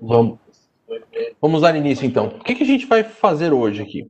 Vamos, 0.00 0.38
vamos 1.40 1.60
dar 1.62 1.76
início 1.76 2.06
então. 2.06 2.26
O 2.28 2.44
que, 2.44 2.54
que 2.54 2.62
a 2.62 2.66
gente 2.66 2.86
vai 2.86 3.04
fazer 3.04 3.52
hoje 3.52 3.82
aqui? 3.82 4.06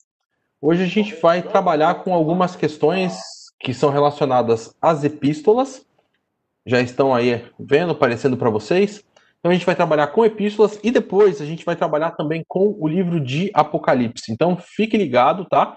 Hoje 0.61 0.83
a 0.83 0.87
gente 0.87 1.14
vai 1.16 1.43
trabalhar 1.43 1.96
com 1.96 2.14
algumas 2.14 2.57
questões 2.57 3.19
que 3.61 3.75
são 3.75 3.91
relacionadas 3.91 4.75
às 4.80 5.05
epístolas. 5.05 5.87
Já 6.66 6.80
estão 6.80 7.14
aí 7.14 7.45
vendo, 7.59 7.93
aparecendo 7.93 8.37
para 8.37 8.50
vocês. 8.50 9.05
Então 9.39 9.50
a 9.50 9.55
gente 9.55 9.66
vai 9.66 9.77
trabalhar 9.77 10.07
com 10.07 10.25
epístolas 10.25 10.80
e 10.82 10.91
depois 10.91 11.41
a 11.41 11.45
gente 11.45 11.66
vai 11.66 11.77
trabalhar 11.77 12.12
também 12.12 12.43
com 12.48 12.75
o 12.80 12.88
livro 12.88 13.20
de 13.20 13.50
Apocalipse. 13.52 14.32
Então 14.32 14.56
fique 14.56 14.96
ligado, 14.96 15.45
tá? 15.45 15.77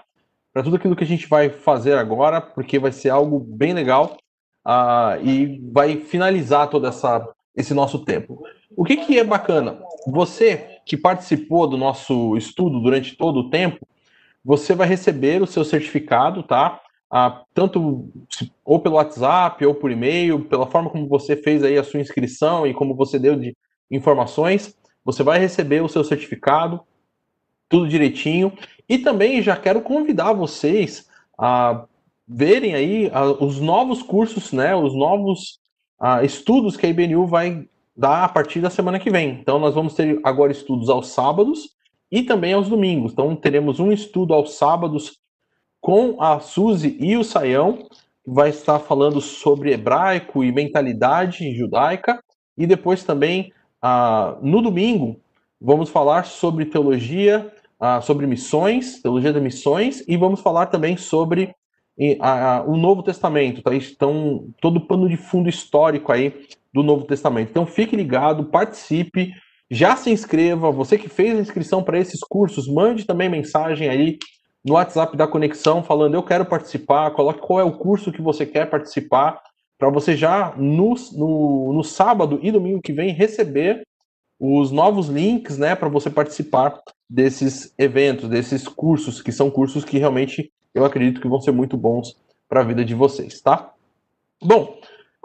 Para 0.54 0.62
tudo 0.62 0.76
aquilo 0.76 0.96
que 0.96 1.04
a 1.04 1.06
gente 1.06 1.28
vai 1.28 1.50
fazer 1.50 1.98
agora, 1.98 2.40
porque 2.40 2.78
vai 2.78 2.92
ser 2.92 3.10
algo 3.10 3.38
bem 3.38 3.74
legal 3.74 4.16
uh, 4.66 5.22
e 5.22 5.60
vai 5.70 5.98
finalizar 5.98 6.70
todo 6.70 6.86
essa, 6.86 7.28
esse 7.54 7.74
nosso 7.74 8.06
tempo. 8.06 8.42
O 8.76 8.84
que, 8.84 8.96
que 8.96 9.18
é 9.18 9.24
bacana? 9.24 9.78
Você 10.06 10.78
que 10.84 10.96
participou 10.96 11.66
do 11.66 11.76
nosso 11.76 12.36
estudo 12.36 12.80
durante 12.80 13.16
todo 13.16 13.40
o 13.40 13.50
tempo, 13.50 13.86
você 14.44 14.74
vai 14.74 14.86
receber 14.86 15.42
o 15.42 15.46
seu 15.46 15.64
certificado, 15.64 16.42
tá? 16.42 16.80
Ah, 17.10 17.42
tanto 17.54 18.10
ou 18.64 18.80
pelo 18.80 18.96
WhatsApp 18.96 19.64
ou 19.64 19.74
por 19.74 19.90
e-mail, 19.90 20.44
pela 20.44 20.66
forma 20.66 20.90
como 20.90 21.08
você 21.08 21.36
fez 21.36 21.62
aí 21.62 21.78
a 21.78 21.84
sua 21.84 22.00
inscrição 22.00 22.66
e 22.66 22.74
como 22.74 22.94
você 22.94 23.18
deu 23.18 23.34
de 23.34 23.56
informações, 23.90 24.76
você 25.04 25.22
vai 25.22 25.38
receber 25.38 25.82
o 25.82 25.88
seu 25.88 26.04
certificado, 26.04 26.80
tudo 27.68 27.88
direitinho. 27.88 28.52
E 28.88 28.98
também 28.98 29.42
já 29.42 29.56
quero 29.56 29.80
convidar 29.80 30.32
vocês 30.34 31.08
a 31.38 31.86
verem 32.26 32.74
aí 32.74 33.10
a, 33.12 33.24
os 33.24 33.58
novos 33.58 34.02
cursos, 34.02 34.52
né, 34.52 34.76
os 34.76 34.94
novos 34.94 35.60
a, 35.98 36.22
estudos 36.22 36.76
que 36.76 36.84
a 36.84 36.90
IBNU 36.90 37.26
vai 37.26 37.66
dar 37.98 38.22
a 38.22 38.28
partir 38.28 38.60
da 38.60 38.70
semana 38.70 39.00
que 39.00 39.10
vem. 39.10 39.40
Então 39.40 39.58
nós 39.58 39.74
vamos 39.74 39.92
ter 39.94 40.20
agora 40.22 40.52
estudos 40.52 40.88
aos 40.88 41.08
sábados 41.08 41.70
e 42.12 42.22
também 42.22 42.52
aos 42.52 42.68
domingos. 42.68 43.10
Então 43.10 43.34
teremos 43.34 43.80
um 43.80 43.90
estudo 43.90 44.32
aos 44.32 44.54
sábados 44.54 45.18
com 45.80 46.22
a 46.22 46.38
Suzy 46.38 46.96
e 47.00 47.16
o 47.16 47.24
Saião, 47.24 47.88
que 48.24 48.30
vai 48.30 48.50
estar 48.50 48.78
falando 48.78 49.20
sobre 49.20 49.72
hebraico 49.72 50.44
e 50.44 50.52
mentalidade 50.52 51.52
judaica. 51.56 52.22
E 52.56 52.68
depois 52.68 53.02
também, 53.02 53.52
ah, 53.82 54.38
no 54.42 54.62
domingo, 54.62 55.20
vamos 55.60 55.90
falar 55.90 56.24
sobre 56.24 56.66
teologia, 56.66 57.52
ah, 57.80 58.00
sobre 58.00 58.28
missões, 58.28 59.02
teologia 59.02 59.32
das 59.32 59.42
missões, 59.42 60.04
e 60.06 60.16
vamos 60.16 60.40
falar 60.40 60.66
também 60.66 60.96
sobre 60.96 61.52
ah, 62.20 62.64
o 62.64 62.76
Novo 62.76 63.02
Testamento, 63.02 63.60
tá? 63.60 63.74
Então, 63.74 64.48
todo 64.60 64.76
o 64.76 64.86
pano 64.86 65.08
de 65.08 65.16
fundo 65.16 65.48
histórico 65.48 66.12
aí 66.12 66.32
do 66.72 66.82
Novo 66.82 67.04
Testamento. 67.04 67.50
Então, 67.50 67.66
fique 67.66 67.96
ligado, 67.96 68.44
participe, 68.44 69.32
já 69.70 69.96
se 69.96 70.10
inscreva. 70.10 70.70
Você 70.70 70.98
que 70.98 71.08
fez 71.08 71.36
a 71.36 71.40
inscrição 71.40 71.82
para 71.82 71.98
esses 71.98 72.20
cursos, 72.20 72.68
mande 72.68 73.04
também 73.04 73.28
mensagem 73.28 73.88
aí 73.88 74.18
no 74.64 74.74
WhatsApp 74.74 75.16
da 75.16 75.26
conexão 75.26 75.82
falando 75.82 76.14
eu 76.14 76.22
quero 76.22 76.44
participar, 76.44 77.10
coloque 77.12 77.40
qual 77.40 77.60
é 77.60 77.64
o 77.64 77.76
curso 77.76 78.12
que 78.12 78.22
você 78.22 78.44
quer 78.44 78.68
participar, 78.68 79.40
para 79.78 79.90
você 79.90 80.16
já 80.16 80.54
no, 80.56 80.94
no, 81.12 81.72
no, 81.72 81.84
sábado 81.84 82.38
e 82.42 82.50
domingo 82.50 82.82
que 82.82 82.92
vem 82.92 83.12
receber 83.12 83.82
os 84.38 84.70
novos 84.70 85.08
links, 85.08 85.56
né, 85.56 85.74
para 85.74 85.88
você 85.88 86.10
participar 86.10 86.80
desses 87.08 87.72
eventos, 87.78 88.28
desses 88.28 88.66
cursos, 88.68 89.22
que 89.22 89.32
são 89.32 89.50
cursos 89.50 89.84
que 89.84 89.98
realmente 89.98 90.52
eu 90.74 90.84
acredito 90.84 91.20
que 91.20 91.28
vão 91.28 91.40
ser 91.40 91.52
muito 91.52 91.76
bons 91.76 92.16
para 92.48 92.60
a 92.60 92.64
vida 92.64 92.84
de 92.84 92.94
vocês, 92.94 93.40
tá? 93.40 93.72
Bom, 94.42 94.77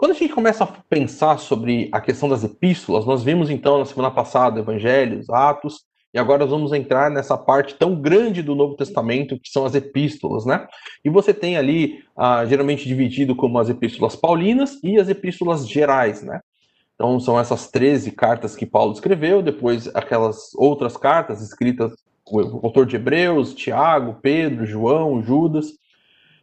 quando 0.04 0.16
a 0.16 0.18
gente 0.18 0.34
começa 0.34 0.64
a 0.64 0.66
pensar 0.66 1.38
sobre 1.38 1.88
a 1.90 1.98
questão 1.98 2.28
das 2.28 2.44
epístolas, 2.44 3.06
nós 3.06 3.22
vimos 3.22 3.48
então 3.48 3.78
na 3.78 3.86
semana 3.86 4.10
passada 4.10 4.60
Evangelhos, 4.60 5.30
Atos, 5.30 5.86
e 6.12 6.18
agora 6.18 6.44
vamos 6.44 6.74
entrar 6.74 7.10
nessa 7.10 7.38
parte 7.38 7.72
tão 7.76 7.94
grande 7.94 8.42
do 8.42 8.54
Novo 8.54 8.76
Testamento, 8.76 9.40
que 9.40 9.48
são 9.48 9.64
as 9.64 9.74
epístolas, 9.74 10.44
né? 10.44 10.66
E 11.02 11.08
você 11.08 11.32
tem 11.32 11.56
ali, 11.56 12.04
ah, 12.14 12.44
geralmente 12.44 12.86
dividido 12.86 13.34
como 13.34 13.58
as 13.58 13.70
epístolas 13.70 14.14
paulinas 14.14 14.78
e 14.84 15.00
as 15.00 15.08
epístolas 15.08 15.66
gerais, 15.66 16.22
né? 16.22 16.38
Então 16.96 17.18
são 17.18 17.40
essas 17.40 17.70
13 17.70 18.10
cartas 18.10 18.54
que 18.54 18.66
Paulo 18.66 18.92
escreveu, 18.92 19.40
depois 19.40 19.88
aquelas 19.96 20.50
outras 20.54 20.98
cartas 20.98 21.40
escritas 21.40 21.94
o 22.30 22.66
autor 22.66 22.84
de 22.84 22.96
Hebreus, 22.96 23.54
Tiago, 23.54 24.18
Pedro, 24.20 24.66
João, 24.66 25.22
Judas. 25.22 25.68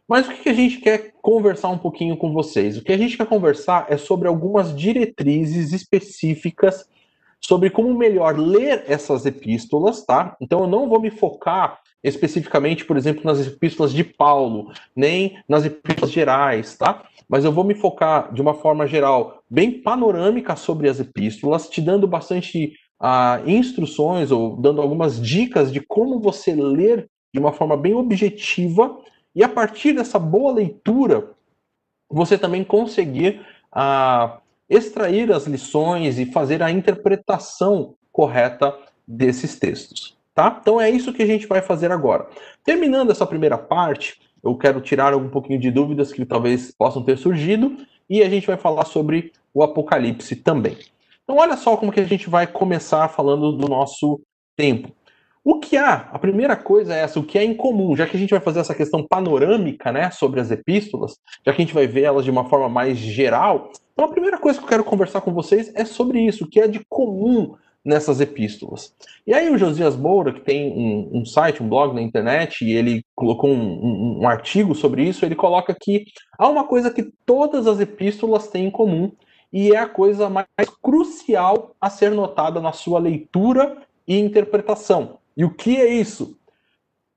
Mas 0.08 0.28
o 0.28 0.32
que 0.32 0.48
a 0.48 0.54
gente 0.54 0.78
quer 0.78 1.12
conversar 1.22 1.68
um 1.68 1.78
pouquinho 1.78 2.16
com 2.16 2.32
vocês? 2.32 2.76
O 2.76 2.82
que 2.82 2.92
a 2.92 2.98
gente 2.98 3.16
quer 3.16 3.26
conversar 3.26 3.86
é 3.88 3.96
sobre 3.96 4.28
algumas 4.28 4.76
diretrizes 4.76 5.72
específicas 5.72 6.86
sobre 7.44 7.70
como 7.70 7.92
melhor 7.92 8.38
ler 8.38 8.84
essas 8.86 9.26
epístolas, 9.26 10.04
tá? 10.04 10.36
Então 10.40 10.60
eu 10.60 10.66
não 10.68 10.88
vou 10.88 11.00
me 11.00 11.10
focar 11.10 11.80
especificamente, 12.02 12.84
por 12.84 12.96
exemplo, 12.96 13.22
nas 13.24 13.44
epístolas 13.44 13.92
de 13.92 14.04
Paulo, 14.04 14.72
nem 14.94 15.38
nas 15.48 15.64
epístolas 15.64 16.12
gerais, 16.12 16.76
tá? 16.76 17.04
Mas 17.28 17.44
eu 17.44 17.52
vou 17.52 17.64
me 17.64 17.74
focar 17.74 18.32
de 18.32 18.40
uma 18.40 18.54
forma 18.54 18.86
geral, 18.86 19.42
bem 19.50 19.82
panorâmica 19.82 20.54
sobre 20.56 20.88
as 20.88 21.00
epístolas, 21.00 21.68
te 21.68 21.80
dando 21.80 22.06
bastante 22.06 22.74
uh, 23.00 23.48
instruções 23.48 24.30
ou 24.30 24.56
dando 24.56 24.80
algumas 24.80 25.20
dicas 25.20 25.72
de 25.72 25.80
como 25.80 26.20
você 26.20 26.54
ler 26.54 27.08
de 27.34 27.40
uma 27.40 27.52
forma 27.52 27.76
bem 27.76 27.94
objetiva 27.94 28.96
e 29.34 29.42
a 29.42 29.48
partir 29.48 29.92
dessa 29.92 30.18
boa 30.18 30.52
leitura 30.52 31.30
você 32.10 32.36
também 32.36 32.62
conseguir 32.62 33.40
uh, 33.74 34.38
extrair 34.68 35.32
as 35.32 35.46
lições 35.46 36.18
e 36.18 36.26
fazer 36.26 36.62
a 36.62 36.70
interpretação 36.70 37.94
correta 38.10 38.76
desses 39.06 39.58
textos. 39.58 40.16
Tá? 40.34 40.58
Então 40.60 40.80
é 40.80 40.90
isso 40.90 41.12
que 41.12 41.22
a 41.22 41.26
gente 41.26 41.46
vai 41.46 41.60
fazer 41.60 41.90
agora. 41.90 42.26
Terminando 42.64 43.10
essa 43.10 43.26
primeira 43.26 43.58
parte, 43.58 44.20
eu 44.42 44.56
quero 44.56 44.80
tirar 44.80 45.14
um 45.14 45.28
pouquinho 45.28 45.58
de 45.58 45.70
dúvidas 45.70 46.12
que 46.12 46.24
talvez 46.24 46.72
possam 46.72 47.02
ter 47.02 47.16
surgido 47.16 47.76
e 48.08 48.22
a 48.22 48.28
gente 48.28 48.46
vai 48.46 48.56
falar 48.56 48.84
sobre 48.84 49.32
o 49.54 49.62
Apocalipse 49.62 50.36
também. 50.36 50.76
Então 51.22 51.36
olha 51.36 51.56
só 51.56 51.76
como 51.76 51.92
que 51.92 52.00
a 52.00 52.04
gente 52.04 52.28
vai 52.28 52.46
começar 52.46 53.08
falando 53.08 53.52
do 53.52 53.68
nosso 53.68 54.20
tempo. 54.56 54.92
O 55.44 55.58
que 55.58 55.76
há? 55.76 56.08
A 56.12 56.18
primeira 56.20 56.54
coisa 56.54 56.94
é 56.94 57.00
essa, 57.00 57.18
o 57.18 57.24
que 57.24 57.36
é 57.36 57.44
incomum, 57.44 57.96
já 57.96 58.06
que 58.06 58.16
a 58.16 58.20
gente 58.20 58.30
vai 58.30 58.38
fazer 58.38 58.60
essa 58.60 58.74
questão 58.74 59.04
panorâmica, 59.04 59.90
né, 59.90 60.08
sobre 60.10 60.40
as 60.40 60.52
epístolas, 60.52 61.18
já 61.44 61.52
que 61.52 61.60
a 61.60 61.64
gente 61.64 61.74
vai 61.74 61.86
ver 61.86 62.02
elas 62.02 62.24
de 62.24 62.30
uma 62.30 62.44
forma 62.44 62.68
mais 62.68 62.96
geral. 62.96 63.72
Então 63.92 64.04
a 64.04 64.08
primeira 64.08 64.38
coisa 64.38 64.58
que 64.58 64.64
eu 64.64 64.68
quero 64.68 64.84
conversar 64.84 65.20
com 65.20 65.32
vocês 65.32 65.72
é 65.74 65.84
sobre 65.84 66.20
isso, 66.20 66.44
o 66.44 66.48
que 66.48 66.60
é 66.60 66.68
de 66.68 66.84
comum 66.88 67.56
nessas 67.84 68.20
epístolas. 68.20 68.94
E 69.26 69.34
aí 69.34 69.50
o 69.50 69.58
Josias 69.58 69.96
Moura, 69.96 70.32
que 70.32 70.40
tem 70.40 70.70
um, 70.70 71.18
um 71.18 71.24
site, 71.24 71.60
um 71.60 71.68
blog 71.68 71.92
na 71.92 72.00
internet, 72.00 72.64
e 72.64 72.72
ele 72.72 73.04
colocou 73.12 73.50
um, 73.50 73.56
um, 73.56 74.20
um 74.20 74.28
artigo 74.28 74.76
sobre 74.76 75.02
isso, 75.02 75.24
ele 75.24 75.34
coloca 75.34 75.74
que 75.74 76.04
há 76.38 76.48
uma 76.48 76.64
coisa 76.64 76.88
que 76.88 77.10
todas 77.26 77.66
as 77.66 77.80
epístolas 77.80 78.46
têm 78.46 78.66
em 78.66 78.70
comum, 78.70 79.10
e 79.52 79.72
é 79.72 79.78
a 79.78 79.88
coisa 79.88 80.30
mais 80.30 80.46
crucial 80.80 81.74
a 81.80 81.90
ser 81.90 82.12
notada 82.12 82.60
na 82.60 82.72
sua 82.72 83.00
leitura 83.00 83.76
e 84.06 84.18
interpretação, 84.18 85.18
e 85.36 85.44
o 85.44 85.50
que 85.50 85.76
é 85.76 85.88
isso? 85.88 86.38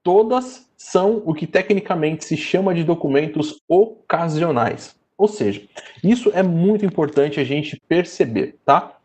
Todas 0.04 0.70
são 0.78 1.22
o 1.26 1.34
que 1.34 1.48
tecnicamente 1.48 2.26
se 2.26 2.38
chama 2.38 2.74
de 2.74 2.84
documentos 2.84 3.62
ocasionais. 3.68 4.96
Ou 5.18 5.28
seja, 5.28 5.62
isso 6.04 6.32
é 6.34 6.44
muito 6.44 6.86
importante 6.86 7.40
a 7.40 7.44
gente 7.44 7.82
perceber, 7.88 8.58
tá? 8.66 8.98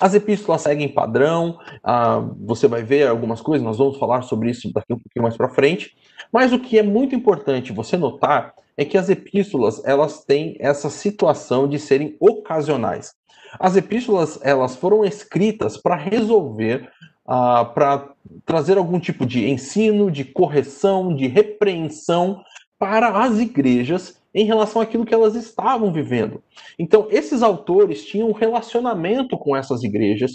As 0.00 0.14
epístolas 0.14 0.62
seguem 0.62 0.88
padrão, 0.88 1.58
ah, 1.82 2.20
você 2.40 2.68
vai 2.68 2.82
ver 2.82 3.08
algumas 3.08 3.40
coisas, 3.40 3.64
nós 3.64 3.78
vamos 3.78 3.98
falar 3.98 4.22
sobre 4.22 4.50
isso 4.50 4.72
daqui 4.72 4.92
um 4.92 4.98
pouquinho 4.98 5.22
mais 5.22 5.36
para 5.36 5.48
frente. 5.48 5.96
Mas 6.32 6.52
o 6.52 6.58
que 6.58 6.78
é 6.78 6.82
muito 6.82 7.14
importante 7.14 7.72
você 7.72 7.96
notar 7.96 8.54
é 8.76 8.84
que 8.84 8.96
as 8.96 9.08
epístolas 9.08 9.82
elas 9.84 10.24
têm 10.24 10.56
essa 10.60 10.88
situação 10.88 11.68
de 11.68 11.78
serem 11.78 12.16
ocasionais. 12.20 13.12
As 13.58 13.76
epístolas 13.76 14.38
elas 14.42 14.76
foram 14.76 15.04
escritas 15.04 15.76
para 15.76 15.96
resolver 15.96 16.88
ah, 17.34 17.64
para 17.64 18.10
trazer 18.44 18.76
algum 18.76 19.00
tipo 19.00 19.24
de 19.24 19.48
ensino, 19.48 20.10
de 20.10 20.22
correção, 20.22 21.16
de 21.16 21.26
repreensão 21.26 22.44
para 22.78 23.08
as 23.24 23.38
igrejas 23.38 24.20
em 24.34 24.44
relação 24.44 24.82
àquilo 24.82 25.06
que 25.06 25.14
elas 25.14 25.34
estavam 25.34 25.90
vivendo. 25.90 26.42
Então, 26.78 27.08
esses 27.10 27.42
autores 27.42 28.04
tinham 28.04 28.28
um 28.28 28.32
relacionamento 28.32 29.38
com 29.38 29.56
essas 29.56 29.82
igrejas, 29.82 30.32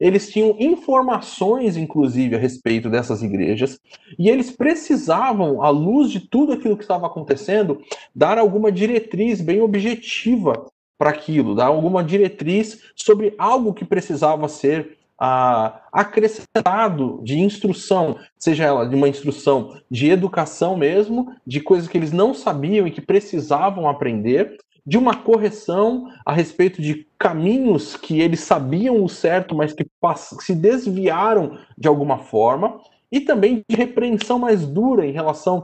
eles 0.00 0.28
tinham 0.28 0.56
informações, 0.58 1.76
inclusive, 1.76 2.34
a 2.34 2.38
respeito 2.38 2.90
dessas 2.90 3.22
igrejas, 3.22 3.78
e 4.18 4.28
eles 4.28 4.50
precisavam, 4.50 5.62
à 5.62 5.68
luz 5.68 6.10
de 6.10 6.18
tudo 6.18 6.54
aquilo 6.54 6.76
que 6.76 6.82
estava 6.82 7.06
acontecendo, 7.06 7.80
dar 8.12 8.38
alguma 8.38 8.72
diretriz 8.72 9.40
bem 9.40 9.60
objetiva 9.60 10.66
para 10.98 11.10
aquilo, 11.10 11.54
dar 11.54 11.66
alguma 11.66 12.02
diretriz 12.02 12.82
sobre 12.96 13.34
algo 13.38 13.72
que 13.72 13.84
precisava 13.84 14.48
ser 14.48 14.98
ah, 15.20 15.82
acrescentado 15.92 17.20
de 17.22 17.38
instrução, 17.38 18.16
seja 18.38 18.64
ela 18.64 18.88
de 18.88 18.96
uma 18.96 19.08
instrução 19.08 19.76
de 19.90 20.08
educação 20.08 20.76
mesmo, 20.76 21.34
de 21.46 21.60
coisas 21.60 21.86
que 21.86 21.98
eles 21.98 22.10
não 22.10 22.32
sabiam 22.32 22.86
e 22.86 22.90
que 22.90 23.02
precisavam 23.02 23.86
aprender, 23.86 24.56
de 24.86 24.96
uma 24.96 25.14
correção 25.14 26.06
a 26.24 26.32
respeito 26.32 26.80
de 26.80 27.06
caminhos 27.18 27.96
que 27.96 28.18
eles 28.18 28.40
sabiam 28.40 29.04
o 29.04 29.08
certo, 29.10 29.54
mas 29.54 29.74
que 29.74 29.86
se 30.40 30.54
desviaram 30.54 31.58
de 31.76 31.86
alguma 31.86 32.18
forma, 32.18 32.80
e 33.12 33.20
também 33.20 33.62
de 33.68 33.76
repreensão 33.76 34.38
mais 34.38 34.66
dura 34.66 35.04
em 35.06 35.12
relação 35.12 35.62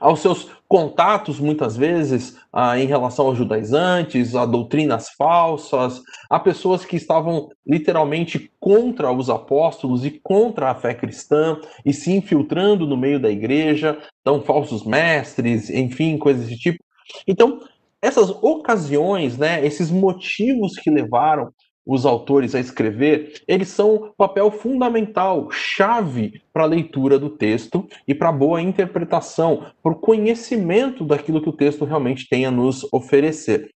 aos 0.00 0.20
seus 0.20 0.50
contatos, 0.68 1.40
muitas 1.40 1.76
vezes, 1.76 2.38
ah, 2.52 2.78
em 2.78 2.86
relação 2.86 3.26
aos 3.26 3.36
judaizantes, 3.36 4.34
a 4.34 4.46
doutrinas 4.46 5.08
falsas, 5.10 6.00
a 6.28 6.38
pessoas 6.38 6.84
que 6.84 6.96
estavam 6.96 7.48
literalmente 7.66 8.52
contra 8.60 9.10
os 9.10 9.28
apóstolos 9.28 10.04
e 10.04 10.20
contra 10.22 10.70
a 10.70 10.74
fé 10.74 10.94
cristã 10.94 11.58
e 11.84 11.92
se 11.92 12.12
infiltrando 12.12 12.86
no 12.86 12.96
meio 12.96 13.18
da 13.18 13.30
igreja, 13.30 13.98
então 14.20 14.40
falsos 14.42 14.84
mestres, 14.84 15.70
enfim, 15.70 16.16
coisas 16.18 16.46
desse 16.46 16.58
tipo. 16.58 16.78
Então, 17.26 17.60
essas 18.00 18.30
ocasiões, 18.30 19.36
né, 19.36 19.64
esses 19.66 19.90
motivos 19.90 20.74
que 20.76 20.90
levaram 20.90 21.52
os 21.86 22.04
autores 22.04 22.54
a 22.54 22.60
escrever, 22.60 23.42
eles 23.48 23.68
são 23.68 24.12
papel 24.16 24.50
fundamental, 24.50 25.50
chave 25.50 26.40
para 26.52 26.62
a 26.62 26.66
leitura 26.66 27.18
do 27.18 27.30
texto 27.30 27.88
e 28.06 28.14
para 28.14 28.28
a 28.28 28.32
boa 28.32 28.60
interpretação, 28.60 29.66
para 29.82 29.92
o 29.92 29.96
conhecimento 29.96 31.04
daquilo 31.04 31.42
que 31.42 31.48
o 31.48 31.56
texto 31.56 31.84
realmente 31.84 32.28
tem 32.28 32.46
a 32.46 32.50
nos 32.50 32.86
oferecer. 32.92 33.70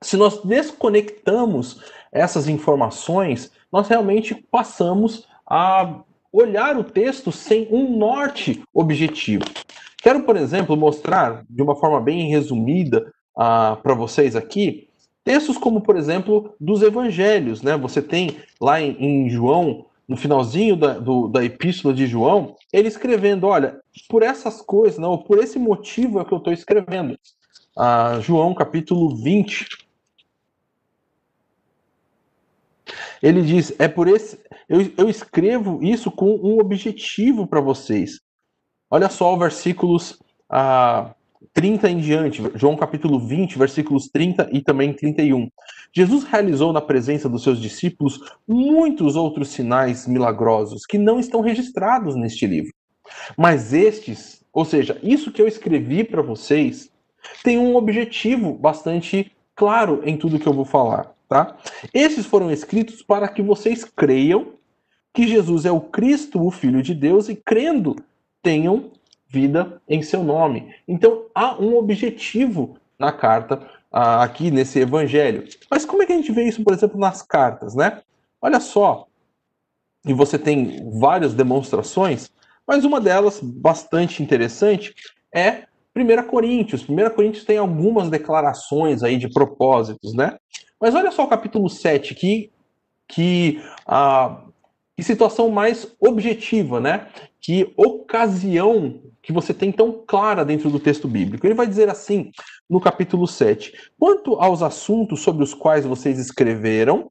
Se 0.00 0.16
nós 0.16 0.42
desconectamos 0.42 1.80
essas 2.12 2.48
informações, 2.48 3.50
nós 3.72 3.88
realmente 3.88 4.34
passamos 4.50 5.26
a 5.46 6.00
olhar 6.32 6.76
o 6.76 6.84
texto 6.84 7.32
sem 7.32 7.68
um 7.70 7.96
norte 7.96 8.62
objetivo. 8.72 9.44
Quero, 10.02 10.22
por 10.22 10.36
exemplo, 10.36 10.76
mostrar 10.76 11.44
de 11.48 11.62
uma 11.62 11.74
forma 11.74 12.00
bem 12.00 12.28
resumida 12.28 13.12
uh, 13.36 13.80
para 13.82 13.94
vocês 13.94 14.36
aqui 14.36 14.88
Textos 15.24 15.56
como, 15.56 15.80
por 15.80 15.96
exemplo, 15.96 16.54
dos 16.60 16.82
evangelhos, 16.82 17.62
né? 17.62 17.76
Você 17.78 18.02
tem 18.02 18.36
lá 18.60 18.78
em, 18.78 19.24
em 19.24 19.30
João, 19.30 19.86
no 20.06 20.18
finalzinho 20.18 20.76
da, 20.76 20.98
do, 20.98 21.28
da 21.28 21.42
epístola 21.42 21.94
de 21.94 22.06
João, 22.06 22.54
ele 22.70 22.88
escrevendo: 22.88 23.46
olha, 23.46 23.80
por 24.06 24.22
essas 24.22 24.60
coisas, 24.60 24.98
não, 24.98 25.16
por 25.16 25.38
esse 25.38 25.58
motivo 25.58 26.20
é 26.20 26.24
que 26.26 26.32
eu 26.32 26.38
estou 26.38 26.52
escrevendo. 26.52 27.18
Ah, 27.76 28.18
João 28.20 28.54
capítulo 28.54 29.16
20. 29.16 29.66
Ele 33.22 33.40
diz: 33.40 33.74
é 33.78 33.88
por 33.88 34.06
esse. 34.06 34.38
Eu, 34.68 34.92
eu 34.98 35.08
escrevo 35.08 35.82
isso 35.82 36.10
com 36.10 36.34
um 36.34 36.60
objetivo 36.60 37.46
para 37.46 37.62
vocês. 37.62 38.20
Olha 38.90 39.08
só 39.08 39.32
os 39.32 39.38
versículos 39.38 40.22
ah, 40.50 41.14
30 41.52 41.90
em 41.90 41.98
diante, 41.98 42.42
João 42.54 42.76
capítulo 42.76 43.18
20, 43.18 43.58
versículos 43.58 44.08
30 44.08 44.48
e 44.52 44.60
também 44.60 44.92
31. 44.92 45.48
Jesus 45.92 46.24
realizou 46.24 46.72
na 46.72 46.80
presença 46.80 47.28
dos 47.28 47.42
seus 47.42 47.60
discípulos 47.60 48.20
muitos 48.46 49.16
outros 49.16 49.48
sinais 49.48 50.06
milagrosos 50.06 50.86
que 50.86 50.98
não 50.98 51.20
estão 51.20 51.40
registrados 51.40 52.16
neste 52.16 52.46
livro. 52.46 52.72
Mas 53.36 53.72
estes, 53.72 54.44
ou 54.52 54.64
seja, 54.64 54.98
isso 55.02 55.30
que 55.30 55.40
eu 55.40 55.48
escrevi 55.48 56.04
para 56.04 56.22
vocês, 56.22 56.90
tem 57.42 57.58
um 57.58 57.76
objetivo 57.76 58.52
bastante 58.54 59.32
claro 59.54 60.02
em 60.04 60.16
tudo 60.16 60.38
que 60.38 60.46
eu 60.46 60.52
vou 60.52 60.64
falar, 60.64 61.14
tá? 61.28 61.56
Esses 61.92 62.26
foram 62.26 62.50
escritos 62.50 63.02
para 63.02 63.28
que 63.28 63.42
vocês 63.42 63.84
creiam 63.84 64.54
que 65.12 65.28
Jesus 65.28 65.64
é 65.64 65.70
o 65.70 65.80
Cristo, 65.80 66.44
o 66.44 66.50
Filho 66.50 66.82
de 66.82 66.92
Deus, 66.92 67.28
e 67.28 67.36
crendo 67.36 67.94
tenham 68.42 68.90
vida 69.34 69.82
em 69.88 70.00
seu 70.02 70.22
nome. 70.22 70.72
Então 70.86 71.26
há 71.34 71.60
um 71.60 71.76
objetivo 71.76 72.76
na 72.96 73.10
carta 73.10 73.60
aqui 73.90 74.50
nesse 74.50 74.78
evangelho. 74.78 75.44
Mas 75.68 75.84
como 75.84 76.02
é 76.02 76.06
que 76.06 76.12
a 76.12 76.16
gente 76.16 76.32
vê 76.32 76.44
isso, 76.44 76.62
por 76.62 76.72
exemplo, 76.72 76.98
nas 76.98 77.20
cartas, 77.20 77.74
né? 77.74 78.00
Olha 78.40 78.60
só, 78.60 79.06
e 80.06 80.12
você 80.12 80.38
tem 80.38 80.88
várias 81.00 81.34
demonstrações, 81.34 82.30
mas 82.66 82.84
uma 82.84 83.00
delas 83.00 83.40
bastante 83.40 84.22
interessante 84.22 84.94
é 85.34 85.64
1 85.96 86.28
Coríntios. 86.28 86.88
1 86.88 87.10
Coríntios 87.10 87.44
tem 87.44 87.58
algumas 87.58 88.08
declarações 88.08 89.02
aí 89.02 89.16
de 89.16 89.28
propósitos, 89.28 90.14
né? 90.14 90.36
Mas 90.80 90.94
olha 90.94 91.10
só 91.10 91.24
o 91.24 91.28
capítulo 91.28 91.68
7 91.68 92.14
que 92.14 92.50
que 93.06 93.62
a 93.86 94.43
que 94.96 95.02
situação 95.02 95.50
mais 95.50 95.86
objetiva, 96.00 96.80
né? 96.80 97.08
Que 97.40 97.72
ocasião 97.76 99.02
que 99.22 99.32
você 99.32 99.52
tem 99.52 99.72
tão 99.72 100.04
clara 100.06 100.44
dentro 100.44 100.70
do 100.70 100.78
texto 100.78 101.08
bíblico. 101.08 101.46
Ele 101.46 101.54
vai 101.54 101.66
dizer 101.66 101.88
assim, 101.88 102.30
no 102.68 102.80
capítulo 102.80 103.26
7: 103.26 103.72
Quanto 103.98 104.34
aos 104.34 104.62
assuntos 104.62 105.20
sobre 105.20 105.42
os 105.42 105.54
quais 105.54 105.84
vocês 105.84 106.18
escreveram, 106.18 107.10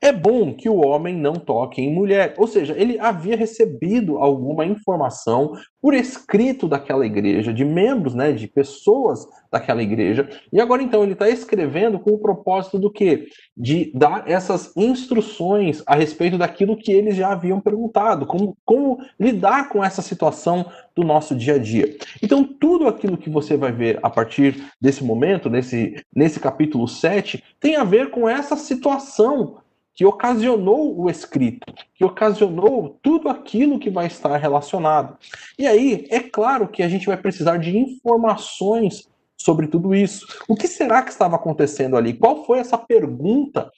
é 0.00 0.12
bom 0.12 0.54
que 0.54 0.68
o 0.68 0.84
homem 0.84 1.14
não 1.14 1.34
toque 1.34 1.82
em 1.82 1.92
mulher. 1.92 2.34
Ou 2.38 2.46
seja, 2.46 2.74
ele 2.76 2.98
havia 2.98 3.36
recebido 3.36 4.18
alguma 4.18 4.64
informação 4.64 5.52
por 5.80 5.94
escrito 5.94 6.66
daquela 6.66 7.04
igreja, 7.04 7.52
de 7.52 7.64
membros, 7.64 8.14
né, 8.14 8.32
de 8.32 8.48
pessoas 8.48 9.26
daquela 9.54 9.84
igreja. 9.84 10.28
E 10.52 10.60
agora 10.60 10.82
então 10.82 11.04
ele 11.04 11.12
está 11.12 11.28
escrevendo 11.28 12.00
com 12.00 12.10
o 12.10 12.18
propósito 12.18 12.76
do 12.76 12.90
quê? 12.90 13.28
De 13.56 13.92
dar 13.94 14.28
essas 14.28 14.76
instruções 14.76 15.80
a 15.86 15.94
respeito 15.94 16.36
daquilo 16.36 16.76
que 16.76 16.90
eles 16.90 17.14
já 17.14 17.30
haviam 17.30 17.60
perguntado, 17.60 18.26
como, 18.26 18.56
como 18.64 18.98
lidar 19.18 19.68
com 19.68 19.82
essa 19.82 20.02
situação 20.02 20.66
do 20.94 21.04
nosso 21.04 21.36
dia 21.36 21.54
a 21.54 21.58
dia. 21.58 21.96
Então, 22.20 22.42
tudo 22.42 22.88
aquilo 22.88 23.16
que 23.16 23.30
você 23.30 23.56
vai 23.56 23.70
ver 23.70 24.00
a 24.02 24.10
partir 24.10 24.60
desse 24.80 25.04
momento, 25.04 25.48
nesse, 25.48 26.04
nesse 26.12 26.40
capítulo 26.40 26.88
7, 26.88 27.42
tem 27.60 27.76
a 27.76 27.84
ver 27.84 28.10
com 28.10 28.28
essa 28.28 28.56
situação 28.56 29.58
que 29.94 30.04
ocasionou 30.04 31.00
o 31.00 31.08
escrito, 31.08 31.72
que 31.94 32.04
ocasionou 32.04 32.98
tudo 33.00 33.28
aquilo 33.28 33.78
que 33.78 33.88
vai 33.88 34.08
estar 34.08 34.36
relacionado. 34.36 35.16
E 35.56 35.64
aí, 35.64 36.08
é 36.10 36.18
claro 36.18 36.66
que 36.66 36.82
a 36.82 36.88
gente 36.88 37.06
vai 37.06 37.16
precisar 37.16 37.58
de 37.58 37.78
informações 37.78 39.08
sobre 39.44 39.66
tudo 39.66 39.94
isso. 39.94 40.26
O 40.48 40.56
que 40.56 40.66
será 40.66 41.02
que 41.02 41.10
estava 41.10 41.36
acontecendo 41.36 41.98
ali? 41.98 42.14
Qual 42.14 42.46
foi 42.46 42.60
essa 42.60 42.78
pergunta 42.78 43.70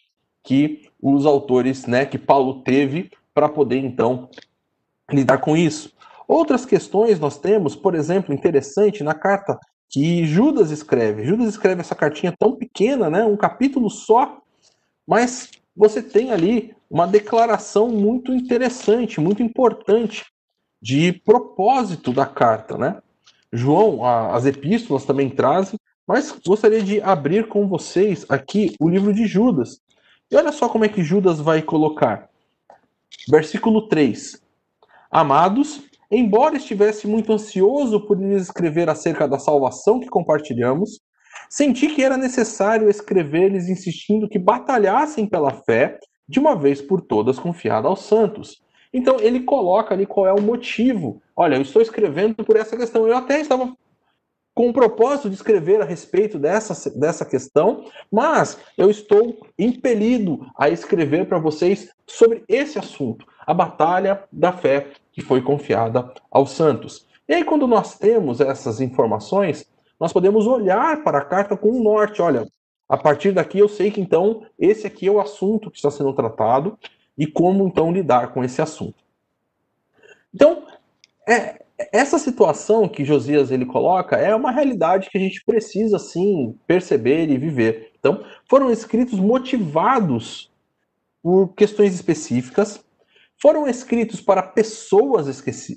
que 0.44 0.88
os 1.02 1.26
autores, 1.26 1.86
né, 1.86 2.06
que 2.06 2.16
Paulo 2.16 2.62
teve 2.62 3.10
para 3.34 3.48
poder 3.48 3.78
então 3.78 4.28
lidar 5.10 5.38
com 5.38 5.56
isso? 5.56 5.92
Outras 6.28 6.64
questões 6.64 7.18
nós 7.18 7.36
temos, 7.36 7.74
por 7.74 7.96
exemplo, 7.96 8.32
interessante 8.32 9.02
na 9.02 9.12
carta 9.12 9.58
que 9.88 10.24
Judas 10.24 10.70
escreve. 10.70 11.24
Judas 11.24 11.48
escreve 11.48 11.80
essa 11.80 11.96
cartinha 11.96 12.32
tão 12.38 12.54
pequena, 12.54 13.10
né, 13.10 13.24
um 13.24 13.36
capítulo 13.36 13.90
só, 13.90 14.38
mas 15.04 15.50
você 15.76 16.00
tem 16.00 16.30
ali 16.30 16.76
uma 16.88 17.08
declaração 17.08 17.88
muito 17.88 18.32
interessante, 18.32 19.20
muito 19.20 19.42
importante 19.42 20.24
de 20.80 21.12
propósito 21.12 22.12
da 22.12 22.24
carta, 22.24 22.78
né? 22.78 23.02
João, 23.52 24.04
a, 24.04 24.34
as 24.34 24.46
epístolas 24.46 25.04
também 25.04 25.30
trazem, 25.30 25.78
mas 26.06 26.32
gostaria 26.46 26.82
de 26.82 27.00
abrir 27.00 27.48
com 27.48 27.68
vocês 27.68 28.24
aqui 28.28 28.74
o 28.80 28.88
livro 28.88 29.12
de 29.12 29.26
Judas. 29.26 29.80
E 30.30 30.36
olha 30.36 30.52
só 30.52 30.68
como 30.68 30.84
é 30.84 30.88
que 30.88 31.02
Judas 31.02 31.40
vai 31.40 31.62
colocar. 31.62 32.28
Versículo 33.28 33.88
3. 33.88 34.40
Amados, 35.10 35.82
embora 36.10 36.56
estivesse 36.56 37.06
muito 37.06 37.32
ansioso 37.32 38.06
por 38.06 38.20
lhes 38.20 38.42
escrever 38.42 38.88
acerca 38.88 39.26
da 39.26 39.38
salvação 39.38 40.00
que 40.00 40.08
compartilhamos, 40.08 41.00
Senti 41.48 41.88
que 41.88 42.02
era 42.02 42.16
necessário 42.16 42.88
escrever-lhes 42.88 43.68
insistindo 43.68 44.28
que 44.28 44.38
batalhassem 44.38 45.26
pela 45.26 45.52
fé, 45.52 45.98
de 46.28 46.40
uma 46.40 46.56
vez 46.56 46.82
por 46.82 47.00
todas 47.00 47.38
confiada 47.38 47.86
aos 47.86 48.00
santos. 48.00 48.62
Então 48.92 49.18
ele 49.20 49.40
coloca 49.40 49.94
ali 49.94 50.06
qual 50.06 50.26
é 50.26 50.32
o 50.32 50.42
motivo. 50.42 51.22
Olha, 51.36 51.56
eu 51.56 51.62
estou 51.62 51.82
escrevendo 51.82 52.42
por 52.42 52.56
essa 52.56 52.76
questão. 52.76 53.06
Eu 53.06 53.16
até 53.16 53.40
estava 53.40 53.76
com 54.54 54.70
o 54.70 54.72
propósito 54.72 55.28
de 55.28 55.34
escrever 55.34 55.82
a 55.82 55.84
respeito 55.84 56.38
dessa, 56.38 56.90
dessa 56.98 57.26
questão, 57.26 57.84
mas 58.10 58.58
eu 58.78 58.88
estou 58.88 59.46
impelido 59.58 60.46
a 60.56 60.70
escrever 60.70 61.28
para 61.28 61.38
vocês 61.38 61.90
sobre 62.06 62.42
esse 62.48 62.78
assunto, 62.78 63.26
a 63.46 63.52
batalha 63.52 64.24
da 64.32 64.52
fé 64.52 64.92
que 65.12 65.20
foi 65.20 65.42
confiada 65.42 66.10
aos 66.30 66.52
santos. 66.52 67.06
E 67.28 67.34
aí, 67.34 67.44
quando 67.44 67.66
nós 67.66 67.98
temos 67.98 68.40
essas 68.40 68.80
informações, 68.80 69.66
nós 70.00 70.12
podemos 70.12 70.46
olhar 70.46 71.02
para 71.02 71.18
a 71.18 71.24
carta 71.24 71.54
com 71.54 71.70
um 71.70 71.82
norte. 71.82 72.22
Olha, 72.22 72.46
a 72.88 72.96
partir 72.96 73.32
daqui 73.32 73.58
eu 73.58 73.68
sei 73.68 73.90
que 73.90 74.00
então 74.00 74.46
esse 74.58 74.86
aqui 74.86 75.06
é 75.06 75.10
o 75.10 75.20
assunto 75.20 75.70
que 75.70 75.76
está 75.76 75.90
sendo 75.90 76.14
tratado 76.14 76.78
e 77.18 77.26
como 77.26 77.66
então 77.66 77.92
lidar 77.92 78.32
com 78.32 78.42
esse 78.42 78.62
assunto. 78.62 79.04
Então, 80.32 80.66
é, 81.28 81.62
essa 81.92 82.18
situação 82.18 82.88
que 82.88 83.04
Josias 83.04 83.50
ele 83.50 83.66
coloca 83.66 84.16
é 84.16 84.34
uma 84.34 84.50
realidade 84.50 85.10
que 85.10 85.18
a 85.18 85.20
gente 85.20 85.44
precisa 85.44 85.98
sim 85.98 86.58
perceber 86.66 87.28
e 87.28 87.36
viver. 87.36 87.92
Então, 87.98 88.24
foram 88.48 88.70
escritos 88.70 89.18
motivados 89.18 90.50
por 91.22 91.48
questões 91.54 91.94
específicas, 91.94 92.82
foram 93.40 93.66
escritos 93.66 94.20
para 94.20 94.42
pessoas 94.42 95.26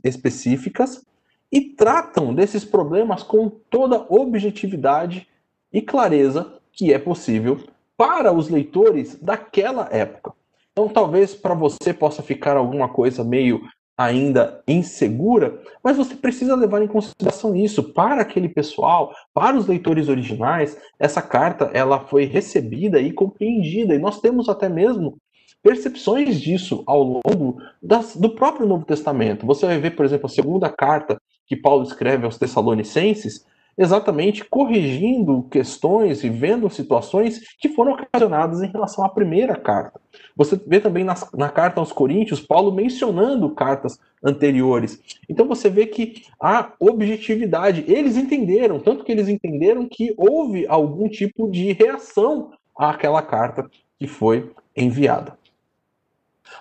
específicas 0.03 1.06
e 1.51 1.62
tratam 1.62 2.34
desses 2.34 2.63
problemas 2.63 3.24
com 3.24 3.50
toda 3.50 4.06
objetividade 4.10 5.27
e 5.74 5.82
clareza 5.82 6.53
que 6.72 6.94
é 6.94 7.00
possível 7.00 7.60
para 7.98 8.32
os 8.32 8.48
leitores 8.48 9.15
daquela 9.15 9.89
época. 9.91 10.34
Então, 10.72 10.88
talvez 10.88 11.36
para 11.36 11.53
você 11.53 11.94
possa 11.94 12.22
ficar 12.22 12.56
alguma 12.56 12.88
coisa 12.88 13.24
meio 13.24 13.62
ainda 14.00 14.63
insegura, 14.65 15.60
mas 15.84 15.98
você 15.98 16.15
precisa 16.15 16.56
levar 16.56 16.82
em 16.82 16.88
consideração 16.88 17.53
isso 17.53 17.84
para 17.84 18.22
aquele 18.22 18.48
pessoal, 18.48 19.13
para 19.34 19.58
os 19.58 19.68
leitores 19.68 20.08
originais, 20.08 20.77
essa 20.98 21.22
carta 21.22 21.70
ela 21.74 22.00
foi 22.00 22.24
recebida 22.24 23.01
e 23.01 23.12
compreendida 23.12 23.94
e 23.94 24.00
nós 24.00 24.22
temos 24.22 24.48
até 24.48 24.70
mesmo 24.70 25.18
percepções 25.62 26.39
disso 26.39 26.82
ao 26.88 27.03
longo 27.03 27.62
das, 27.84 28.15
do 28.15 28.29
próprio 28.29 28.65
Novo 28.65 28.86
Testamento. 28.86 29.46
Você 29.46 29.65
vai 29.65 29.77
ver, 29.77 29.98
por 29.98 30.06
exemplo, 30.06 30.27
a 30.27 30.29
segunda 30.29 30.70
carta 30.70 31.22
que 31.46 31.58
Paulo 31.58 31.84
escreve 31.84 32.24
aos 32.24 32.38
Tessalonicenses, 32.38 33.46
exatamente 33.79 34.43
corrigindo 34.43 35.48
questões 35.50 36.21
e 36.25 36.29
vendo 36.29 36.69
situações 36.69 37.39
que 37.57 37.69
foram 37.69 37.93
ocasionadas 37.93 38.62
em 38.62 38.69
relação 38.69 39.05
à 39.05 39.09
primeira 39.09 39.55
carta. 39.55 40.01
Você 40.36 40.59
vê 40.67 40.81
também 40.81 41.05
nas, 41.05 41.31
na 41.31 41.48
carta 41.48 41.79
aos 41.79 41.93
Coríntios, 41.93 42.41
Paulo 42.41 42.74
mencionando 42.74 43.50
cartas 43.51 43.98
anteriores. 44.21 45.00
Então 45.29 45.48
você 45.48 45.69
vê 45.69 45.86
que 45.86 46.25
há 46.38 46.74
objetividade. 46.77 47.86
Eles 47.88 48.17
entenderam, 48.17 48.81
tanto 48.81 49.05
que 49.05 49.13
eles 49.13 49.29
entenderam 49.29 49.88
que 49.88 50.13
houve 50.17 50.67
algum 50.67 51.07
tipo 51.07 51.50
de 51.50 51.71
reação 51.71 52.51
àquela 52.77 53.21
carta 53.21 53.71
que 53.98 54.07
foi 54.07 54.51
enviada. 54.75 55.38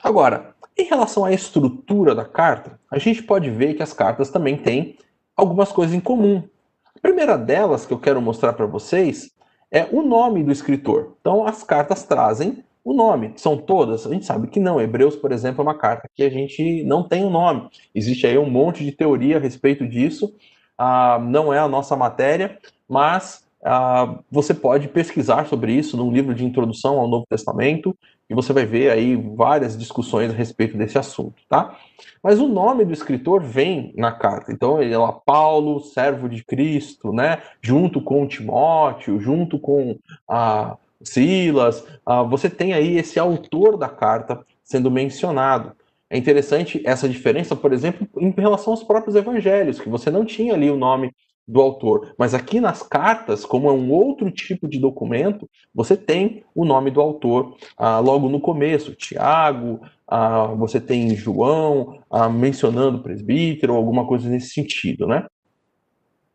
Agora, 0.05 0.55
em 0.77 0.85
relação 0.85 1.25
à 1.25 1.33
estrutura 1.33 2.15
da 2.15 2.25
carta, 2.25 2.79
a 2.89 2.97
gente 2.97 3.25
pode 3.25 3.51
ver 3.51 3.75
que 3.75 3.83
as 3.83 3.93
cartas 3.93 4.31
também 4.31 4.57
têm 4.57 4.97
algumas 5.37 5.73
coisas 5.73 5.93
em 5.93 6.01
comum. 6.01 6.45
A 6.99 7.01
primeira 7.01 7.39
delas 7.39 7.87
que 7.87 7.93
eu 7.93 7.99
quero 7.99 8.21
mostrar 8.21 8.53
para 8.55 8.67
vocês 8.67 9.31
é 9.71 9.87
o 9.93 10.03
nome 10.03 10.43
do 10.43 10.51
escritor. 10.51 11.17
Então, 11.21 11.47
as 11.47 11.63
cartas 11.63 12.03
trazem 12.03 12.65
o 12.83 12.93
nome. 12.93 13.33
São 13.37 13.57
todas? 13.57 14.05
A 14.05 14.11
gente 14.11 14.27
sabe 14.27 14.49
que 14.49 14.59
não. 14.59 14.81
Hebreus, 14.81 15.15
por 15.15 15.31
exemplo, 15.31 15.61
é 15.61 15.63
uma 15.63 15.79
carta 15.79 16.09
que 16.13 16.25
a 16.25 16.31
gente 16.31 16.83
não 16.83 17.07
tem 17.07 17.23
o 17.23 17.29
um 17.29 17.31
nome. 17.31 17.69
Existe 17.95 18.27
aí 18.27 18.37
um 18.37 18.51
monte 18.51 18.85
de 18.85 18.91
teoria 18.91 19.37
a 19.37 19.41
respeito 19.41 19.87
disso. 19.87 20.35
Ah, 20.77 21.21
não 21.23 21.53
é 21.53 21.59
a 21.61 21.69
nossa 21.69 21.95
matéria, 21.95 22.59
mas 22.89 23.47
ah, 23.65 24.19
você 24.29 24.53
pode 24.53 24.89
pesquisar 24.89 25.47
sobre 25.47 25.73
isso 25.73 25.97
num 25.97 26.11
livro 26.11 26.35
de 26.35 26.45
introdução 26.45 26.99
ao 26.99 27.07
Novo 27.07 27.27
Testamento 27.29 27.97
e 28.29 28.35
você 28.35 28.53
vai 28.53 28.67
ver 28.67 28.91
aí 28.91 29.17
várias 29.17 29.77
discussões 29.77 30.31
a 30.31 30.35
respeito 30.35 30.77
desse 30.77 30.99
assunto, 30.99 31.43
tá? 31.49 31.77
Mas 32.23 32.41
o 32.41 32.49
nome 32.49 32.85
do 32.85 32.93
escritor 32.93 33.43
vem 33.43 33.93
na 33.97 34.13
carta. 34.13 34.53
Então 34.53 34.83
ele 34.83 34.93
é 34.93 34.99
lá 34.99 35.13
Paulo, 35.13 35.81
servo 35.81 36.29
de 36.29 36.45
Cristo, 36.45 37.13
né? 37.13 37.43
Junto 37.63 38.01
com 38.01 38.27
Timóteo, 38.27 39.19
junto 39.19 39.59
com 39.59 39.99
ah, 40.29 40.77
Silas, 41.03 41.87
ah, 42.05 42.23
você 42.23 42.51
tem 42.51 42.75
aí 42.75 42.99
esse 42.99 43.19
autor 43.19 43.77
da 43.77 43.89
carta 43.89 44.45
sendo 44.63 44.91
mencionado. 44.91 45.73
É 46.11 46.17
interessante 46.17 46.83
essa 46.85 47.09
diferença, 47.09 47.55
por 47.55 47.73
exemplo, 47.73 48.09
em 48.19 48.31
relação 48.31 48.73
aos 48.73 48.83
próprios 48.83 49.15
evangelhos, 49.15 49.79
que 49.79 49.89
você 49.89 50.11
não 50.11 50.25
tinha 50.25 50.55
ali 50.55 50.71
o 50.71 50.77
nome 50.77 51.15
do 51.49 51.63
autor. 51.63 52.15
Mas 52.19 52.35
aqui 52.35 52.61
nas 52.61 52.83
cartas, 52.83 53.47
como 53.47 53.71
é 53.71 53.73
um 53.73 53.91
outro 53.91 54.31
tipo 54.31 54.69
de 54.69 54.79
documento, 54.79 55.49
você 55.75 55.97
tem 55.97 56.45
o 56.55 56.65
nome 56.67 56.91
do 56.91 57.01
autor 57.01 57.57
ah, 57.77 57.99
logo 57.99 58.29
no 58.29 58.39
começo. 58.39 58.95
Tiago, 58.95 59.81
ah, 60.07 60.49
você 60.49 60.79
tem 60.79 61.17
João 61.17 61.99
ah, 62.11 62.29
mencionando 62.29 63.03
presbítero, 63.03 63.75
alguma 63.75 64.07
coisa 64.07 64.29
nesse 64.29 64.51
sentido, 64.51 65.07
né? 65.07 65.25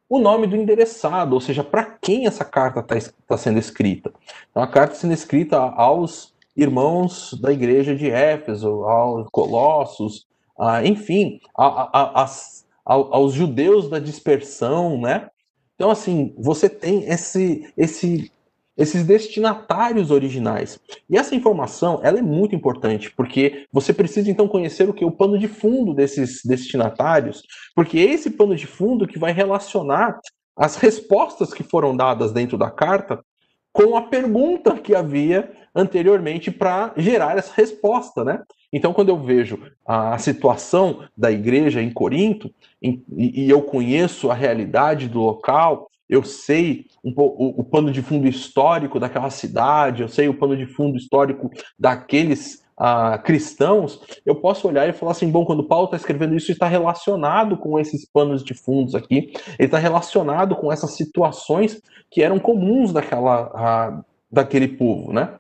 O 0.10 0.20
nome 0.20 0.48
do 0.48 0.56
endereçado, 0.56 1.34
ou 1.34 1.42
seja, 1.42 1.64
para 1.64 1.86
quem 1.86 2.28
essa 2.28 2.44
carta 2.44 2.80
está 2.80 3.14
tá 3.28 3.38
sendo 3.38 3.60
escrita. 3.60 4.12
Então, 4.50 4.62
a 4.62 4.68
carta 4.68 4.96
sendo 4.96 5.14
escrita 5.14 5.58
aos 5.58 6.34
irmãos 6.56 7.34
da 7.42 7.52
igreja 7.52 7.96
de 7.96 8.10
Éfeso, 8.10 8.84
aos 8.84 9.28
Colossos, 9.32 10.28
ah, 10.60 10.86
enfim, 10.86 11.40
a, 11.58 11.66
a, 11.66 12.24
as 12.24 12.63
aos 12.86 13.34
judeus 13.34 13.90
da 13.90 14.00
dispersão, 14.00 15.00
né? 15.00 15.30
Então, 15.76 15.90
assim, 15.90 16.34
você 16.38 16.70
tem 16.70 17.04
esse, 17.10 17.72
esse, 17.78 18.32
esses 18.78 19.06
destinatários 19.06 20.12
originais. 20.12 20.80
E 21.10 21.18
essa 21.18 21.36
informação, 21.36 22.00
ela 22.04 22.20
é 22.20 22.22
muito 22.22 22.56
importante, 22.56 23.12
porque 23.12 23.66
você 23.72 23.94
precisa, 23.94 24.30
então, 24.30 24.48
conhecer 24.48 24.88
o 24.88 24.94
que? 24.94 25.06
O 25.06 25.12
pano 25.12 25.38
de 25.38 25.48
fundo 25.48 25.94
desses 25.94 26.42
destinatários, 26.44 27.42
porque 27.76 27.98
é 27.98 28.04
esse 28.04 28.30
pano 28.32 28.56
de 28.56 28.68
fundo 28.68 29.08
que 29.08 29.20
vai 29.20 29.32
relacionar 29.32 30.20
as 30.56 30.76
respostas 30.76 31.54
que 31.54 31.64
foram 31.64 31.96
dadas 31.96 32.32
dentro 32.32 32.58
da 32.58 32.70
carta 32.70 33.24
com 33.72 33.98
a 33.98 34.04
pergunta 34.04 34.78
que 34.78 34.94
havia 34.94 35.52
anteriormente 35.76 36.52
para 36.52 36.94
gerar 36.96 37.38
essa 37.38 37.52
resposta, 37.56 38.24
né? 38.24 38.40
Então, 38.74 38.92
quando 38.92 39.10
eu 39.10 39.20
vejo 39.20 39.60
a 39.86 40.18
situação 40.18 41.04
da 41.16 41.32
igreja 41.32 41.82
em 41.82 41.92
Corinto, 41.92 42.52
e 42.82 43.50
eu 43.50 43.62
conheço 43.62 44.32
a 44.32 44.34
realidade 44.34 45.08
do 45.08 45.22
local, 45.22 45.90
eu 46.10 46.24
sei 46.24 46.88
um 47.04 47.14
o, 47.16 47.62
o 47.62 47.64
pano 47.64 47.92
de 47.92 48.02
fundo 48.02 48.28
histórico 48.28 49.00
daquela 49.00 49.30
cidade, 49.30 50.02
eu 50.02 50.10
sei 50.10 50.28
o 50.28 50.34
pano 50.34 50.58
de 50.58 50.66
fundo 50.66 50.98
histórico 50.98 51.50
daqueles 51.78 52.64
uh, 52.80 53.22
cristãos, 53.24 54.00
eu 54.26 54.36
posso 54.36 54.68
olhar 54.68 54.88
e 54.88 54.94
falar 54.94 55.12
assim: 55.12 55.30
bom, 55.30 55.46
quando 55.46 55.64
Paulo 55.64 55.86
está 55.86 55.98
escrevendo 55.98 56.36
isso, 56.36 56.52
está 56.52 56.68
relacionado 56.68 57.58
com 57.58 57.80
esses 57.80 58.06
panos 58.06 58.44
de 58.44 58.54
fundos 58.54 58.96
aqui, 58.96 59.34
ele 59.58 59.68
está 59.68 59.78
relacionado 59.78 60.56
com 60.56 60.72
essas 60.72 60.96
situações 60.96 61.82
que 62.10 62.22
eram 62.22 62.40
comuns 62.40 62.92
daquela, 62.92 64.00
uh, 64.00 64.06
daquele 64.32 64.68
povo, 64.68 65.14
né? 65.14 65.36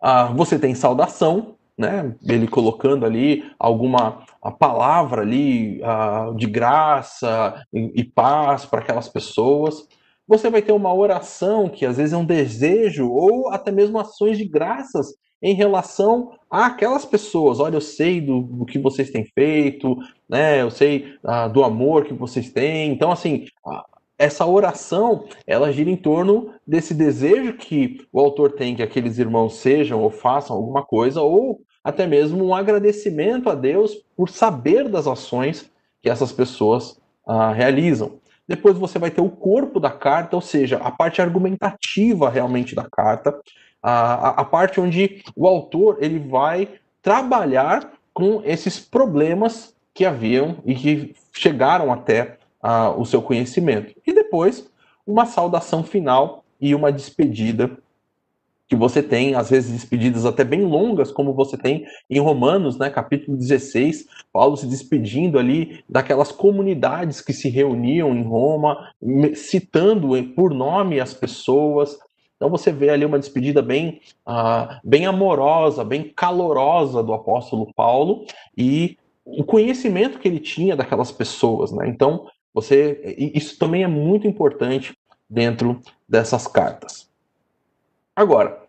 Uh, 0.00 0.34
você 0.34 0.58
tem 0.58 0.74
saudação, 0.74 1.55
né? 1.76 2.14
Ele 2.26 2.46
colocando 2.46 3.04
ali 3.04 3.44
alguma 3.58 4.24
palavra 4.58 5.22
ali 5.22 5.80
uh, 5.82 6.34
de 6.34 6.46
graça 6.46 7.62
e, 7.72 8.00
e 8.00 8.04
paz 8.04 8.64
para 8.64 8.80
aquelas 8.80 9.08
pessoas. 9.08 9.86
Você 10.26 10.50
vai 10.50 10.62
ter 10.62 10.72
uma 10.72 10.92
oração 10.92 11.68
que 11.68 11.86
às 11.86 11.98
vezes 11.98 12.12
é 12.12 12.16
um 12.16 12.24
desejo 12.24 13.08
ou 13.10 13.48
até 13.50 13.70
mesmo 13.70 13.98
ações 13.98 14.38
de 14.38 14.44
graças 14.44 15.14
em 15.42 15.54
relação 15.54 16.32
àquelas 16.50 17.04
pessoas. 17.04 17.60
Olha, 17.60 17.76
eu 17.76 17.80
sei 17.80 18.20
do, 18.20 18.40
do 18.42 18.64
que 18.64 18.78
vocês 18.78 19.10
têm 19.10 19.24
feito, 19.24 19.96
né? 20.28 20.62
Eu 20.62 20.70
sei 20.70 21.14
uh, 21.22 21.48
do 21.52 21.62
amor 21.62 22.04
que 22.04 22.14
vocês 22.14 22.50
têm. 22.50 22.90
Então, 22.90 23.12
assim, 23.12 23.44
essa 24.18 24.46
oração 24.46 25.26
ela 25.46 25.72
gira 25.72 25.90
em 25.90 25.96
torno 25.96 26.54
desse 26.66 26.94
desejo 26.94 27.54
que 27.54 28.06
o 28.12 28.18
autor 28.18 28.52
tem 28.52 28.74
que 28.74 28.82
aqueles 28.82 29.18
irmãos 29.18 29.56
sejam 29.56 30.00
ou 30.00 30.10
façam 30.10 30.56
alguma 30.56 30.82
coisa, 30.82 31.20
ou 31.20 31.60
até 31.84 32.06
mesmo 32.06 32.44
um 32.44 32.54
agradecimento 32.54 33.48
a 33.48 33.54
Deus 33.54 33.94
por 34.16 34.28
saber 34.28 34.88
das 34.88 35.06
ações 35.06 35.70
que 36.02 36.08
essas 36.08 36.32
pessoas 36.32 37.00
ah, 37.26 37.52
realizam. 37.52 38.18
Depois 38.48 38.78
você 38.78 38.98
vai 38.98 39.10
ter 39.10 39.20
o 39.20 39.28
corpo 39.28 39.80
da 39.80 39.90
carta, 39.90 40.36
ou 40.36 40.42
seja, 40.42 40.78
a 40.78 40.90
parte 40.90 41.20
argumentativa 41.20 42.30
realmente 42.30 42.74
da 42.74 42.88
carta, 42.90 43.38
a, 43.82 44.40
a 44.40 44.44
parte 44.44 44.80
onde 44.80 45.22
o 45.34 45.46
autor 45.46 45.98
ele 46.00 46.18
vai 46.18 46.68
trabalhar 47.02 47.92
com 48.14 48.40
esses 48.44 48.80
problemas 48.80 49.74
que 49.92 50.04
haviam 50.04 50.56
e 50.64 50.74
que 50.74 51.14
chegaram 51.32 51.92
até 51.92 52.38
o 52.96 53.04
seu 53.04 53.22
conhecimento. 53.22 53.94
E 54.06 54.12
depois, 54.12 54.70
uma 55.06 55.26
saudação 55.26 55.84
final 55.84 56.44
e 56.60 56.74
uma 56.74 56.90
despedida 56.92 57.78
que 58.68 58.74
você 58.74 59.02
tem, 59.02 59.34
às 59.34 59.50
vezes, 59.50 59.70
despedidas 59.70 60.26
até 60.26 60.42
bem 60.42 60.64
longas, 60.64 61.12
como 61.12 61.32
você 61.32 61.56
tem 61.56 61.86
em 62.10 62.18
Romanos, 62.18 62.76
né, 62.76 62.90
capítulo 62.90 63.36
16, 63.36 64.06
Paulo 64.32 64.56
se 64.56 64.66
despedindo 64.66 65.38
ali 65.38 65.84
daquelas 65.88 66.32
comunidades 66.32 67.20
que 67.20 67.32
se 67.32 67.48
reuniam 67.48 68.14
em 68.14 68.22
Roma, 68.22 68.92
citando 69.34 70.10
por 70.34 70.52
nome 70.52 70.98
as 70.98 71.14
pessoas. 71.14 71.96
Então 72.36 72.50
você 72.50 72.72
vê 72.72 72.90
ali 72.90 73.04
uma 73.04 73.20
despedida 73.20 73.62
bem, 73.62 74.00
uh, 74.28 74.76
bem 74.82 75.06
amorosa, 75.06 75.84
bem 75.84 76.12
calorosa 76.14 77.02
do 77.02 77.14
apóstolo 77.14 77.72
Paulo 77.72 78.26
e 78.58 78.98
o 79.24 79.44
conhecimento 79.44 80.18
que 80.18 80.28
ele 80.28 80.38
tinha 80.38 80.76
daquelas 80.76 81.10
pessoas, 81.10 81.72
né? 81.72 81.88
Então 81.88 82.26
você, 82.56 83.14
isso 83.34 83.58
também 83.58 83.84
é 83.84 83.86
muito 83.86 84.26
importante 84.26 84.96
dentro 85.28 85.78
dessas 86.08 86.46
cartas. 86.46 87.06
Agora, 88.14 88.62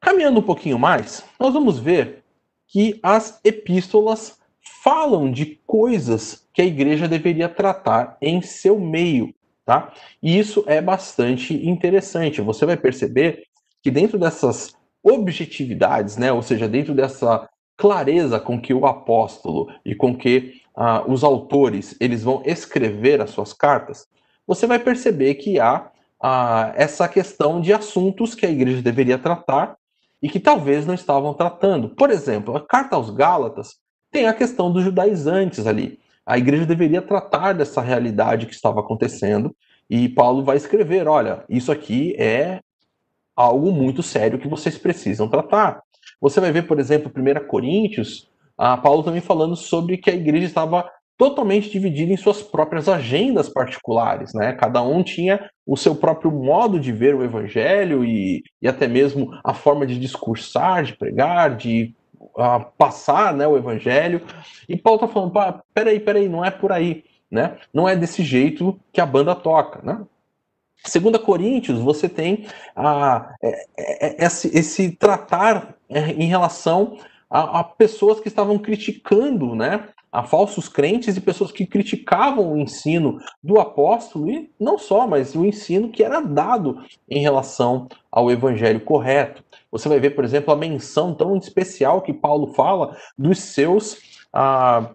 caminhando 0.00 0.40
um 0.40 0.42
pouquinho 0.42 0.76
mais, 0.76 1.24
nós 1.38 1.54
vamos 1.54 1.78
ver 1.78 2.24
que 2.66 2.98
as 3.00 3.38
epístolas 3.44 4.40
falam 4.82 5.30
de 5.30 5.60
coisas 5.64 6.48
que 6.52 6.60
a 6.60 6.64
igreja 6.64 7.06
deveria 7.06 7.48
tratar 7.48 8.16
em 8.20 8.42
seu 8.42 8.76
meio, 8.76 9.32
tá? 9.64 9.92
E 10.20 10.36
isso 10.36 10.64
é 10.66 10.82
bastante 10.82 11.54
interessante. 11.54 12.40
Você 12.40 12.66
vai 12.66 12.76
perceber 12.76 13.44
que 13.80 13.88
dentro 13.88 14.18
dessas 14.18 14.74
objetividades, 15.00 16.16
né, 16.16 16.32
ou 16.32 16.42
seja, 16.42 16.68
dentro 16.68 16.92
dessa 16.92 17.48
clareza 17.76 18.40
com 18.40 18.60
que 18.60 18.74
o 18.74 18.84
apóstolo 18.84 19.68
e 19.84 19.94
com 19.94 20.16
que 20.16 20.61
ah, 20.74 21.04
os 21.06 21.22
autores 21.22 21.96
eles 22.00 22.22
vão 22.22 22.42
escrever 22.44 23.20
as 23.20 23.30
suas 23.30 23.52
cartas, 23.52 24.06
você 24.46 24.66
vai 24.66 24.78
perceber 24.78 25.34
que 25.34 25.60
há 25.60 25.90
ah, 26.20 26.72
essa 26.76 27.08
questão 27.08 27.60
de 27.60 27.72
assuntos 27.72 28.34
que 28.34 28.46
a 28.46 28.50
igreja 28.50 28.82
deveria 28.82 29.18
tratar 29.18 29.76
e 30.22 30.28
que 30.28 30.38
talvez 30.38 30.86
não 30.86 30.94
estavam 30.94 31.34
tratando. 31.34 31.88
Por 31.88 32.10
exemplo, 32.10 32.56
a 32.56 32.60
carta 32.64 32.96
aos 32.96 33.10
Gálatas 33.10 33.76
tem 34.10 34.26
a 34.26 34.34
questão 34.34 34.72
dos 34.72 34.84
judaizantes 34.84 35.66
ali. 35.66 35.98
A 36.24 36.38
igreja 36.38 36.64
deveria 36.64 37.02
tratar 37.02 37.52
dessa 37.52 37.80
realidade 37.80 38.46
que 38.46 38.54
estava 38.54 38.80
acontecendo 38.80 39.54
e 39.90 40.08
Paulo 40.08 40.44
vai 40.44 40.56
escrever: 40.56 41.08
olha, 41.08 41.44
isso 41.48 41.72
aqui 41.72 42.14
é 42.16 42.60
algo 43.34 43.72
muito 43.72 44.02
sério 44.02 44.38
que 44.38 44.48
vocês 44.48 44.78
precisam 44.78 45.28
tratar. 45.28 45.82
Você 46.20 46.40
vai 46.40 46.52
ver, 46.52 46.66
por 46.66 46.78
exemplo, 46.78 47.10
1 47.14 47.46
Coríntios, 47.48 48.30
a 48.56 48.76
Paulo 48.76 49.02
também 49.02 49.20
falando 49.20 49.56
sobre 49.56 49.96
que 49.96 50.10
a 50.10 50.14
igreja 50.14 50.46
estava 50.46 50.90
totalmente 51.16 51.70
dividida 51.70 52.12
em 52.12 52.16
suas 52.16 52.42
próprias 52.42 52.88
agendas 52.88 53.48
particulares, 53.48 54.34
né? 54.34 54.52
Cada 54.54 54.82
um 54.82 55.02
tinha 55.02 55.48
o 55.66 55.76
seu 55.76 55.94
próprio 55.94 56.32
modo 56.32 56.80
de 56.80 56.90
ver 56.90 57.14
o 57.14 57.22
evangelho 57.22 58.04
e, 58.04 58.42
e 58.60 58.66
até 58.66 58.88
mesmo 58.88 59.30
a 59.44 59.54
forma 59.54 59.86
de 59.86 59.98
discursar, 59.98 60.82
de 60.82 60.96
pregar, 60.96 61.56
de 61.56 61.94
uh, 62.20 62.64
passar 62.76 63.34
né, 63.34 63.46
o 63.46 63.56
evangelho. 63.56 64.22
E 64.68 64.76
Paulo 64.76 65.04
está 65.04 65.08
falando, 65.08 65.62
peraí, 65.72 66.00
peraí, 66.00 66.28
não 66.28 66.44
é 66.44 66.50
por 66.50 66.72
aí, 66.72 67.04
né? 67.30 67.56
Não 67.72 67.88
é 67.88 67.94
desse 67.94 68.24
jeito 68.24 68.78
que 68.92 69.00
a 69.00 69.06
banda 69.06 69.34
toca, 69.34 69.80
né? 69.82 70.04
Segunda 70.84 71.18
Coríntios, 71.18 71.78
você 71.78 72.08
tem 72.08 72.46
a, 72.74 73.32
é, 73.40 73.66
é, 73.78 74.24
esse, 74.24 74.48
esse, 74.48 74.90
tratar 74.90 75.76
é, 75.88 76.10
em 76.10 76.26
relação 76.26 76.98
a, 77.32 77.60
a, 77.60 77.64
pessoas 77.64 78.20
que 78.20 78.28
estavam 78.28 78.58
criticando, 78.58 79.54
né, 79.54 79.88
a 80.12 80.22
falsos 80.22 80.68
crentes 80.68 81.16
e 81.16 81.20
pessoas 81.20 81.50
que 81.50 81.64
criticavam 81.64 82.52
o 82.52 82.58
ensino 82.58 83.18
do 83.42 83.58
apóstolo 83.58 84.30
e 84.30 84.50
não 84.60 84.76
só, 84.76 85.06
mas 85.06 85.34
o 85.34 85.42
ensino 85.42 85.88
que 85.88 86.04
era 86.04 86.20
dado 86.20 86.84
em 87.08 87.22
relação 87.22 87.88
ao 88.10 88.30
evangelho 88.30 88.80
correto. 88.80 89.42
Você 89.70 89.88
vai 89.88 89.98
ver, 89.98 90.10
por 90.10 90.22
exemplo, 90.22 90.52
a 90.52 90.56
menção 90.56 91.14
tão 91.14 91.34
especial 91.34 92.02
que 92.02 92.12
Paulo 92.12 92.52
fala 92.52 92.94
dos 93.16 93.38
seus 93.38 93.96
ah, 94.30 94.90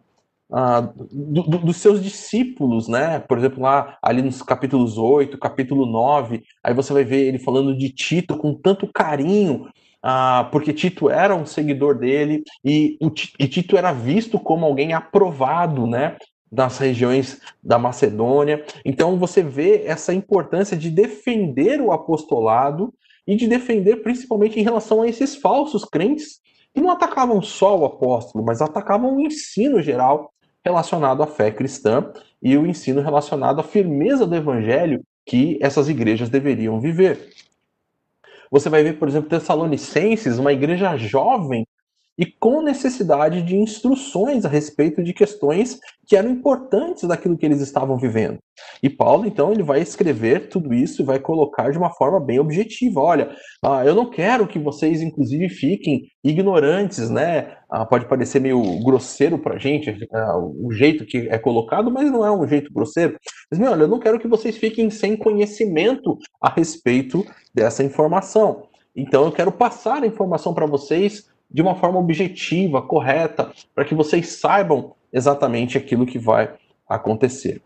ah, 0.51 0.81
do, 1.11 1.41
do, 1.41 1.57
dos 1.57 1.77
seus 1.77 2.01
discípulos, 2.01 2.87
né? 2.87 3.19
Por 3.19 3.39
exemplo, 3.39 3.63
lá 3.63 3.97
ali 4.01 4.21
nos 4.21 4.43
capítulos 4.43 4.97
8, 4.97 5.37
capítulo 5.39 5.87
9, 5.87 6.43
aí 6.63 6.73
você 6.73 6.93
vai 6.93 7.03
ver 7.03 7.25
ele 7.27 7.39
falando 7.39 7.75
de 7.75 7.89
Tito 7.89 8.37
com 8.37 8.53
tanto 8.53 8.87
carinho, 8.87 9.67
ah, 10.09 10.47
porque 10.53 10.71
Tito 10.71 11.09
era 11.09 11.35
um 11.35 11.45
seguidor 11.45 11.93
dele 11.93 12.41
e, 12.63 12.97
e 13.37 13.45
Tito 13.45 13.75
era 13.75 13.91
visto 13.91 14.39
como 14.39 14.65
alguém 14.65 14.93
aprovado, 14.93 15.85
né? 15.85 16.15
Das 16.49 16.77
regiões 16.77 17.41
da 17.61 17.77
Macedônia. 17.77 18.63
Então 18.85 19.17
você 19.17 19.43
vê 19.43 19.83
essa 19.85 20.13
importância 20.13 20.77
de 20.77 20.89
defender 20.89 21.81
o 21.81 21.91
apostolado 21.91 22.93
e 23.27 23.35
de 23.35 23.47
defender 23.47 23.97
principalmente 23.97 24.57
em 24.57 24.63
relação 24.63 25.01
a 25.01 25.09
esses 25.09 25.35
falsos 25.35 25.83
crentes 25.83 26.39
que 26.73 26.79
não 26.79 26.89
atacavam 26.89 27.41
só 27.41 27.77
o 27.77 27.83
apóstolo, 27.83 28.45
mas 28.45 28.61
atacavam 28.61 29.17
o 29.17 29.19
ensino 29.19 29.81
geral 29.81 30.31
relacionado 30.63 31.21
à 31.21 31.27
fé 31.27 31.51
cristã 31.51 32.13
e 32.41 32.57
o 32.57 32.65
ensino 32.65 33.01
relacionado 33.01 33.59
à 33.59 33.63
firmeza 33.63 34.25
do 34.25 34.35
evangelho 34.35 35.03
que 35.25 35.59
essas 35.61 35.89
igrejas 35.89 36.29
deveriam 36.29 36.79
viver. 36.79 37.29
Você 38.51 38.69
vai 38.69 38.83
ver, 38.83 38.93
por 38.99 39.07
exemplo, 39.07 39.29
Tessalonicenses, 39.29 40.37
uma 40.37 40.53
igreja 40.53 40.95
jovem 40.97 41.65
e 42.17 42.25
com 42.25 42.61
necessidade 42.61 43.41
de 43.41 43.55
instruções 43.55 44.43
a 44.43 44.49
respeito 44.49 45.03
de 45.03 45.13
questões 45.13 45.79
que 46.05 46.15
eram 46.15 46.31
importantes 46.31 47.03
daquilo 47.03 47.37
que 47.37 47.45
eles 47.45 47.61
estavam 47.61 47.97
vivendo. 47.97 48.39
E 48.81 48.89
Paulo, 48.89 49.27
então, 49.27 49.51
ele 49.51 49.61
vai 49.61 49.81
escrever 49.81 50.49
tudo 50.49 50.73
isso 50.73 51.01
e 51.01 51.05
vai 51.05 51.19
colocar 51.19 51.69
de 51.69 51.77
uma 51.77 51.91
forma 51.91 52.19
bem 52.19 52.39
objetiva. 52.39 53.01
Olha, 53.01 53.35
ah, 53.63 53.85
eu 53.85 53.93
não 53.93 54.09
quero 54.09 54.47
que 54.47 54.57
vocês, 54.57 55.01
inclusive, 55.01 55.49
fiquem 55.49 56.03
ignorantes, 56.23 57.09
né? 57.09 57.55
Ah, 57.69 57.85
pode 57.85 58.07
parecer 58.07 58.39
meio 58.39 58.61
grosseiro 58.83 59.37
para 59.37 59.55
a 59.55 59.59
gente 59.59 59.95
ah, 60.11 60.37
o 60.37 60.71
jeito 60.71 61.05
que 61.05 61.27
é 61.29 61.37
colocado, 61.37 61.91
mas 61.91 62.09
não 62.11 62.25
é 62.25 62.31
um 62.31 62.47
jeito 62.47 62.73
grosseiro. 62.73 63.17
Mas, 63.51 63.59
meu, 63.59 63.71
olha, 63.71 63.83
eu 63.83 63.87
não 63.87 63.99
quero 63.99 64.19
que 64.19 64.27
vocês 64.27 64.57
fiquem 64.57 64.89
sem 64.89 65.15
conhecimento 65.15 66.17
a 66.41 66.49
respeito 66.49 67.25
dessa 67.53 67.83
informação. 67.83 68.63
Então, 68.95 69.25
eu 69.25 69.31
quero 69.31 69.51
passar 69.51 70.01
a 70.01 70.07
informação 70.07 70.53
para 70.53 70.65
vocês 70.65 71.27
de 71.49 71.61
uma 71.61 71.75
forma 71.75 71.99
objetiva, 71.99 72.81
correta, 72.81 73.51
para 73.73 73.85
que 73.85 73.95
vocês 73.95 74.29
saibam 74.33 74.93
exatamente 75.11 75.77
aquilo 75.77 76.05
que 76.05 76.19
vai 76.19 76.53
acontecer. 76.87 77.61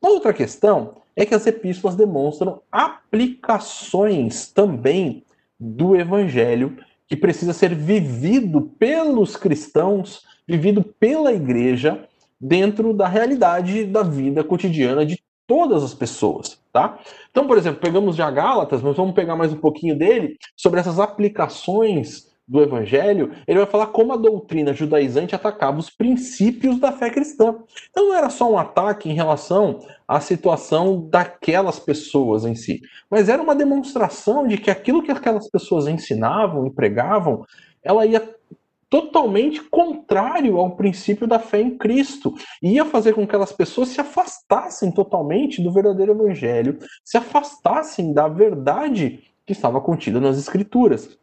Uma 0.00 0.12
outra 0.12 0.32
questão 0.32 0.96
é 1.16 1.24
que 1.24 1.34
as 1.34 1.46
epístolas 1.46 1.96
demonstram 1.96 2.60
aplicações 2.70 4.48
também 4.48 5.24
do 5.58 5.96
evangelho 5.96 6.76
que 7.06 7.16
precisa 7.16 7.52
ser 7.52 7.74
vivido 7.74 8.62
pelos 8.78 9.36
cristãos, 9.36 10.24
vivido 10.46 10.82
pela 10.82 11.32
igreja 11.32 12.08
dentro 12.40 12.92
da 12.92 13.06
realidade 13.06 13.84
da 13.84 14.02
vida 14.02 14.42
cotidiana 14.42 15.06
de 15.06 15.22
todas 15.46 15.82
as 15.82 15.94
pessoas, 15.94 16.58
tá? 16.72 16.98
Então, 17.30 17.46
por 17.46 17.58
exemplo, 17.58 17.80
pegamos 17.80 18.16
já 18.16 18.30
Gálatas, 18.30 18.82
mas 18.82 18.96
vamos 18.96 19.14
pegar 19.14 19.36
mais 19.36 19.52
um 19.52 19.58
pouquinho 19.58 19.96
dele 19.96 20.36
sobre 20.56 20.80
essas 20.80 20.98
aplicações 20.98 22.33
do 22.46 22.62
Evangelho, 22.62 23.32
ele 23.46 23.58
vai 23.58 23.66
falar 23.66 23.86
como 23.86 24.12
a 24.12 24.16
doutrina 24.16 24.74
judaizante 24.74 25.34
atacava 25.34 25.78
os 25.78 25.88
princípios 25.88 26.78
da 26.78 26.92
fé 26.92 27.08
cristã. 27.08 27.56
Então 27.90 28.08
não 28.08 28.14
era 28.14 28.28
só 28.28 28.50
um 28.50 28.58
ataque 28.58 29.08
em 29.08 29.14
relação 29.14 29.80
à 30.06 30.20
situação 30.20 31.08
daquelas 31.08 31.78
pessoas 31.78 32.44
em 32.44 32.54
si, 32.54 32.82
mas 33.10 33.28
era 33.28 33.42
uma 33.42 33.54
demonstração 33.54 34.46
de 34.46 34.58
que 34.58 34.70
aquilo 34.70 35.02
que 35.02 35.10
aquelas 35.10 35.48
pessoas 35.48 35.86
ensinavam 35.86 36.66
e 36.66 36.70
pregavam, 36.70 37.44
ela 37.82 38.04
ia 38.04 38.20
totalmente 38.90 39.60
contrário 39.60 40.56
ao 40.56 40.76
princípio 40.76 41.26
da 41.26 41.40
fé 41.40 41.60
em 41.60 41.76
Cristo. 41.76 42.32
E 42.62 42.74
ia 42.74 42.84
fazer 42.84 43.12
com 43.12 43.22
que 43.22 43.30
aquelas 43.30 43.50
pessoas 43.50 43.88
se 43.88 44.00
afastassem 44.00 44.92
totalmente 44.92 45.60
do 45.60 45.72
verdadeiro 45.72 46.12
evangelho, 46.12 46.78
se 47.04 47.16
afastassem 47.16 48.12
da 48.12 48.28
verdade 48.28 49.24
que 49.44 49.52
estava 49.52 49.80
contida 49.80 50.20
nas 50.20 50.38
escrituras. 50.38 51.18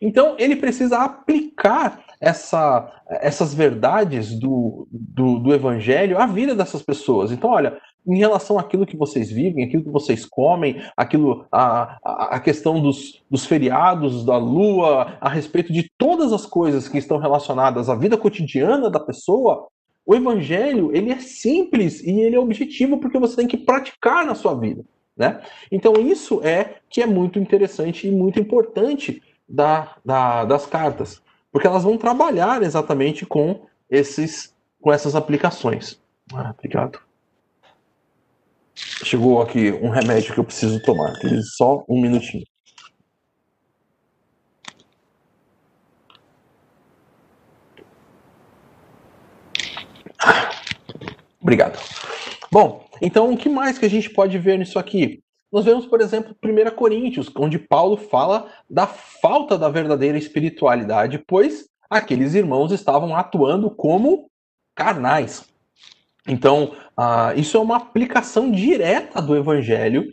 Então, 0.00 0.36
ele 0.38 0.56
precisa 0.56 0.98
aplicar 0.98 2.04
essa, 2.20 2.92
essas 3.08 3.54
verdades 3.54 4.38
do, 4.38 4.86
do, 4.90 5.38
do, 5.38 5.54
evangelho 5.54 6.18
à 6.18 6.26
vida 6.26 6.54
dessas 6.54 6.82
pessoas. 6.82 7.30
Então, 7.30 7.50
olha, 7.50 7.78
em 8.06 8.18
relação 8.18 8.58
àquilo 8.58 8.86
que 8.86 8.96
vocês 8.96 9.30
vivem, 9.30 9.64
aquilo 9.64 9.84
que 9.84 9.90
vocês 9.90 10.24
comem, 10.24 10.80
aquilo, 10.96 11.46
a, 11.50 11.98
a, 12.04 12.36
a 12.36 12.40
questão 12.40 12.80
dos, 12.80 13.22
dos 13.30 13.44
feriados, 13.44 14.24
da 14.24 14.38
lua, 14.38 15.18
a 15.20 15.28
respeito 15.28 15.72
de 15.72 15.90
todas 15.98 16.32
as 16.32 16.46
coisas 16.46 16.88
que 16.88 16.98
estão 16.98 17.18
relacionadas 17.18 17.88
à 17.88 17.94
vida 17.94 18.16
cotidiana 18.16 18.90
da 18.90 19.00
pessoa, 19.00 19.66
o 20.04 20.14
evangelho 20.14 20.94
ele 20.94 21.10
é 21.10 21.18
simples 21.18 22.00
e 22.02 22.20
ele 22.20 22.36
é 22.36 22.38
objetivo 22.38 22.98
porque 22.98 23.18
você 23.18 23.36
tem 23.36 23.48
que 23.48 23.56
praticar 23.56 24.24
na 24.24 24.34
sua 24.34 24.54
vida. 24.54 24.84
Né? 25.16 25.40
Então, 25.72 25.94
isso 25.94 26.40
é 26.44 26.76
que 26.88 27.02
é 27.02 27.06
muito 27.06 27.38
interessante 27.38 28.06
e 28.06 28.10
muito 28.10 28.38
importante 28.38 29.22
da, 29.48 29.96
da, 30.04 30.44
das 30.44 30.66
cartas, 30.66 31.22
porque 31.52 31.66
elas 31.66 31.84
vão 31.84 31.96
trabalhar 31.96 32.62
exatamente 32.62 33.24
com 33.24 33.66
esses 33.90 34.54
com 34.80 34.92
essas 34.92 35.16
aplicações. 35.16 36.00
Ah, 36.32 36.54
obrigado. 36.56 37.00
Chegou 38.76 39.42
aqui 39.42 39.72
um 39.72 39.88
remédio 39.88 40.32
que 40.32 40.38
eu 40.38 40.44
preciso 40.44 40.80
tomar. 40.82 41.12
Só 41.56 41.84
um 41.88 42.00
minutinho. 42.00 42.44
Obrigado. 51.40 51.78
Bom, 52.50 52.88
então 53.00 53.32
o 53.32 53.36
que 53.36 53.48
mais 53.48 53.78
que 53.78 53.86
a 53.86 53.90
gente 53.90 54.10
pode 54.10 54.38
ver 54.38 54.58
nisso 54.58 54.78
aqui? 54.78 55.22
Nós 55.56 55.64
vemos, 55.64 55.86
por 55.86 56.02
exemplo, 56.02 56.36
1 56.44 56.76
Coríntios, 56.76 57.30
onde 57.34 57.58
Paulo 57.58 57.96
fala 57.96 58.46
da 58.68 58.86
falta 58.86 59.56
da 59.56 59.70
verdadeira 59.70 60.18
espiritualidade, 60.18 61.18
pois 61.26 61.66
aqueles 61.88 62.34
irmãos 62.34 62.72
estavam 62.72 63.16
atuando 63.16 63.70
como 63.70 64.30
carnais. 64.74 65.48
Então, 66.28 66.72
uh, 66.98 67.40
isso 67.40 67.56
é 67.56 67.60
uma 67.60 67.78
aplicação 67.78 68.52
direta 68.52 69.22
do 69.22 69.34
evangelho 69.34 70.06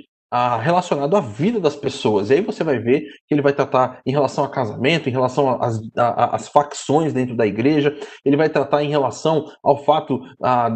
relacionado 0.62 1.16
à 1.16 1.20
vida 1.20 1.60
das 1.60 1.76
pessoas. 1.76 2.30
E 2.30 2.34
aí 2.34 2.42
você 2.42 2.64
vai 2.64 2.80
ver 2.80 3.02
que 3.28 3.34
ele 3.34 3.42
vai 3.42 3.54
tratar 3.54 4.02
em 4.06 4.12
relação 4.12 4.44
a 4.44 4.50
casamento, 4.50 5.08
em 5.08 5.12
relação 5.12 5.60
às 5.96 6.48
facções 6.48 7.14
dentro 7.14 7.36
da 7.36 7.46
igreja, 7.46 7.96
ele 8.26 8.36
vai 8.36 8.50
tratar 8.50 8.84
em 8.84 8.90
relação 8.90 9.52
ao 9.62 9.84
fato 9.84 10.22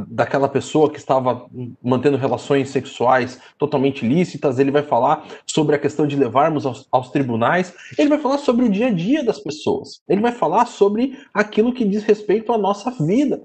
daquela 0.07 0.47
pessoa 0.47 0.91
que 0.91 0.97
estava 0.97 1.47
mantendo 1.81 2.17
relações 2.17 2.69
sexuais 2.69 3.39
totalmente 3.57 4.07
lícitas, 4.07 4.59
ele 4.59 4.71
vai 4.71 4.83
falar 4.83 5.25
sobre 5.45 5.75
a 5.75 5.79
questão 5.79 6.05
de 6.05 6.15
levarmos 6.15 6.65
aos, 6.65 6.87
aos 6.91 7.09
tribunais, 7.09 7.73
ele 7.97 8.09
vai 8.09 8.19
falar 8.19 8.37
sobre 8.37 8.65
o 8.65 8.69
dia 8.69 8.87
a 8.87 8.91
dia 8.91 9.23
das 9.23 9.39
pessoas, 9.39 10.01
ele 10.07 10.21
vai 10.21 10.31
falar 10.31 10.65
sobre 10.65 11.17
aquilo 11.33 11.73
que 11.73 11.83
diz 11.83 12.03
respeito 12.03 12.53
à 12.53 12.57
nossa 12.57 12.91
vida. 12.91 13.41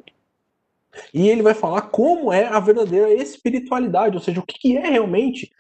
E 1.15 1.27
ele 1.27 1.43
vai 1.43 1.55
falar 1.55 1.81
como 1.83 2.31
é 2.31 2.47
a 2.47 2.61
verdadeira 2.61 3.11
espiritualidade, 3.15 4.15
ou 4.15 4.23
seja, 4.23 4.41
o 4.41 4.47
que 4.47 4.77
é 4.77 4.91
realmente 4.91 5.51